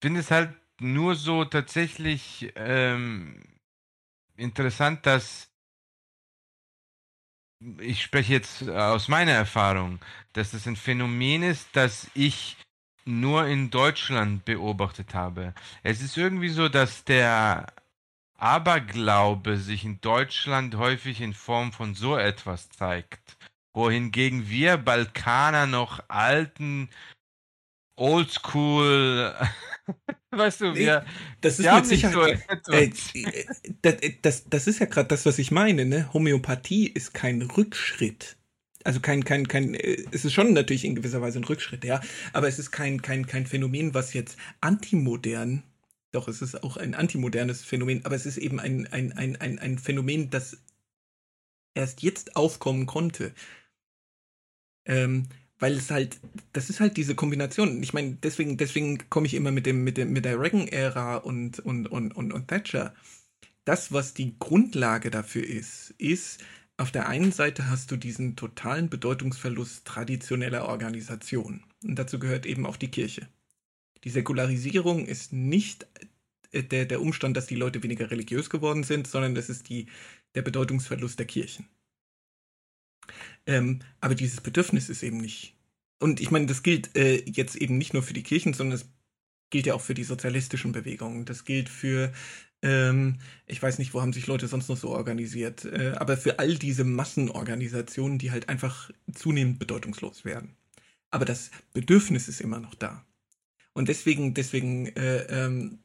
finde 0.00 0.20
es 0.20 0.30
halt 0.30 0.54
nur 0.78 1.16
so 1.16 1.44
tatsächlich 1.44 2.52
ähm, 2.54 3.42
interessant, 4.36 5.04
dass 5.04 5.47
ich 7.78 8.02
spreche 8.02 8.32
jetzt 8.32 8.68
aus 8.68 9.08
meiner 9.08 9.32
Erfahrung, 9.32 9.98
dass 10.32 10.52
das 10.52 10.66
ein 10.66 10.76
Phänomen 10.76 11.42
ist, 11.42 11.68
das 11.72 12.10
ich 12.14 12.56
nur 13.04 13.46
in 13.46 13.70
Deutschland 13.70 14.44
beobachtet 14.44 15.14
habe. 15.14 15.54
Es 15.82 16.02
ist 16.02 16.16
irgendwie 16.16 16.50
so, 16.50 16.68
dass 16.68 17.04
der 17.04 17.66
Aberglaube 18.36 19.56
sich 19.56 19.84
in 19.84 20.00
Deutschland 20.00 20.76
häufig 20.76 21.20
in 21.20 21.34
Form 21.34 21.72
von 21.72 21.94
so 21.94 22.16
etwas 22.16 22.68
zeigt, 22.70 23.36
wohingegen 23.72 24.48
wir 24.48 24.76
Balkaner 24.76 25.66
noch 25.66 26.04
alten 26.08 26.88
Oldschool 27.98 29.34
Weißt 30.30 30.60
du, 30.60 30.74
wir, 30.74 31.04
das 31.40 31.58
ist 31.58 31.64
wir 31.64 31.84
Sicherheit, 31.84 32.42
so 32.62 32.72
äh, 32.72 32.84
äh, 32.84 32.92
das, 33.82 33.96
das, 34.22 34.44
das 34.48 34.66
ist 34.66 34.78
ja 34.78 34.86
gerade 34.86 35.08
das, 35.08 35.24
was 35.26 35.38
ich 35.38 35.50
meine, 35.50 35.84
ne? 35.84 36.12
Homöopathie 36.12 36.86
ist 36.86 37.14
kein 37.14 37.42
Rückschritt. 37.42 38.36
Also 38.84 39.00
kein, 39.00 39.24
kein, 39.24 39.48
kein, 39.48 39.74
äh, 39.74 40.04
es 40.10 40.24
ist 40.24 40.32
schon 40.32 40.52
natürlich 40.52 40.84
in 40.84 40.94
gewisser 40.94 41.20
Weise 41.20 41.38
ein 41.38 41.44
Rückschritt, 41.44 41.84
ja, 41.84 42.00
aber 42.32 42.48
es 42.48 42.58
ist 42.58 42.70
kein, 42.70 43.02
kein, 43.02 43.26
kein 43.26 43.46
Phänomen, 43.46 43.94
was 43.94 44.12
jetzt 44.12 44.38
antimodern, 44.60 45.62
doch 46.12 46.28
es 46.28 46.42
ist 46.42 46.62
auch 46.62 46.76
ein 46.76 46.94
antimodernes 46.94 47.64
Phänomen, 47.64 48.04
aber 48.04 48.14
es 48.14 48.26
ist 48.26 48.38
eben 48.38 48.60
ein, 48.60 48.86
ein, 48.86 49.12
ein, 49.12 49.36
ein, 49.36 49.58
ein 49.58 49.78
Phänomen, 49.78 50.30
das 50.30 50.58
erst 51.74 52.02
jetzt 52.02 52.36
aufkommen 52.36 52.86
konnte. 52.86 53.32
Ähm, 54.84 55.28
weil 55.58 55.74
es 55.74 55.90
halt, 55.90 56.18
das 56.52 56.70
ist 56.70 56.80
halt 56.80 56.96
diese 56.96 57.14
Kombination. 57.14 57.82
Ich 57.82 57.92
meine, 57.92 58.16
deswegen, 58.22 58.56
deswegen 58.56 59.08
komme 59.10 59.26
ich 59.26 59.34
immer 59.34 59.50
mit 59.50 59.66
dem, 59.66 59.84
mit 59.84 59.96
dem, 59.96 60.12
mit 60.12 60.24
der 60.24 60.40
Reagan-Ära 60.40 61.16
und, 61.16 61.58
und, 61.60 61.86
und, 61.88 62.14
und, 62.16 62.32
und 62.32 62.48
Thatcher. 62.48 62.94
Das, 63.64 63.92
was 63.92 64.14
die 64.14 64.38
Grundlage 64.38 65.10
dafür 65.10 65.44
ist, 65.44 65.94
ist, 65.98 66.40
auf 66.76 66.92
der 66.92 67.08
einen 67.08 67.32
Seite 67.32 67.68
hast 67.68 67.90
du 67.90 67.96
diesen 67.96 68.36
totalen 68.36 68.88
Bedeutungsverlust 68.88 69.84
traditioneller 69.84 70.68
Organisationen. 70.68 71.64
Und 71.84 71.98
dazu 71.98 72.20
gehört 72.20 72.46
eben 72.46 72.66
auch 72.66 72.76
die 72.76 72.90
Kirche. 72.90 73.28
Die 74.04 74.10
Säkularisierung 74.10 75.06
ist 75.06 75.32
nicht 75.32 75.86
äh, 76.52 76.62
der, 76.62 76.86
der 76.86 77.02
Umstand, 77.02 77.36
dass 77.36 77.46
die 77.46 77.56
Leute 77.56 77.82
weniger 77.82 78.10
religiös 78.12 78.48
geworden 78.48 78.84
sind, 78.84 79.08
sondern 79.08 79.34
das 79.34 79.48
ist 79.48 79.68
die, 79.68 79.86
der 80.36 80.42
Bedeutungsverlust 80.42 81.18
der 81.18 81.26
Kirchen. 81.26 81.66
Ähm, 83.48 83.80
aber 84.00 84.14
dieses 84.14 84.42
Bedürfnis 84.42 84.90
ist 84.90 85.02
eben 85.02 85.16
nicht. 85.16 85.56
Und 85.98 86.20
ich 86.20 86.30
meine, 86.30 86.46
das 86.46 86.62
gilt 86.62 86.94
äh, 86.96 87.24
jetzt 87.24 87.56
eben 87.56 87.78
nicht 87.78 87.94
nur 87.94 88.02
für 88.02 88.12
die 88.12 88.22
Kirchen, 88.22 88.52
sondern 88.52 88.76
es 88.76 88.86
gilt 89.50 89.66
ja 89.66 89.74
auch 89.74 89.80
für 89.80 89.94
die 89.94 90.04
sozialistischen 90.04 90.70
Bewegungen. 90.70 91.24
Das 91.24 91.46
gilt 91.46 91.70
für, 91.70 92.12
ähm, 92.62 93.16
ich 93.46 93.60
weiß 93.60 93.78
nicht, 93.78 93.94
wo 93.94 94.02
haben 94.02 94.12
sich 94.12 94.26
Leute 94.26 94.46
sonst 94.48 94.68
noch 94.68 94.76
so 94.76 94.90
organisiert, 94.90 95.64
äh, 95.64 95.94
aber 95.96 96.18
für 96.18 96.38
all 96.38 96.56
diese 96.56 96.84
Massenorganisationen, 96.84 98.18
die 98.18 98.30
halt 98.30 98.50
einfach 98.50 98.90
zunehmend 99.12 99.58
bedeutungslos 99.58 100.26
werden. 100.26 100.54
Aber 101.10 101.24
das 101.24 101.50
Bedürfnis 101.72 102.28
ist 102.28 102.42
immer 102.42 102.60
noch 102.60 102.74
da. 102.74 103.06
Und 103.72 103.88
deswegen, 103.88 104.34
deswegen 104.34 104.88
äh, 104.88 105.22
ähm, 105.30 105.78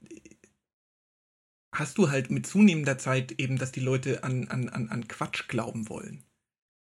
hast 1.72 1.98
du 1.98 2.12
halt 2.12 2.30
mit 2.30 2.46
zunehmender 2.46 2.98
Zeit 2.98 3.32
eben, 3.40 3.58
dass 3.58 3.72
die 3.72 3.80
Leute 3.80 4.26
an, 4.26 4.50
an, 4.50 4.68
an 4.68 5.08
Quatsch 5.08 5.48
glauben 5.48 5.88
wollen. 5.88 6.26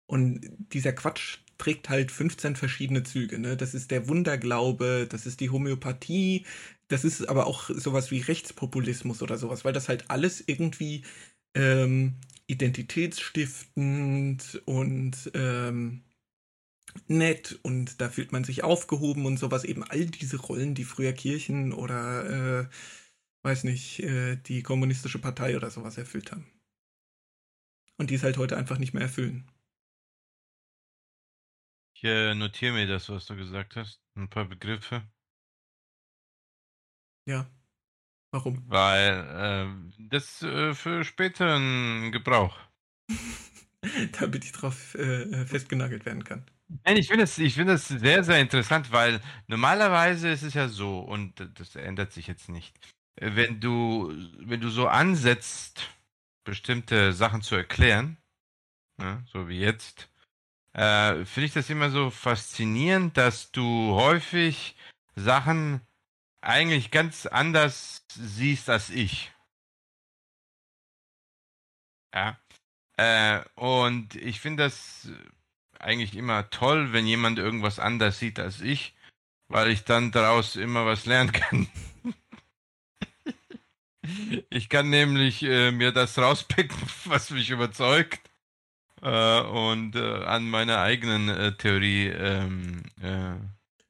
Und 0.06 0.42
dieser 0.74 0.94
Quatsch 0.94 1.40
trägt 1.58 1.90
halt 1.90 2.12
15 2.12 2.56
verschiedene 2.56 3.04
Züge. 3.04 3.40
Ne? 3.40 3.58
Das 3.58 3.74
ist 3.74 3.92
der 3.92 4.08
Wunderglaube, 4.08 5.08
das 5.10 5.26
ist 5.26 5.40
die 5.40 5.50
Homöopathie, 5.50 6.46
das 6.88 7.04
ist 7.06 7.28
aber 7.30 7.48
auch 7.48 7.70
sowas 7.70 8.12
wie 8.12 8.22
Rechtspopulismus 8.22 9.22
oder 9.22 9.38
sowas, 9.38 9.66
weil 9.66 9.74
das 9.74 9.90
halt 9.90 10.10
alles 10.10 10.44
irgendwie 10.46 11.04
ähm, 11.56 12.16
identitätsstiftend 12.48 14.62
und 14.66 15.32
ähm, 15.34 16.04
nett 17.08 17.60
und 17.64 18.02
da 18.02 18.10
fühlt 18.10 18.32
man 18.32 18.44
sich 18.44 18.64
aufgehoben 18.64 19.26
und 19.26 19.38
sowas. 19.38 19.64
Eben 19.64 19.84
all 19.84 20.06
diese 20.06 20.38
Rollen, 20.38 20.76
die 20.76 20.84
früher 20.84 21.14
Kirchen 21.14 21.74
oder, 21.74 22.62
äh, 22.62 22.68
weiß 23.44 23.64
nicht, 23.64 24.00
äh, 24.02 24.38
die 24.38 24.64
kommunistische 24.64 25.20
Partei 25.20 25.58
oder 25.58 25.72
sowas 25.72 25.98
erfüllt 25.98 26.32
haben. 26.32 26.46
Und 27.98 28.10
die 28.10 28.16
es 28.16 28.24
halt 28.24 28.38
heute 28.38 28.58
einfach 28.58 28.80
nicht 28.80 28.94
mehr 28.94 29.04
erfüllen. 29.04 29.46
Ich 32.04 32.10
äh, 32.10 32.36
notiere 32.36 32.74
mir 32.74 32.86
das, 32.86 33.08
was 33.08 33.28
du 33.28 33.36
gesagt 33.38 33.78
hast. 33.78 34.02
Ein 34.18 34.30
paar 34.30 34.44
Begriffe. 34.44 35.04
Ja. 37.26 37.50
Warum? 38.32 38.62
Weil 38.68 39.88
äh, 39.90 39.94
das 40.10 40.42
äh, 40.42 40.74
für 40.74 41.06
späteren 41.06 42.12
Gebrauch. 42.12 42.60
Damit 44.20 44.44
ich 44.44 44.52
drauf 44.52 44.96
äh, 44.96 45.46
festgenagelt 45.46 46.06
werden 46.06 46.26
kann. 46.26 46.44
Nein, 46.84 46.98
ich 46.98 47.08
finde 47.08 47.24
das, 47.24 47.38
ich 47.38 47.54
finde 47.54 47.72
das 47.74 47.88
sehr, 47.88 48.26
sehr 48.26 48.42
interessant, 48.42 48.92
weil 48.92 49.22
normalerweise 49.48 50.28
ist 50.30 50.44
es 50.44 50.56
ja 50.56 50.68
so, 50.68 51.00
und 51.00 51.36
das 51.58 51.78
ändert 51.78 52.12
sich 52.12 52.28
jetzt 52.28 52.50
nicht. 52.50 52.78
Wenn 53.16 53.62
du, 53.62 54.12
wenn 54.40 54.60
du 54.60 54.70
so 54.70 54.90
ansetzt, 54.90 55.90
bestimmte 56.44 57.14
Sachen 57.14 57.42
zu 57.42 57.56
erklären, 57.56 58.18
ne, 58.98 59.24
so 59.32 59.48
wie 59.48 59.60
jetzt, 59.60 60.10
äh, 60.74 61.26
finde 61.26 61.46
ich 61.46 61.54
das 61.54 61.70
immer 61.70 61.92
so 61.92 62.10
faszinierend, 62.10 63.18
dass 63.18 63.52
du 63.52 63.94
häufig 63.94 64.76
Sachen 65.16 65.82
eigentlich 66.42 66.92
ganz 66.92 67.26
anders 67.26 68.06
siehst 68.10 68.70
als 68.70 68.90
ich. 68.90 69.32
Ja. 72.14 72.38
Äh, 72.98 73.42
und 73.56 74.16
ich 74.16 74.40
finde 74.40 74.64
das 74.64 75.10
eigentlich 75.80 76.16
immer 76.16 76.50
toll, 76.50 76.94
wenn 76.94 77.06
jemand 77.06 77.40
irgendwas 77.40 77.80
anders 77.80 78.20
sieht 78.20 78.40
als 78.40 78.62
ich, 78.62 78.96
weil 79.50 79.70
ich 79.70 79.84
dann 79.84 80.12
daraus 80.12 80.56
immer 80.56 80.86
was 80.86 81.06
lernen 81.06 81.32
kann. 81.32 81.68
ich 84.50 84.70
kann 84.70 84.90
nämlich 84.90 85.44
äh, 85.44 85.72
mir 85.72 85.92
das 85.92 86.18
rauspicken, 86.18 86.78
was 87.06 87.30
mich 87.30 87.52
überzeugt 87.52 88.33
äh, 89.04 89.42
und 89.42 89.96
äh, 89.96 90.00
an 90.00 90.50
meiner 90.50 90.80
eigenen 90.80 91.30
äh, 91.30 91.56
Theorie. 91.58 92.08
Ähm, 92.08 92.84
äh, 93.02 93.36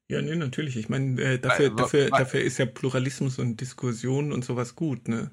ja, 0.08 0.20
nee, 0.20 0.34
natürlich. 0.34 0.76
Ich 0.76 0.88
meine, 0.88 1.20
äh, 1.20 1.38
dafür, 1.38 1.70
dafür, 1.70 2.10
dafür 2.10 2.40
ist 2.40 2.58
ja 2.58 2.66
Pluralismus 2.66 3.38
und 3.38 3.60
Diskussion 3.60 4.32
und 4.32 4.44
sowas 4.44 4.74
gut, 4.74 5.08
ne? 5.08 5.30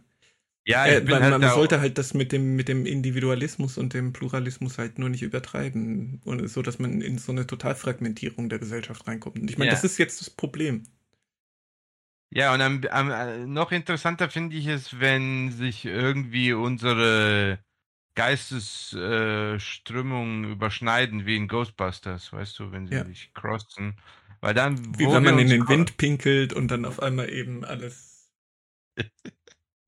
Ja, 0.65 0.86
äh, 0.86 1.01
man, 1.03 1.23
halt 1.23 1.39
man 1.39 1.49
sollte 1.49 1.82
halt 1.82 1.97
das 1.97 2.13
mit 2.13 2.32
dem, 2.32 2.55
mit 2.55 2.67
dem 2.67 2.86
Individualismus 2.86 3.79
und 3.79 3.95
dem 3.95 4.13
Pluralismus 4.13 4.77
halt 4.77 4.99
nur 4.99 5.09
nicht 5.09 5.23
übertreiben. 5.23 6.21
Und 6.23 6.47
so, 6.47 6.61
dass 6.61 6.77
man 6.77 7.01
in 7.01 7.17
so 7.17 7.32
eine 7.32 7.47
Totalfragmentierung 7.47 8.47
der 8.47 8.59
Gesellschaft 8.59 9.07
reinkommt. 9.07 9.39
Und 9.39 9.49
ich 9.49 9.57
meine, 9.57 9.69
ja. 9.69 9.75
das 9.75 9.84
ist 9.84 9.97
jetzt 9.97 10.21
das 10.21 10.29
Problem. 10.29 10.84
Ja, 12.34 12.53
und 12.53 12.61
am, 12.61 12.82
am, 12.91 13.11
äh, 13.11 13.45
noch 13.45 13.71
interessanter 13.71 14.29
finde 14.29 14.55
ich 14.55 14.67
es, 14.67 14.99
wenn 14.99 15.51
sich 15.51 15.86
irgendwie 15.86 16.53
unsere 16.53 17.59
Geistesströmungen 18.16 20.45
äh, 20.45 20.51
überschneiden, 20.51 21.26
wie 21.26 21.38
in 21.38 21.47
Ghostbusters, 21.47 22.34
weißt 22.34 22.59
du, 22.59 22.72
wenn 22.72 22.86
sie 22.88 22.95
ja. 22.95 23.05
sich 23.05 23.34
crossen. 23.34 23.95
Weil 24.41 24.53
dann. 24.53 24.99
Wie 24.99 25.07
wenn 25.07 25.24
man 25.24 25.39
in 25.39 25.49
den 25.49 25.68
Wind 25.68 25.97
pinkelt 25.97 26.53
und 26.53 26.70
dann 26.70 26.86
auf 26.86 27.01
einmal 27.01 27.30
eben 27.30 27.64
alles. 27.64 28.30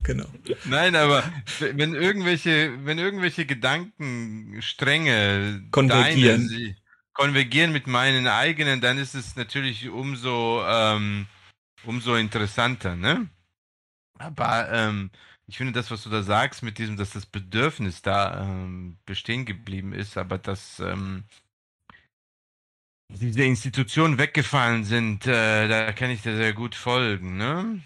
Genau. 0.04 0.26
Nein, 0.66 0.96
aber 0.98 1.24
wenn 1.60 1.96
irgendwelche, 1.96 2.86
wenn 2.86 3.00
irgendwelche 3.00 3.46
Gedankenstränge 3.46 5.64
konvergieren. 5.72 6.50
Deine, 6.50 6.76
konvergieren 7.14 7.72
mit 7.72 7.88
meinen 7.88 8.28
eigenen, 8.28 8.82
dann 8.82 8.98
ist 8.98 9.16
es 9.16 9.36
natürlich 9.36 9.90
umso, 9.90 10.64
ähm, 10.68 11.28
umso 11.86 12.16
interessanter, 12.16 12.96
ne? 12.96 13.30
Aber 14.18 14.70
ähm, 14.72 15.12
ich 15.54 15.58
finde 15.58 15.74
das, 15.74 15.91
was 15.91 16.01
du 16.01 16.10
da 16.10 16.24
sagst, 16.24 16.64
mit 16.64 16.80
diesem, 16.80 16.97
dass 16.97 17.12
das 17.12 17.28
Bedürfnis 17.28 18.01
da 18.01 18.41
ähm, 18.41 18.97
bestehen 19.06 19.45
geblieben 19.45 19.93
ist, 19.93 20.18
aber 20.18 20.39
dass 20.39 20.80
ähm, 20.80 21.26
diese 23.08 23.43
Institutionen 23.43 24.18
weggefallen 24.18 24.84
sind, 24.84 25.28
äh, 25.28 25.68
da 25.68 25.91
kann 25.91 26.10
ich 26.10 26.24
dir 26.24 26.36
sehr 26.36 26.54
gut 26.54 26.74
folgen, 26.74 27.38
ne? 27.38 27.84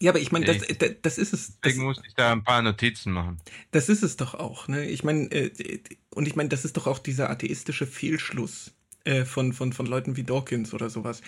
Ja, 0.00 0.10
aber 0.10 0.18
ich 0.18 0.32
meine, 0.32 0.46
das, 0.46 0.66
das, 1.02 1.16
ist 1.16 1.32
es. 1.32 1.60
Deswegen 1.60 1.84
muss 1.84 2.02
ich 2.04 2.14
da 2.14 2.32
ein 2.32 2.42
paar 2.42 2.60
Notizen 2.60 3.12
machen. 3.12 3.40
Das 3.70 3.88
ist 3.88 4.02
es 4.02 4.16
doch 4.16 4.34
auch, 4.34 4.66
ne? 4.66 4.84
Ich 4.84 5.04
meine, 5.04 5.30
äh, 5.30 5.78
und 6.10 6.26
ich 6.26 6.34
meine, 6.34 6.48
das 6.48 6.64
ist 6.64 6.76
doch 6.76 6.88
auch 6.88 6.98
dieser 6.98 7.30
atheistische 7.30 7.86
Fehlschluss 7.86 8.74
äh, 9.04 9.24
von, 9.24 9.52
von, 9.52 9.72
von 9.72 9.86
Leuten 9.86 10.16
wie 10.16 10.24
Dawkins 10.24 10.74
oder 10.74 10.90
sowas. 10.90 11.20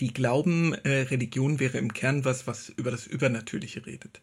Die 0.00 0.14
glauben, 0.14 0.72
äh, 0.72 1.02
Religion 1.02 1.60
wäre 1.60 1.76
im 1.76 1.92
Kern 1.92 2.24
was, 2.24 2.46
was 2.46 2.70
über 2.70 2.90
das 2.90 3.06
Übernatürliche 3.06 3.84
redet. 3.84 4.22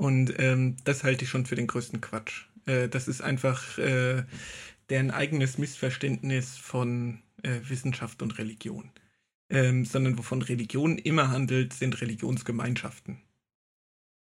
Und 0.00 0.34
ähm, 0.38 0.76
das 0.84 1.04
halte 1.04 1.24
ich 1.24 1.30
schon 1.30 1.46
für 1.46 1.56
den 1.56 1.66
größten 1.66 2.00
Quatsch. 2.00 2.46
Äh, 2.66 2.88
das 2.88 3.08
ist 3.08 3.20
einfach 3.20 3.78
äh, 3.78 4.24
deren 4.88 5.10
eigenes 5.10 5.58
Missverständnis 5.58 6.56
von 6.56 7.22
äh, 7.42 7.60
Wissenschaft 7.68 8.22
und 8.22 8.38
Religion 8.38 8.90
ähm, 9.50 9.84
sondern 9.84 10.16
wovon 10.18 10.42
Religion 10.42 10.96
immer 10.96 11.28
handelt, 11.28 11.72
sind 11.72 12.00
Religionsgemeinschaften. 12.00 13.20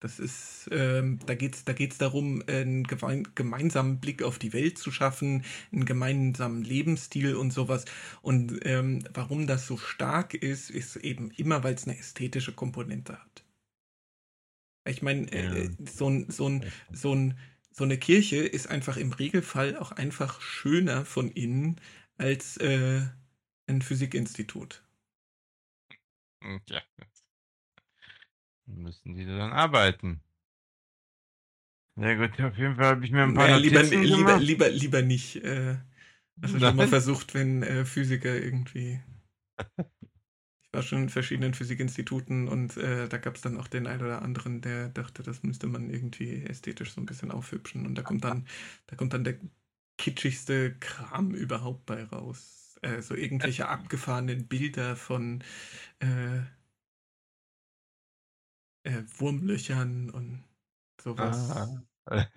Das 0.01 0.19
ist, 0.19 0.67
ähm, 0.71 1.19
da 1.25 1.33
geht 1.33 1.55
es 1.55 1.63
da 1.63 1.71
geht's 1.71 1.97
darum, 1.97 2.43
einen 2.47 2.83
gemeinsamen 2.83 4.01
Blick 4.01 4.21
auf 4.21 4.37
die 4.37 4.51
Welt 4.51 4.77
zu 4.77 4.91
schaffen, 4.91 5.45
einen 5.71 5.85
gemeinsamen 5.85 6.61
Lebensstil 6.61 7.37
und 7.37 7.53
sowas. 7.53 7.85
Und 8.21 8.59
ähm, 8.65 9.07
warum 9.13 9.47
das 9.47 9.65
so 9.65 9.77
stark 9.77 10.33
ist, 10.33 10.69
ist 10.69 10.97
eben 10.97 11.31
immer, 11.31 11.63
weil 11.63 11.75
es 11.75 11.85
eine 11.85 11.97
ästhetische 11.97 12.51
Komponente 12.51 13.13
hat. 13.13 13.42
Ich 14.85 15.01
meine, 15.01 15.31
äh, 15.31 15.69
so, 15.85 16.09
ein, 16.09 16.29
so, 16.29 16.49
ein, 16.49 16.65
so, 16.91 17.13
ein, 17.13 17.37
so 17.71 17.83
eine 17.83 17.97
Kirche 17.97 18.37
ist 18.37 18.67
einfach 18.67 18.97
im 18.97 19.13
Regelfall 19.13 19.77
auch 19.77 19.91
einfach 19.91 20.41
schöner 20.41 21.05
von 21.05 21.31
innen 21.31 21.79
als 22.17 22.57
äh, 22.57 23.01
ein 23.67 23.81
Physikinstitut. 23.81 24.83
Hm, 26.41 26.59
ja. 26.67 26.81
Müssen 28.65 29.15
die 29.15 29.25
dann 29.25 29.51
arbeiten. 29.51 30.21
Ja 31.95 32.15
gut, 32.15 32.41
auf 32.41 32.57
jeden 32.57 32.75
Fall 32.75 32.85
habe 32.85 33.05
ich 33.05 33.11
mir 33.11 33.23
ein 33.23 33.33
paar 33.33 33.47
naja, 33.47 33.57
lieber, 33.57 33.83
lieber, 33.83 34.37
lieber, 34.39 34.69
lieber 34.69 35.01
nicht. 35.01 35.35
Äh, 35.37 35.77
hast 36.41 36.55
du 36.55 36.59
schon 36.59 36.75
mal 36.75 36.87
versucht, 36.87 37.33
wenn 37.33 37.61
äh, 37.63 37.85
Physiker 37.85 38.33
irgendwie. 38.35 38.99
war 40.73 40.81
schon 40.81 41.03
in 41.03 41.09
verschiedenen 41.09 41.53
Physikinstituten 41.53 42.47
und 42.47 42.77
äh, 42.77 43.07
da 43.07 43.17
gab 43.17 43.35
es 43.35 43.41
dann 43.41 43.57
auch 43.57 43.67
den 43.67 43.87
einen 43.87 44.01
oder 44.01 44.21
anderen, 44.21 44.61
der 44.61 44.89
dachte, 44.89 45.23
das 45.23 45.43
müsste 45.43 45.67
man 45.67 45.89
irgendwie 45.89 46.43
ästhetisch 46.43 46.93
so 46.93 47.01
ein 47.01 47.05
bisschen 47.05 47.31
aufhübschen. 47.31 47.85
Und 47.85 47.95
da 47.95 48.01
kommt 48.01 48.23
dann, 48.23 48.47
da 48.87 48.95
kommt 48.95 49.13
dann 49.13 49.23
der 49.23 49.37
kitschigste 49.97 50.75
Kram 50.79 51.35
überhaupt 51.35 51.85
bei 51.85 52.03
raus 52.03 52.77
äh, 52.81 53.01
so 53.01 53.15
irgendwelche 53.15 53.67
abgefahrenen 53.67 54.47
Bilder 54.47 54.95
von 54.95 55.43
äh, 55.99 56.39
äh, 58.83 59.03
Wurmlöchern 59.17 60.09
und 60.09 60.43
sowas. 61.01 61.51
Ah. 61.51 61.83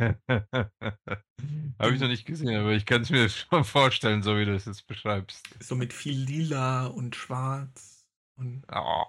Habe 1.78 1.94
ich 1.94 2.00
noch 2.00 2.08
nicht 2.08 2.24
gesehen, 2.24 2.56
aber 2.56 2.72
ich 2.72 2.86
kann 2.86 3.02
es 3.02 3.10
mir 3.10 3.28
schon 3.30 3.64
vorstellen, 3.64 4.22
so 4.22 4.36
wie 4.36 4.44
du 4.44 4.54
es 4.54 4.66
jetzt 4.66 4.86
beschreibst. 4.86 5.44
So 5.60 5.74
mit 5.74 5.92
viel 5.92 6.18
Lila 6.18 6.86
und 6.86 7.16
Schwarz 7.16 7.95
und 8.36 8.64
oh. 8.72 9.04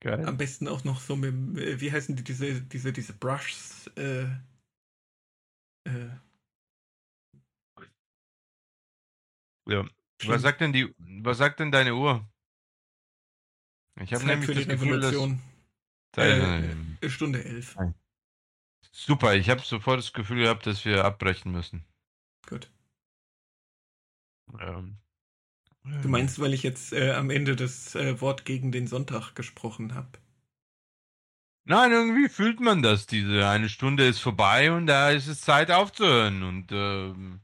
Geil. 0.00 0.24
am 0.26 0.36
besten 0.36 0.68
auch 0.68 0.84
noch 0.84 1.00
so 1.00 1.16
mit, 1.16 1.58
äh, 1.58 1.80
wie 1.80 1.90
heißen 1.90 2.16
die, 2.16 2.24
diese, 2.24 2.60
diese, 2.62 2.92
diese 2.92 3.12
Brushs, 3.14 3.86
äh, 3.96 4.24
äh, 5.84 6.10
Ja. 9.68 9.84
Was 10.24 10.42
sagt 10.42 10.60
denn 10.60 10.72
die, 10.72 10.94
was 10.98 11.38
sagt 11.38 11.60
denn 11.60 11.72
deine 11.72 11.94
Uhr? 11.94 12.26
Ich 14.00 14.12
habe 14.14 14.24
nämlich 14.24 14.48
das 14.54 14.68
Gefühl, 14.68 15.00
dass 15.00 15.14
äh, 16.16 16.70
äh, 17.00 17.10
Stunde 17.10 17.44
elf. 17.44 17.76
Super, 18.92 19.34
ich 19.34 19.50
habe 19.50 19.60
sofort 19.60 19.98
das 19.98 20.12
Gefühl 20.12 20.44
gehabt, 20.44 20.66
dass 20.66 20.84
wir 20.84 21.04
abbrechen 21.04 21.52
müssen. 21.52 21.84
Gut. 22.48 22.70
Ähm, 24.58 24.98
du 26.02 26.08
meinst, 26.08 26.38
weil 26.40 26.54
ich 26.54 26.62
jetzt 26.62 26.92
äh, 26.92 27.12
am 27.12 27.30
Ende 27.30 27.56
das 27.56 27.94
äh, 27.94 28.20
Wort 28.20 28.44
gegen 28.44 28.72
den 28.72 28.86
Sonntag 28.86 29.34
gesprochen 29.34 29.94
habe? 29.94 30.18
Nein, 31.64 31.90
irgendwie 31.90 32.28
fühlt 32.28 32.60
man 32.60 32.82
das. 32.82 33.06
Diese 33.06 33.48
eine 33.48 33.68
Stunde 33.68 34.06
ist 34.06 34.20
vorbei 34.20 34.70
und 34.70 34.86
da 34.86 35.10
ist 35.10 35.26
es 35.26 35.40
Zeit 35.40 35.70
aufzuhören. 35.72 36.44
Und 36.44 36.70
ähm, 36.70 37.40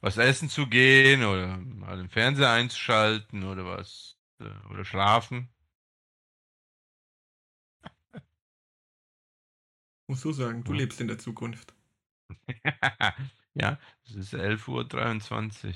was 0.00 0.16
essen 0.18 0.48
zu 0.50 0.66
gehen 0.68 1.24
oder 1.24 1.56
mal 1.56 1.96
den 1.96 2.10
Fernseher 2.10 2.50
einzuschalten 2.50 3.42
oder 3.42 3.64
was 3.64 4.18
äh, 4.38 4.50
oder 4.70 4.84
schlafen. 4.84 5.48
Musst 10.08 10.24
du 10.24 10.32
sagen, 10.32 10.62
du 10.62 10.72
ja. 10.72 10.78
lebst 10.80 11.00
in 11.00 11.08
der 11.08 11.18
Zukunft. 11.18 11.74
ja, 13.54 13.78
es 14.04 14.14
ist 14.14 14.34
11.23 14.34 15.68
Uhr. 15.68 15.74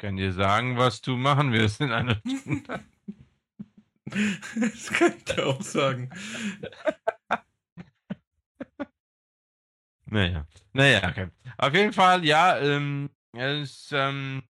Kann 0.00 0.16
dir 0.16 0.32
sagen, 0.32 0.78
was 0.78 1.02
du 1.02 1.16
machen 1.16 1.52
wirst 1.52 1.80
in 1.80 1.92
einer 1.92 2.14
Stunde. 2.26 2.84
das 4.06 4.90
kann 4.90 5.12
ich 5.16 5.24
dir 5.24 5.46
auch 5.46 5.62
sagen. 5.62 6.10
Naja, 10.06 10.46
naja, 10.72 11.08
okay. 11.08 11.28
Auf 11.58 11.74
jeden 11.74 11.92
Fall, 11.92 12.24
ja, 12.24 12.58
ähm, 12.58 13.10
es 13.32 13.90
ähm, 13.92 14.42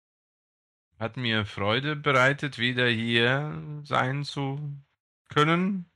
hat 0.98 1.16
mir 1.16 1.46
Freude 1.46 1.96
bereitet, 1.96 2.58
wieder 2.58 2.86
hier 2.86 3.60
sein 3.84 4.24
zu 4.24 4.60
können. 5.30 5.90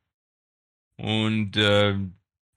Und 0.97 1.57
äh, 1.59 1.99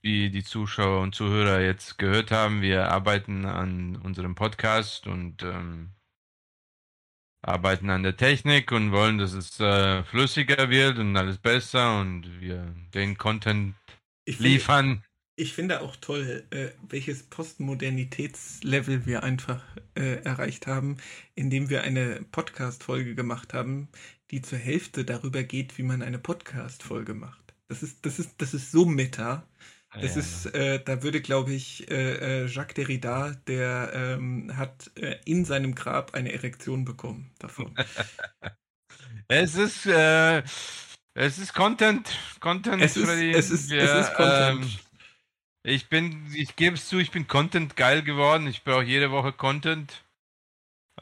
wie 0.00 0.30
die 0.30 0.44
Zuschauer 0.44 1.02
und 1.02 1.14
Zuhörer 1.14 1.60
jetzt 1.60 1.98
gehört 1.98 2.30
haben, 2.30 2.62
wir 2.62 2.90
arbeiten 2.90 3.44
an 3.44 3.96
unserem 3.96 4.34
Podcast 4.34 5.06
und 5.06 5.42
ähm, 5.42 5.95
arbeiten 7.42 7.90
an 7.90 8.02
der 8.02 8.16
Technik 8.16 8.72
und 8.72 8.92
wollen, 8.92 9.18
dass 9.18 9.32
es 9.32 9.60
äh, 9.60 10.02
flüssiger 10.04 10.70
wird 10.70 10.98
und 10.98 11.16
alles 11.16 11.38
besser 11.38 12.00
und 12.00 12.40
wir 12.40 12.74
den 12.94 13.16
Content 13.16 13.74
Ich 14.24 14.38
liefern. 14.38 15.02
Ich 15.38 15.52
finde 15.52 15.82
auch 15.82 15.96
toll, 15.96 16.44
äh, 16.50 16.68
welches 16.88 17.24
Postmodernitätslevel 17.24 19.04
wir 19.04 19.22
einfach 19.22 19.62
äh, 19.94 20.22
erreicht 20.24 20.66
haben, 20.66 20.96
indem 21.34 21.68
wir 21.68 21.82
eine 21.82 22.24
Podcast-Folge 22.32 23.14
gemacht 23.14 23.52
haben, 23.52 23.88
die 24.30 24.40
zur 24.40 24.58
Hälfte 24.58 25.04
darüber 25.04 25.42
geht, 25.42 25.76
wie 25.76 25.82
man 25.82 26.00
eine 26.00 26.18
Podcast-Folge 26.18 27.12
macht. 27.12 27.54
Das 27.68 27.82
ist, 27.82 28.06
das 28.06 28.18
ist, 28.18 28.30
das 28.38 28.54
ist 28.54 28.72
so 28.72 28.86
meta. 28.86 29.46
Das 30.00 30.14
Ja. 30.14 30.20
ist, 30.20 30.46
äh, 30.54 30.82
da 30.84 31.02
würde, 31.02 31.20
glaube 31.22 31.52
ich, 31.54 31.90
äh, 31.90 32.42
äh, 32.44 32.46
Jacques 32.46 32.74
Derrida, 32.74 33.32
der 33.46 33.92
ähm, 33.94 34.56
hat 34.56 34.90
äh, 34.96 35.18
in 35.24 35.44
seinem 35.44 35.74
Grab 35.74 36.14
eine 36.14 36.32
Erektion 36.32 36.84
bekommen 36.84 37.32
davon. 37.38 37.74
Es 39.28 39.56
ist, 39.56 39.86
äh, 39.86 40.42
es 41.14 41.38
ist 41.38 41.52
Content, 41.54 42.08
Content, 42.40 42.80
Es 42.82 42.96
ist- 42.96 43.04
Freddy. 43.06 43.32
es 43.32 43.50
ist- 43.50 43.70
Wir, 43.70 43.82
es 43.82 44.08
ist 44.08 44.14
Content. 44.14 44.64
Ähm, 44.64 44.78
ich 45.64 45.88
bin, 45.88 46.32
ich 46.32 46.54
gebe 46.54 46.76
es 46.76 46.86
zu, 46.88 46.98
ich 46.98 47.10
bin 47.10 47.26
Content 47.26 47.74
geil 47.76 48.02
geworden. 48.02 48.46
Ich 48.46 48.62
brauche 48.62 48.84
jede 48.84 49.10
Woche 49.10 49.32
Content. 49.32 50.04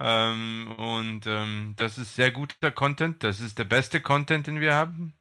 Ähm, 0.00 0.72
und 0.78 1.26
ähm, 1.26 1.74
das 1.76 1.98
ist 1.98 2.14
sehr 2.16 2.30
guter 2.30 2.70
Content. 2.70 3.22
Das 3.22 3.40
ist 3.40 3.58
der 3.58 3.64
beste 3.64 4.00
Content, 4.00 4.46
den 4.46 4.60
wir 4.60 4.74
haben. 4.74 5.14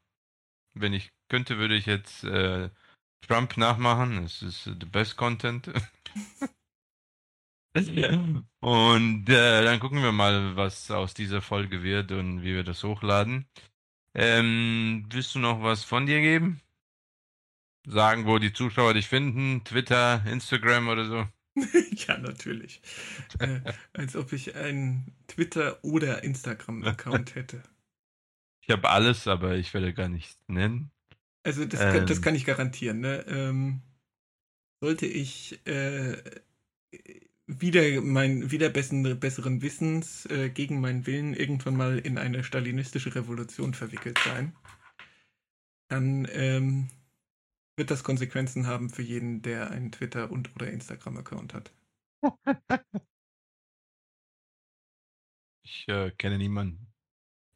Wenn 0.73 0.93
ich 0.93 1.11
könnte, 1.29 1.57
würde 1.57 1.75
ich 1.75 1.85
jetzt 1.85 2.23
äh, 2.23 2.69
Trump 3.27 3.57
nachmachen. 3.57 4.23
Es 4.23 4.41
ist 4.41 4.67
äh, 4.67 4.75
the 4.79 4.85
best 4.85 5.17
Content. 5.17 5.71
Und 8.59 9.29
äh, 9.29 9.63
dann 9.63 9.79
gucken 9.79 10.03
wir 10.03 10.11
mal, 10.11 10.55
was 10.55 10.91
aus 10.91 11.15
dieser 11.15 11.41
Folge 11.41 11.81
wird 11.81 12.11
und 12.11 12.43
wie 12.43 12.53
wir 12.53 12.63
das 12.63 12.83
hochladen. 12.83 13.47
Ähm, 14.13 15.07
willst 15.09 15.33
du 15.33 15.39
noch 15.39 15.63
was 15.63 15.83
von 15.83 16.05
dir 16.05 16.21
geben? 16.21 16.61
Sagen, 17.87 18.27
wo 18.27 18.37
die 18.37 18.53
Zuschauer 18.53 18.93
dich 18.93 19.07
finden? 19.07 19.63
Twitter, 19.63 20.23
Instagram 20.27 20.87
oder 20.87 21.05
so? 21.05 21.27
ja, 22.07 22.17
natürlich. 22.19 22.81
Äh, 23.39 23.61
als 23.93 24.15
ob 24.15 24.33
ich 24.33 24.55
einen 24.55 25.11
Twitter- 25.27 25.83
oder 25.83 26.23
Instagram-Account 26.23 27.33
hätte. 27.35 27.63
Ich 28.61 28.69
habe 28.69 28.89
alles, 28.89 29.27
aber 29.27 29.55
ich 29.55 29.73
werde 29.73 29.93
gar 29.93 30.09
nichts 30.09 30.39
nennen. 30.47 30.92
Also 31.43 31.65
das, 31.65 31.87
kann, 31.87 32.05
das 32.05 32.21
Ähm. 32.21 32.21
kann 32.21 32.35
ich 32.35 32.45
garantieren. 32.45 33.01
Ne? 33.01 33.25
Ähm, 33.27 33.81
sollte 34.81 35.05
ich 35.05 35.65
äh, 35.65 36.17
wieder 37.47 38.01
mein 38.01 38.51
wieder 38.51 38.69
besseren, 38.69 39.19
besseren 39.19 39.61
Wissens 39.61 40.25
äh, 40.27 40.49
gegen 40.49 40.79
meinen 40.81 41.05
Willen 41.07 41.33
irgendwann 41.33 41.75
mal 41.75 41.99
in 41.99 42.17
eine 42.17 42.43
stalinistische 42.43 43.15
Revolution 43.15 43.73
verwickelt 43.73 44.19
sein, 44.19 44.53
dann 45.87 46.27
ähm, 46.31 46.89
wird 47.77 47.91
das 47.91 48.03
Konsequenzen 48.03 48.67
haben 48.67 48.89
für 48.89 49.03
jeden, 49.03 49.41
der 49.43 49.71
einen 49.71 49.91
Twitter 49.91 50.31
und 50.31 50.55
oder 50.55 50.69
Instagram-Account 50.71 51.53
hat. 51.53 51.73
Ich 55.63 55.85
äh, 55.89 56.11
kenne 56.11 56.37
niemanden. 56.37 56.92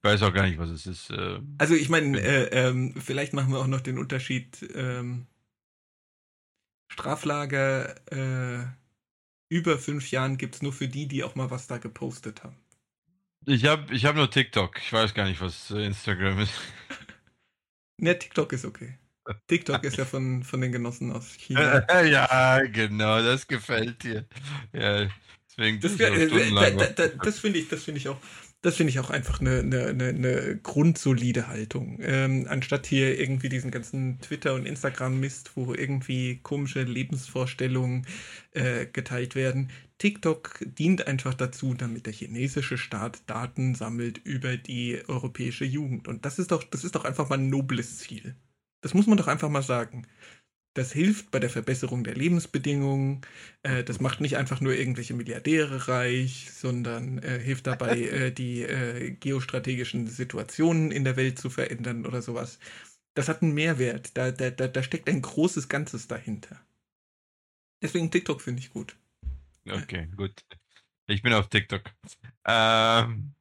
Ich 0.04 0.10
weiß 0.10 0.22
auch 0.24 0.34
gar 0.34 0.46
nicht, 0.48 0.58
was 0.58 0.70
es 0.70 0.86
ist. 0.88 1.10
Äh, 1.12 1.40
Also 1.60 1.76
ich 1.76 1.90
meine, 1.90 2.20
äh, 2.20 2.46
ähm, 2.70 2.94
vielleicht 3.00 3.34
machen 3.34 3.52
wir 3.52 3.60
auch 3.60 3.68
noch 3.68 3.82
den 3.82 3.98
Unterschied 4.00 4.68
ähm, 4.76 5.28
Straflager 6.90 7.96
äh, 8.12 8.66
über 9.50 9.80
fünf 9.80 10.12
Jahren 10.12 10.38
gibt 10.38 10.56
es 10.56 10.62
nur 10.64 10.74
für 10.74 10.88
die, 10.90 11.08
die 11.08 11.24
auch 11.24 11.36
mal 11.36 11.52
was 11.52 11.68
da 11.68 11.78
gepostet 11.80 12.44
haben. 12.44 12.58
ich 13.46 13.66
habe 13.66 13.94
ich 13.94 14.06
hab 14.06 14.16
nur 14.16 14.30
TikTok. 14.30 14.78
Ich 14.80 14.94
weiß 14.94 15.14
gar 15.14 15.26
nicht, 15.26 15.42
was 15.42 15.72
äh, 15.72 15.86
Instagram 15.86 16.40
ist. 16.40 16.54
Ne, 18.00 18.18
TikTok 18.18 18.54
ist 18.54 18.66
okay. 18.66 18.98
TikTok 19.48 19.84
ist 19.84 19.98
ja 19.98 20.06
von, 20.06 20.44
von 20.44 20.62
den 20.62 20.72
Genossen 20.72 21.12
aus 21.12 21.34
China. 21.34 21.84
ja, 22.06 22.60
genau, 22.68 23.22
das 23.22 23.48
gefällt 23.48 24.04
dir. 24.04 24.26
Ja, 24.74 25.08
deswegen 25.50 25.80
Das, 25.80 25.94
auch 26.02 26.18
äh, 26.18 26.30
da, 26.30 26.30
stundenlang 26.30 26.78
da, 26.78 26.86
auf 26.86 26.94
da, 26.94 27.08
TikTok. 27.10 27.22
das 27.24 27.40
finde 27.40 27.60
ich, 27.60 27.68
das 27.68 27.84
finde 27.84 28.00
ich 28.00 28.08
auch, 28.10 28.20
das 28.68 28.76
finde 28.76 28.92
ich 28.92 29.00
auch 29.00 29.10
einfach 29.10 29.40
eine, 29.40 29.60
eine, 29.60 29.86
eine, 29.86 30.08
eine 30.10 30.60
grundsolide 30.62 31.48
Haltung. 31.48 32.00
Ähm, 32.02 32.48
anstatt 32.50 32.86
hier 32.86 33.18
irgendwie 33.18 33.48
diesen 33.48 33.72
ganzen 33.72 34.20
Twitter- 34.20 34.56
und 34.56 34.66
Instagram-Mist, 34.66 35.52
wo 35.56 35.74
irgendwie 35.74 36.40
komische 36.44 36.84
Lebensvorstellungen 36.84 38.06
äh, 38.52 38.86
geteilt 38.86 39.36
werden. 39.36 39.70
TikTok 40.00 40.60
dient 40.66 41.08
einfach 41.08 41.34
dazu, 41.34 41.76
damit 41.76 42.08
der 42.08 42.14
chinesische 42.14 42.78
Staat 42.78 43.22
Daten 43.28 43.74
sammelt 43.74 44.18
über 44.26 44.58
die 44.58 45.02
europäische 45.08 45.64
Jugend. 45.64 46.10
Und 46.10 46.26
das 46.26 46.38
ist 46.38 46.52
doch, 46.52 46.66
das 46.66 46.84
ist 46.84 46.94
doch 46.96 47.06
einfach 47.06 47.30
mal 47.30 47.40
ein 47.40 47.50
nobles 47.50 48.00
Ziel. 48.00 48.36
Das 48.82 48.94
muss 48.94 49.08
man 49.08 49.18
doch 49.18 49.28
einfach 49.28 49.50
mal 49.50 49.64
sagen. 49.64 50.06
Das 50.78 50.92
hilft 50.92 51.32
bei 51.32 51.40
der 51.40 51.50
Verbesserung 51.50 52.04
der 52.04 52.14
Lebensbedingungen. 52.14 53.22
Äh, 53.64 53.84
das 53.84 54.00
macht 54.00 54.22
nicht 54.22 54.38
einfach 54.38 54.62
nur 54.62 54.76
irgendwelche 54.76 55.16
Milliardäre 55.16 55.88
reich, 55.88 56.52
sondern 56.52 57.18
äh, 57.18 57.40
hilft 57.40 57.66
dabei, 57.66 58.00
äh, 58.00 58.32
die 58.32 58.62
äh, 58.62 59.10
geostrategischen 59.10 60.06
Situationen 60.06 60.92
in 60.92 61.04
der 61.04 61.16
Welt 61.16 61.40
zu 61.40 61.50
verändern 61.50 62.06
oder 62.06 62.22
sowas. 62.22 62.60
Das 63.16 63.28
hat 63.28 63.42
einen 63.42 63.56
Mehrwert. 63.56 64.16
Da, 64.16 64.30
da, 64.30 64.52
da, 64.52 64.68
da 64.68 64.84
steckt 64.84 65.10
ein 65.10 65.24
großes 65.24 65.68
Ganzes 65.68 66.08
dahinter. 66.08 66.62
Deswegen 67.82 68.12
TikTok 68.12 68.40
finde 68.40 68.60
ich 68.60 68.70
gut. 68.70 68.96
Okay, 69.68 70.12
gut. 70.16 70.46
Ich 71.08 71.24
bin 71.24 71.34
auf 71.34 71.50
TikTok. 71.50 71.92
Ähm, 72.46 73.34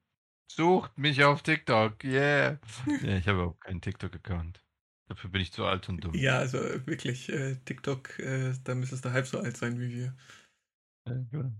sucht 0.51 0.97
mich 0.97 1.23
auf 1.23 1.43
TikTok, 1.43 2.03
yeah. 2.03 2.59
Ja, 3.03 3.19
ich 3.19 3.29
habe 3.29 3.43
auch 3.43 3.61
keinen 3.61 3.83
TikTok-Account. 3.83 4.63
Dafür 5.09 5.31
bin 5.31 5.41
ich 5.41 5.53
zu 5.53 5.65
alt 5.65 5.89
und 5.89 6.05
dumm. 6.05 6.15
Ja, 6.15 6.39
also 6.39 6.59
äh, 6.59 6.85
wirklich, 6.87 7.28
äh, 7.28 7.57
TikTok, 7.65 8.19
äh, 8.19 8.53
da 8.65 8.74
müsstest 8.74 9.05
du 9.05 9.12
halb 9.12 9.27
so 9.27 9.39
alt 9.39 9.57
sein 9.57 9.78
wie 9.81 9.91
wir. 9.91 10.16
Ja, 11.07 11.15
gut. 11.31 11.53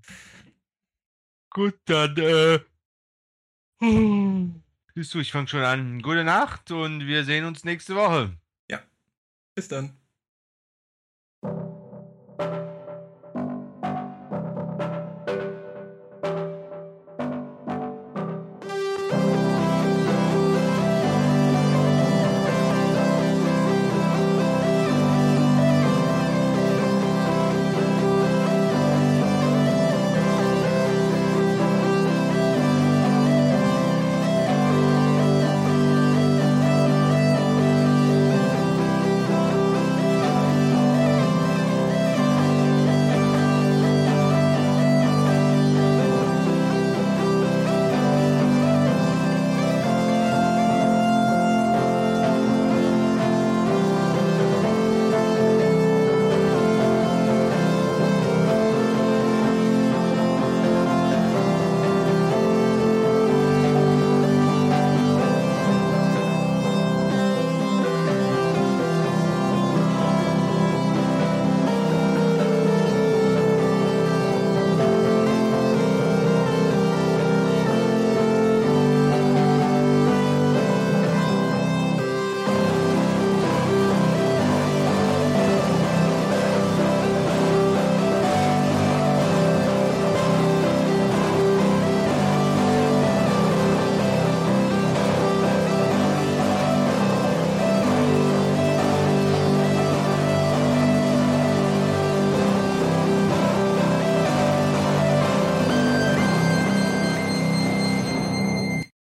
Gut, 1.51 1.78
dann, 1.85 2.16
äh. 2.16 2.59
Siehst 4.94 5.14
du, 5.14 5.20
ich 5.20 5.31
fange 5.31 5.48
schon 5.48 5.62
an. 5.62 6.02
Gute 6.02 6.24
Nacht 6.24 6.70
und 6.70 7.06
wir 7.06 7.24
sehen 7.24 7.44
uns 7.44 7.64
nächste 7.64 7.94
Woche. 7.94 8.36
Bis 9.56 9.68
dann. 9.68 9.97